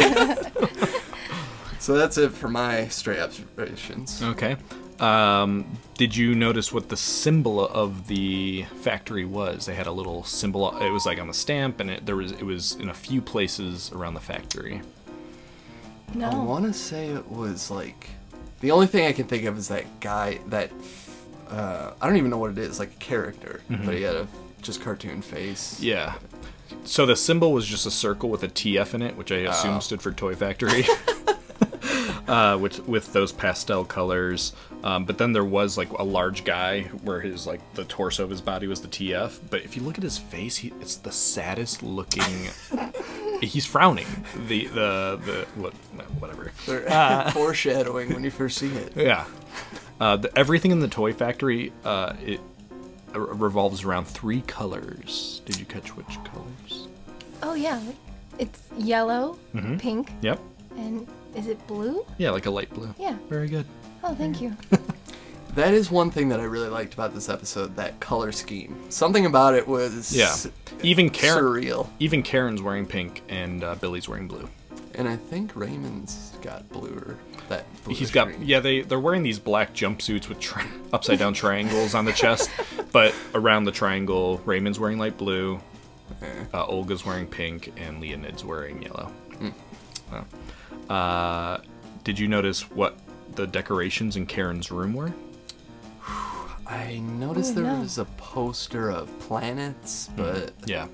So 1.79 1.95
that's 1.95 2.17
it 2.19 2.33
for 2.33 2.49
my 2.49 2.89
stray 2.89 3.21
observations. 3.21 4.21
okay. 4.23 4.57
Um, 5.01 5.67
did 5.99 6.17
you 6.17 6.35
notice 6.35 6.73
what 6.73 6.89
the 6.89 6.97
symbol 6.97 7.61
of 7.67 8.07
the 8.07 8.63
factory 8.81 9.25
was? 9.25 9.67
They 9.67 9.75
had 9.75 9.87
a 9.87 9.93
little 9.93 10.25
symbol. 10.25 10.77
It 10.79 10.91
was 10.91 11.05
like 11.07 11.19
on 11.21 11.27
the 11.29 11.35
stamp, 11.35 11.81
and 11.81 11.91
it, 11.91 12.07
there 12.07 12.17
was 12.17 12.33
it 12.33 12.43
was 12.45 12.77
in 12.77 12.89
a 12.89 12.95
few 12.95 13.21
places 13.21 13.93
around 13.93 14.15
the 14.15 14.21
factory. 14.21 14.81
No. 16.15 16.31
I 16.31 16.35
want 16.37 16.65
to 16.65 16.73
say 16.73 17.09
it 17.09 17.31
was 17.31 17.71
like 17.71 18.09
the 18.61 18.71
only 18.71 18.87
thing 18.87 19.07
I 19.07 19.13
can 19.13 19.27
think 19.27 19.45
of 19.45 19.59
is 19.59 19.69
that 19.69 19.85
guy 20.01 20.39
that 20.47 20.71
uh, 21.51 21.93
I 22.01 22.07
don't 22.07 22.17
even 22.17 22.31
know 22.31 22.39
what 22.39 22.53
it 22.53 22.59
is, 22.59 22.79
like 22.79 22.93
a 22.93 22.97
character, 22.99 23.61
Mhm. 23.71 23.85
but 23.85 23.95
he 23.95 24.03
had 24.03 24.15
a 24.15 24.27
just 24.63 24.81
cartoon 24.81 25.21
face. 25.23 25.79
Yeah. 25.81 26.15
So 26.85 27.05
the 27.07 27.17
symbol 27.17 27.53
was 27.53 27.67
just 27.67 27.87
a 27.87 27.91
circle 27.91 28.29
with 28.31 28.43
a 28.43 28.49
TF 28.49 28.95
in 28.95 29.03
it, 29.03 29.17
which 29.17 29.31
I 29.31 29.37
assume 29.39 29.77
Oh. 29.77 29.81
stood 29.81 30.01
for 30.03 30.11
Toy 30.13 30.35
Factory. 30.35 30.87
uh, 32.29 32.59
with 32.61 32.87
with 32.89 33.13
those 33.13 33.33
pastel 33.33 33.85
colors, 33.85 34.53
um, 34.85 35.05
but 35.05 35.19
then 35.19 35.33
there 35.33 35.45
was 35.45 35.77
like 35.79 35.91
a 35.93 36.03
large 36.03 36.45
guy 36.45 36.83
where 37.03 37.21
his 37.21 37.47
like 37.47 37.61
the 37.75 37.85
torso 37.85 38.25
of 38.25 38.31
his 38.31 38.41
body 38.41 38.67
was 38.67 38.81
the 38.81 38.89
TF. 38.89 39.39
But 39.51 39.63
if 39.65 39.77
you 39.77 39.83
look 39.83 39.97
at 39.99 40.03
his 40.05 40.19
face, 40.19 40.57
he, 40.57 40.73
it's 40.81 40.97
the 40.97 41.13
saddest 41.13 41.83
looking. 41.83 42.49
he's 43.41 43.67
frowning. 43.67 44.07
The 44.49 44.67
the 44.69 45.21
the 45.25 45.47
what 45.61 45.73
whatever. 46.21 46.53
They're 46.67 46.91
Uh, 46.91 47.31
foreshadowing 47.33 48.13
when 48.13 48.25
you 48.25 48.31
first 48.31 48.59
see 48.59 48.69
it. 48.75 48.93
yeah. 48.97 49.25
Uh, 50.01 50.17
the, 50.17 50.39
everything 50.39 50.73
in 50.73 50.81
the 50.81 50.89
toy 50.89 51.13
factory 51.13 51.73
uh, 51.85 52.13
it 52.25 52.41
uh, 53.15 53.21
revolves 53.21 53.83
around 53.85 54.07
three 54.07 54.43
colors. 54.43 55.41
Did 55.47 55.59
you 55.59 55.65
catch 55.65 55.97
which 55.97 56.19
colors? 56.25 56.89
Oh 57.43 57.55
yeah, 57.55 57.81
it's 58.39 58.61
yellow, 58.77 59.39
Mhm. 59.55 59.79
pink, 59.79 60.11
Yep. 60.23 60.39
and 60.77 61.07
is 61.37 61.47
it 61.47 61.65
blue? 61.67 62.05
Yeah, 62.19 62.31
like 62.31 62.47
a 62.47 62.51
light 62.51 62.71
blue. 62.71 62.93
Yeah. 62.99 63.17
Very 63.29 63.49
good. 63.49 63.67
Oh, 64.03 64.15
thank 64.15 64.41
you. 64.41 64.57
That 65.55 65.73
is 65.73 65.91
one 65.91 66.11
thing 66.11 66.29
that 66.29 66.39
I 66.39 66.43
really 66.45 66.69
liked 66.69 66.93
about 66.93 67.15
this 67.15 67.31
episode, 67.31 67.77
that 67.77 67.99
color 67.99 68.31
scheme. 68.31 68.77
Something 68.91 69.25
about 69.25 69.55
it 69.55 69.67
was 69.67 70.15
Yeah. 70.15 70.37
Even 70.83 71.09
Karen. 71.09 71.43
surreal. 71.43 71.89
Even 71.99 72.23
Karen's 72.23 72.61
wearing 72.61 72.85
pink 72.85 73.23
and 73.31 73.65
uh, 73.65 73.75
Billy's 73.77 74.07
wearing 74.07 74.29
blue. 74.29 74.51
And 74.97 75.09
I 75.09 75.17
think 75.17 75.57
Raymond's 75.57 76.33
got 76.43 76.69
bluer 76.69 77.17
that 77.49 77.65
blue. 77.85 77.95
He's 77.95 78.11
got 78.11 78.39
yeah. 78.39 78.61
They 78.61 78.83
they're 78.83 79.01
wearing 79.01 79.23
these 79.23 79.39
black 79.39 79.73
jumpsuits 79.73 80.29
with 80.29 80.41
tri- 80.41 80.67
upside 80.93 81.19
down 81.21 81.33
triangles 81.33 81.95
on 81.95 82.05
the 82.05 82.13
chest, 82.13 82.51
but 82.93 83.15
around 83.35 83.65
the 83.65 83.73
triangle, 83.73 84.43
Raymond's 84.45 84.79
wearing 84.79 84.99
light 84.99 85.17
blue, 85.17 85.59
uh, 86.53 86.67
Olga's 86.67 87.07
wearing 87.07 87.27
pink, 87.27 87.73
and 87.79 88.03
Leonid's 88.03 88.45
wearing 88.45 88.83
yellow. 88.83 89.11
Oh. 90.13 90.25
Uh, 90.89 91.59
did 92.05 92.19
you 92.19 92.29
notice 92.29 92.71
what 92.71 92.97
the 93.35 93.47
decorations 93.47 94.17
in 94.17 94.27
Karen's 94.27 94.71
room 94.71 94.95
were? 94.95 95.13
I 96.69 96.99
noticed 96.99 97.53
Oh, 97.53 97.55
there 97.63 97.65
no. 97.73 97.81
was 97.81 97.99
a 97.99 98.05
poster 98.17 98.91
of 98.91 99.17
planets, 99.21 100.11
but 100.17 100.53
Yeah, 100.65 100.89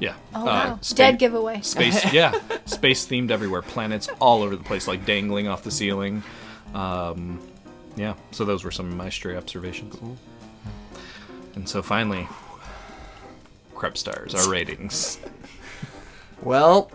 yeah. 0.00 0.14
Oh, 0.34 0.42
Uh, 0.42 0.44
wow. 0.44 0.78
spa- 0.82 0.96
Dead 0.96 1.18
giveaway. 1.18 1.60
Space, 1.62 2.04
yeah, 2.12 2.38
space 2.66 3.06
themed 3.06 3.30
everywhere. 3.30 3.62
Planets 3.62 4.08
all 4.20 4.42
over 4.42 4.54
the 4.56 4.62
place, 4.64 4.86
like 4.86 5.06
dangling 5.06 5.48
off 5.48 5.62
the 5.62 5.70
ceiling. 5.70 6.22
Um, 6.74 7.40
yeah, 7.96 8.14
so 8.32 8.44
those 8.44 8.64
were 8.64 8.70
some 8.70 8.86
of 8.88 8.94
my 8.96 9.08
stray 9.08 9.36
observations. 9.36 9.96
And 11.54 11.66
so 11.68 11.82
finally, 11.82 12.28
Crep 13.74 13.96
Stars, 13.96 14.34
our 14.34 14.48
ratings. 14.50 15.18
Well, 16.42 16.90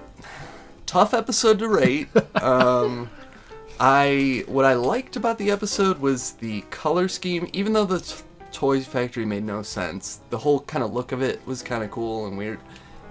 tough 0.89 1.13
episode 1.13 1.59
to 1.59 1.69
rate. 1.69 2.07
Um, 2.41 3.09
I 3.81 4.43
what 4.47 4.65
I 4.65 4.73
liked 4.73 5.15
about 5.17 5.37
the 5.37 5.51
episode 5.51 5.99
was 5.99 6.31
the 6.33 6.61
color 6.69 7.07
scheme. 7.07 7.49
Even 7.53 7.73
though 7.73 7.85
the 7.85 7.99
t- 7.99 8.15
Toy 8.51 8.81
Factory 8.81 9.25
made 9.25 9.43
no 9.43 9.61
sense, 9.61 10.21
the 10.29 10.37
whole 10.37 10.61
kind 10.61 10.83
of 10.83 10.93
look 10.93 11.11
of 11.11 11.21
it 11.21 11.45
was 11.45 11.61
kind 11.61 11.83
of 11.83 11.91
cool 11.91 12.27
and 12.27 12.37
weird. 12.37 12.59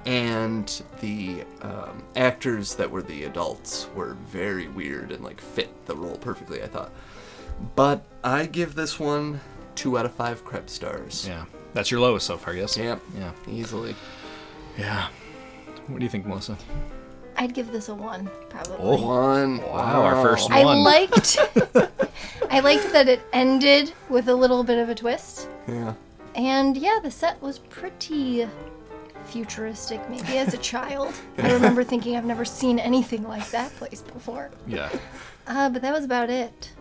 And 0.07 0.83
the 1.01 1.45
um, 1.63 2.03
actors 2.17 2.75
that 2.77 2.91
were 2.91 3.03
the 3.03 3.25
adults 3.25 3.89
were 3.95 4.15
very 4.29 4.69
weird 4.69 5.13
and 5.13 5.23
like 5.23 5.41
fit 5.41 5.71
the 5.87 5.95
role 5.95 6.17
perfectly. 6.17 6.63
I 6.63 6.67
thought, 6.67 6.91
but 7.77 8.03
I 8.25 8.47
give 8.47 8.75
this 8.75 8.99
one 8.99 9.41
two 9.75 9.99
out 9.99 10.07
of 10.07 10.13
five 10.15 10.45
Crep 10.45 10.69
stars. 10.71 11.27
Yeah, 11.29 11.45
that's 11.75 11.91
your 11.91 12.01
lowest 12.01 12.27
so 12.27 12.39
far, 12.39 12.55
yes? 12.55 12.77
Yep. 12.77 13.01
Yeah. 13.17 13.33
Easily. 13.47 13.95
Yeah. 14.79 15.09
What 15.87 15.99
do 15.99 16.05
you 16.05 16.11
think, 16.11 16.27
Melissa? 16.27 16.57
I'd 17.39 17.55
give 17.55 17.71
this 17.73 17.89
a 17.89 17.95
one, 17.95 18.29
probably. 18.51 18.77
Oh, 18.81 19.07
One. 19.07 19.59
Wow, 19.63 20.03
our 20.03 20.23
first 20.23 20.51
one. 20.51 20.59
I 20.59 20.63
liked 20.65 21.39
I 22.51 22.61
liked 22.61 22.93
that 22.93 23.09
it 23.09 23.21
ended 23.33 23.93
with 24.09 24.29
a 24.29 24.35
little 24.35 24.65
bit 24.65 24.79
of 24.79 24.89
a 24.89 24.95
twist. 24.95 25.49
Yeah. 25.69 25.95
And 26.35 26.77
yeah, 26.77 26.99
the 27.03 27.11
set 27.11 27.41
was 27.41 27.59
pretty 27.59 28.49
futuristic 29.27 30.01
maybe 30.11 30.39
as 30.39 30.55
a 30.55 30.59
child. 30.73 31.15
I 31.39 31.53
remember 31.53 31.85
thinking 31.85 32.17
I've 32.17 32.25
never 32.25 32.45
seen 32.45 32.79
anything 32.79 33.23
like 33.23 33.49
that 33.51 33.71
place 33.77 34.03
before. 34.03 34.51
Yeah. 34.67 34.89
Uh, 35.47 35.69
but 35.71 35.83
that 35.83 35.93
was 35.93 36.05
about 36.05 36.31
it. 36.31 36.73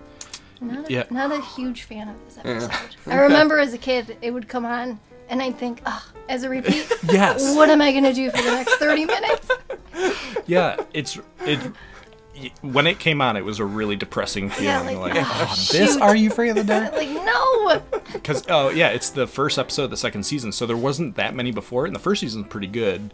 Not 0.59 0.89
a, 0.89 0.93
Yeah. 0.93 1.03
not 1.11 1.31
a 1.31 1.41
huge 1.41 1.83
fan 1.83 2.09
of 2.09 2.15
this 2.25 2.39
Yeah. 2.43 2.51
episode. 2.51 2.95
I 3.05 3.15
remember 3.17 3.59
as 3.59 3.73
a 3.73 3.77
kid 3.77 4.17
it 4.21 4.31
would 4.31 4.47
come 4.47 4.65
on 4.65 4.99
and 5.29 5.41
I'd 5.41 5.57
think, 5.57 5.81
oh, 5.85 6.05
as 6.29 6.43
a 6.43 6.49
repeat, 6.49 6.91
Yes. 7.11 7.55
what 7.55 7.69
am 7.69 7.81
I 7.81 7.91
gonna 7.93 8.13
do 8.13 8.29
for 8.31 8.37
the 8.41 8.51
next 8.51 8.75
30 8.75 9.05
minutes? 9.05 9.51
Yeah, 10.45 10.77
it's 10.93 11.19
it. 11.45 11.59
When 12.61 12.85
it 12.87 12.99
came 12.99 13.19
on, 13.19 13.35
it 13.35 13.43
was 13.43 13.59
a 13.59 13.65
really 13.65 13.95
depressing 13.95 14.49
feeling. 14.49 14.65
Yeah, 14.67 14.79
like, 14.81 15.15
like, 15.15 15.25
oh, 15.25 15.47
oh, 15.49 15.55
this. 15.71 15.97
Are 15.97 16.15
You 16.15 16.29
Afraid 16.29 16.49
of 16.51 16.55
the 16.55 16.63
Dark? 16.65 16.93
like, 16.93 17.09
no! 17.09 17.81
Because 18.13 18.43
oh 18.47 18.69
yeah, 18.69 18.89
it's 18.89 19.09
the 19.09 19.25
first 19.27 19.57
episode 19.57 19.85
of 19.85 19.89
the 19.89 19.97
second 19.97 20.23
season, 20.23 20.51
so 20.53 20.65
there 20.67 20.77
wasn't 20.77 21.15
that 21.15 21.33
many 21.35 21.51
before 21.51 21.85
it, 21.85 21.89
and 21.89 21.95
the 21.95 21.99
first 21.99 22.21
season's 22.21 22.45
pretty 22.47 22.67
good. 22.67 23.13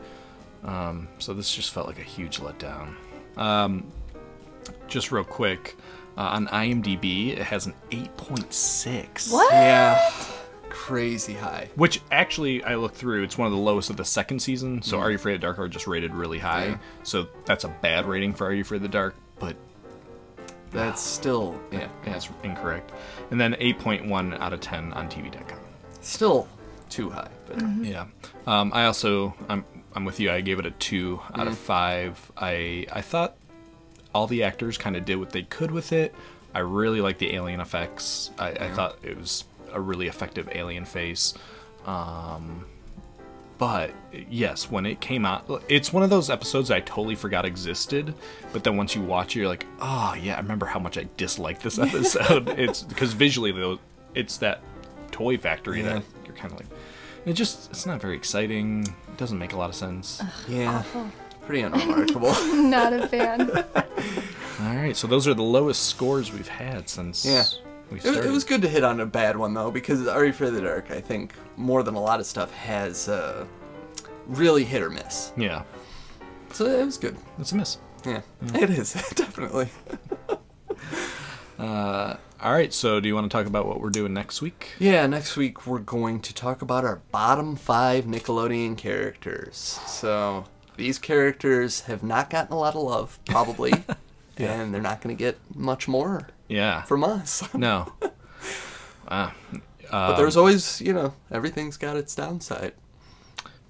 Um, 0.64 1.08
so 1.20 1.34
this 1.34 1.54
just 1.56 1.72
felt 1.72 1.88
like 1.88 2.00
a 2.00 2.04
huge 2.04 2.40
letdown. 2.40 2.94
Um, 3.38 3.92
just 4.88 5.12
real 5.12 5.24
quick, 5.24 5.76
uh, 6.18 6.22
on 6.22 6.48
IMDb, 6.48 7.30
it 7.30 7.40
has 7.40 7.66
an 7.66 7.74
8.6. 7.92 9.32
What? 9.32 9.52
Yeah. 9.54 10.12
Crazy 10.84 11.34
high. 11.36 11.70
Which 11.76 12.02
actually, 12.12 12.62
I 12.62 12.76
looked 12.76 12.98
through. 12.98 13.24
It's 13.24 13.38
one 13.38 13.46
of 13.46 13.54
the 13.54 13.58
lowest 13.60 13.90
of 13.90 13.96
the 13.96 14.04
second 14.04 14.40
season. 14.42 14.82
So, 14.82 14.98
Mm. 14.98 15.02
Are 15.02 15.10
You 15.12 15.16
Afraid 15.16 15.36
of 15.36 15.40
the 15.42 15.48
Dark 15.48 15.60
are 15.60 15.70
just 15.70 15.88
rated 15.88 16.14
really 16.14 16.40
high. 16.40 16.66
Yeah. 16.66 16.78
So 17.04 17.28
that's 17.46 17.64
a 17.64 17.70
bad 17.70 18.06
rating 18.06 18.34
for 18.34 18.48
Are 18.48 18.54
You 18.54 18.62
Afraid 18.64 18.78
of 18.78 18.82
the 18.84 18.90
Dark, 18.90 19.16
but 19.40 19.56
That's 20.72 21.02
still 21.02 21.58
yeah. 21.72 21.88
that's 22.04 22.28
incorrect. 22.44 22.92
And 23.32 23.40
then 23.40 23.54
8.1 23.54 24.38
out 24.42 24.52
of 24.52 24.60
10 24.60 24.92
on 24.92 25.08
TV.com. 25.08 25.60
Still 26.02 26.50
too 26.90 27.10
high, 27.12 27.30
but 27.48 27.62
Yeah. 27.82 28.08
Um, 28.46 28.72
I 28.74 28.84
also 28.86 29.34
I'm 29.48 29.64
I'm 29.96 30.04
with 30.04 30.20
you. 30.20 30.32
I 30.32 30.42
gave 30.42 30.60
it 30.60 30.66
a 30.66 30.72
two 30.72 31.22
out 31.34 31.48
of 31.48 31.54
Mm. 31.54 31.58
five. 31.58 32.32
I 32.36 32.88
I 32.92 33.00
thought 33.00 33.38
all 34.14 34.28
the 34.28 34.44
actors 34.44 34.78
kind 34.78 34.98
of 34.98 35.06
did 35.06 35.16
what 35.16 35.30
they 35.30 35.44
could 35.44 35.72
with 35.72 35.94
it. 35.94 36.14
I 36.54 36.60
really 36.60 37.00
like 37.00 37.20
the 37.20 37.34
alien 37.36 37.62
effects. 37.62 38.32
I, 38.38 38.50
I 38.50 38.70
thought 38.72 38.98
it 39.02 39.18
was 39.18 39.46
a 39.74 39.80
really 39.82 40.08
effective 40.08 40.50
alien 40.54 40.86
face. 40.86 41.34
Um, 41.86 42.66
but 43.58 43.92
yes, 44.30 44.70
when 44.70 44.86
it 44.86 45.00
came 45.00 45.26
out, 45.26 45.64
it's 45.70 45.94
one 45.94 46.04
of 46.04 46.10
those 46.10 46.30
episodes 46.30 46.72
I 46.72 46.80
totally 46.82 47.16
forgot 47.16 47.46
existed. 47.46 48.14
But 48.52 48.64
then 48.64 48.78
once 48.78 48.96
you 48.96 49.02
watch 49.02 49.36
it, 49.36 49.40
you're 49.40 49.48
like, 49.48 49.66
oh 49.80 50.16
yeah, 50.20 50.36
I 50.36 50.40
remember 50.40 50.66
how 50.66 50.80
much 50.80 50.98
I 50.98 51.08
disliked 51.18 51.62
this 51.62 51.78
episode. 51.88 52.50
it's 52.60 52.82
because 52.84 53.14
visually 53.14 53.52
though, 53.52 53.80
it's 54.16 54.38
that 54.38 54.62
toy 55.12 55.38
factory 55.38 55.82
Yeah. 55.82 55.94
that 55.96 56.04
you're 56.26 56.36
kind 56.36 56.52
of 56.52 56.60
like. 56.60 56.68
It 57.26 57.34
just 57.34 57.70
it's 57.72 57.86
not 57.86 58.02
very 58.02 58.16
exciting. 58.16 58.84
It 58.84 59.18
doesn't 59.18 59.38
make 59.40 59.54
a 59.54 59.58
lot 59.58 59.70
of 59.70 59.76
sense. 59.76 60.22
yeah. 60.48 60.80
Awful. 60.80 61.10
Pretty 61.46 61.62
unremarkable. 61.62 62.34
Not 62.54 62.94
a 62.94 63.08
fan. 63.08 63.50
All 64.62 64.76
right, 64.76 64.96
so 64.96 65.08
those 65.08 65.28
are 65.28 65.34
the 65.34 65.44
lowest 65.44 65.88
scores 65.90 66.32
we've 66.32 66.48
had 66.48 66.88
since 66.88 67.26
Yeah. 67.26 67.44
It, 67.92 68.06
it 68.06 68.32
was 68.32 68.44
good 68.44 68.62
to 68.64 68.68
hit 68.68 68.84
on 68.84 69.00
a 69.00 69.06
bad 69.06 69.38
one 69.38 69.54
though, 69.54 69.70
because 69.72 70.08
Are 70.08 70.24
You 70.24 70.32
Afraid 70.32 70.50
of 70.50 70.54
the 70.56 70.62
Dark, 70.62 70.90
I 70.92 71.00
think, 71.02 71.34
more 71.58 71.84
than 71.84 71.94
a 71.96 72.02
lot 72.02 72.20
of 72.20 72.26
stuff, 72.26 72.52
has 72.54 73.08
uh, 73.08 73.46
really 74.28 74.64
hit 74.64 74.82
or 74.82 74.90
miss. 74.90 75.32
Yeah, 75.38 75.64
So 76.52 76.66
it 76.66 76.84
was 76.86 76.98
good. 76.98 77.16
it's 77.40 77.52
a 77.52 77.56
miss. 77.56 77.78
Yeah, 78.06 78.22
it 78.56 78.70
is 78.70 78.94
definitely. 79.16 79.70
Uh, 81.60 82.18
All 82.42 82.52
right, 82.52 82.74
so 82.74 83.00
do 83.00 83.08
you 83.08 83.16
want 83.16 83.32
to 83.32 83.38
talk 83.38 83.46
about 83.46 83.68
what 83.68 83.80
we're 83.80 83.92
doing 83.92 84.14
next 84.14 84.42
week? 84.42 84.72
Yeah, 84.80 85.06
next 85.08 85.38
week 85.38 85.66
we're 85.68 85.80
going 85.80 86.20
to 86.22 86.34
talk 86.34 86.62
about 86.62 86.84
our 86.84 87.02
bottom 87.12 87.56
five 87.56 88.06
Nickelodeon 88.06 88.76
characters. 88.76 89.80
So 89.86 90.46
these 90.76 90.98
characters 90.98 91.82
have 91.82 92.04
not 92.04 92.30
gotten 92.30 92.52
a 92.52 92.60
lot 92.60 92.76
of 92.76 92.82
love, 92.82 93.20
probably, 93.26 93.72
and 94.38 94.74
they're 94.74 94.82
not 94.82 95.02
going 95.02 95.16
to 95.16 95.20
get 95.24 95.38
much 95.56 95.88
more 95.88 96.28
Yeah. 96.54 96.84
from 96.84 97.04
us. 97.04 97.44
No. 97.54 97.92
Wow. 99.10 99.32
but 99.92 100.16
there's 100.18 100.38
always, 100.38 100.82
you 100.82 100.94
know, 100.94 101.14
everything's 101.32 101.78
got 101.78 101.98
its 101.98 102.16
downside. 102.16 102.74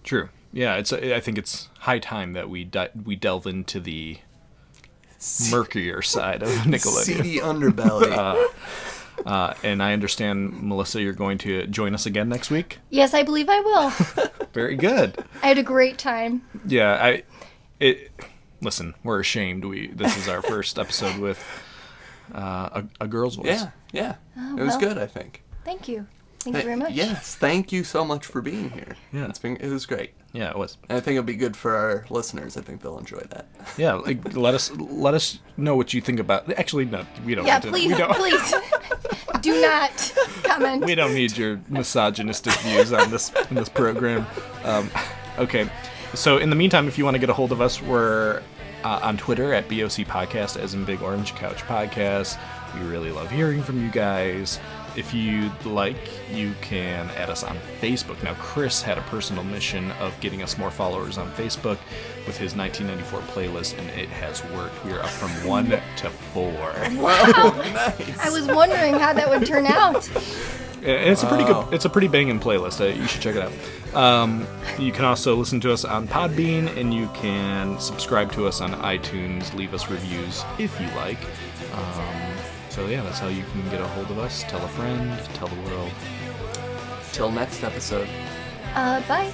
True. 0.04 0.30
Yeah, 0.52 0.76
it's. 0.76 0.94
I 0.94 1.20
think 1.20 1.38
it's 1.38 1.70
high 1.80 2.00
time 2.00 2.34
that 2.34 2.50
we 2.50 2.64
di- 2.64 2.90
we 3.06 3.16
delve 3.16 3.48
into 3.48 3.80
the 3.80 4.18
murkier 5.52 6.02
side 6.02 6.44
of 6.44 6.50
Nickelodeon. 6.66 7.04
Seedy 7.04 7.40
underbelly. 7.40 8.12
uh, 8.12 8.48
uh, 9.28 9.54
and 9.64 9.82
I 9.82 9.94
understand, 9.94 10.62
Melissa, 10.62 11.02
you're 11.02 11.14
going 11.14 11.38
to 11.40 11.66
join 11.68 11.94
us 11.96 12.06
again 12.06 12.30
next 12.30 12.52
week. 12.52 12.80
Yes, 12.90 13.14
I 13.14 13.24
believe 13.24 13.48
I 13.50 13.60
will. 13.62 13.90
Very 14.54 14.76
good. 14.76 15.24
I 15.42 15.48
had 15.48 15.58
a 15.58 15.64
great 15.64 15.98
time. 15.98 16.44
Yeah, 16.68 16.94
I. 17.02 17.24
It. 17.80 18.12
Listen, 18.62 18.94
we're 19.04 19.20
ashamed. 19.20 19.66
We 19.66 19.88
this 19.88 20.16
is 20.18 20.28
our 20.28 20.42
first 20.44 20.78
episode 20.78 21.18
with 21.20 21.44
uh, 22.34 22.82
a, 22.82 22.84
a 23.02 23.08
girl's 23.08 23.36
voice. 23.36 23.46
Yeah, 23.46 23.70
yeah. 23.92 24.16
Oh, 24.38 24.58
it 24.58 24.62
was 24.64 24.70
well. 24.76 24.80
good, 24.80 24.98
I 24.98 25.08
think. 25.08 25.44
Thank 25.64 25.88
you. 25.88 26.08
Thank 26.40 26.58
you 26.58 26.64
very 26.64 26.76
much. 26.76 26.92
Yes, 26.92 27.36
thank 27.36 27.72
you 27.72 27.86
so 27.86 28.04
much 28.04 28.26
for 28.26 28.42
being 28.42 28.70
here. 28.72 28.98
Yeah. 29.14 29.28
It's 29.30 29.40
been 29.40 29.56
it 29.58 29.70
was 29.70 29.86
great. 29.86 30.12
Yeah, 30.34 30.50
it 30.50 30.58
was. 30.58 30.78
And 30.90 30.98
I 30.98 31.00
think 31.00 31.16
it'll 31.16 31.24
be 31.26 31.36
good 31.38 31.56
for 31.56 31.74
our 31.76 32.06
listeners. 32.10 32.58
I 32.58 32.62
think 32.62 32.82
they'll 32.82 32.98
enjoy 32.98 33.22
that. 33.30 33.48
Yeah, 33.78 33.94
like 33.94 34.36
let 34.36 34.54
us 34.54 34.70
let 34.78 35.14
us 35.14 35.40
know 35.56 35.78
what 35.78 35.94
you 35.94 36.02
think 36.02 36.20
about. 36.20 36.52
Actually, 36.60 36.84
no, 36.86 37.06
we 37.26 37.34
don't. 37.36 37.46
Yeah, 37.46 37.60
need 37.60 37.62
to- 37.62 37.70
please, 37.70 37.92
we 37.92 37.98
don't, 37.98 38.14
please, 38.16 38.54
do 39.42 39.62
not 39.62 40.14
comment. 40.44 40.84
we 40.84 40.96
don't 40.96 41.14
need 41.14 41.38
your 41.38 41.62
misogynistic 41.70 42.52
views 42.56 42.92
on 42.92 43.10
this 43.10 43.32
in 43.50 43.56
this 43.56 43.70
program. 43.70 44.26
Um, 44.66 44.90
okay, 45.38 45.70
so 46.14 46.40
in 46.40 46.50
the 46.50 46.58
meantime, 46.58 46.90
if 46.90 46.98
you 46.98 47.06
want 47.06 47.16
to 47.16 47.20
get 47.20 47.30
a 47.30 47.34
hold 47.34 47.54
of 47.54 47.62
us, 47.62 47.82
we're 47.82 48.42
uh, 48.84 49.00
on 49.02 49.18
Twitter 49.18 49.54
at 49.54 49.68
BOC 49.68 50.06
Podcast, 50.08 50.58
as 50.58 50.74
in 50.74 50.86
Big 50.86 51.02
Orange 51.02 51.36
Couch 51.36 51.62
Podcast. 51.64 52.38
We 52.76 52.82
really 52.88 53.12
love 53.12 53.30
hearing 53.30 53.62
from 53.64 53.82
you 53.84 53.90
guys. 53.92 54.60
If 54.96 55.12
you'd 55.14 55.66
like, 55.66 55.98
you 56.32 56.54
can 56.62 57.10
add 57.12 57.30
us 57.30 57.44
on 57.44 57.58
Facebook. 57.82 58.22
Now, 58.24 58.36
Chris 58.36 58.82
had 58.82 58.98
a 59.00 59.02
personal 59.04 59.44
mission 59.44 59.92
of 59.94 60.20
getting 60.20 60.44
us 60.44 60.58
more 60.58 60.70
followers 60.70 61.18
on 61.18 61.32
Facebook 61.32 61.80
with 62.28 62.38
his 62.38 62.56
1994 62.56 63.20
playlist, 63.34 63.78
and 63.80 63.90
it 64.00 64.10
has 64.10 64.44
worked. 64.52 64.84
We 64.86 64.92
are 64.92 65.00
up 65.00 65.10
from 65.10 65.32
one 65.48 65.70
to 65.70 66.10
four. 66.10 66.74
Wow. 66.94 67.60
Nice. 67.74 68.20
I 68.20 68.30
was 68.30 68.48
wondering 68.48 68.94
how 68.94 69.14
that 69.14 69.28
would 69.30 69.48
turn 69.48 69.66
out. 69.66 70.08
And 70.86 71.10
it's 71.10 71.24
a 71.24 71.28
pretty 71.28 71.44
Wow. 71.46 71.64
good, 71.64 71.74
it's 71.74 71.86
a 71.86 71.90
pretty 71.90 72.08
banging 72.08 72.40
playlist. 72.40 72.82
Uh, 72.82 72.86
you 72.94 73.08
should 73.08 73.22
check 73.22 73.36
it 73.36 73.42
out. 73.44 73.96
Um, 73.96 74.46
you 74.78 74.92
can 74.92 75.06
also 75.06 75.36
listen 75.36 75.60
to 75.62 75.72
us 75.72 75.86
on 75.86 76.08
Podbean, 76.08 76.76
and 76.78 76.94
you 76.94 77.08
can 77.14 77.80
subscribe 77.80 78.32
to 78.34 78.48
us 78.48 78.60
on 78.62 78.72
iTunes. 78.82 79.54
Leave 79.54 79.74
us 79.74 79.90
reviews 79.90 80.44
if 80.60 80.80
you 80.82 80.88
like. 80.96 81.20
Um, 81.74 82.36
so 82.70 82.86
yeah, 82.88 83.02
that's 83.04 83.20
how 83.20 83.28
you 83.28 83.44
can 83.52 83.64
get 83.70 83.82
a 83.82 83.88
hold 83.88 84.10
of 84.12 84.20
us. 84.20 84.44
Tell 84.44 84.64
a 84.64 84.68
friend. 84.70 85.18
Tell 85.36 85.48
the 85.48 85.62
world. 85.70 85.92
Till 87.12 87.32
next 87.32 87.64
episode. 87.64 88.08
Uh, 88.76 89.00
bye. 89.08 89.32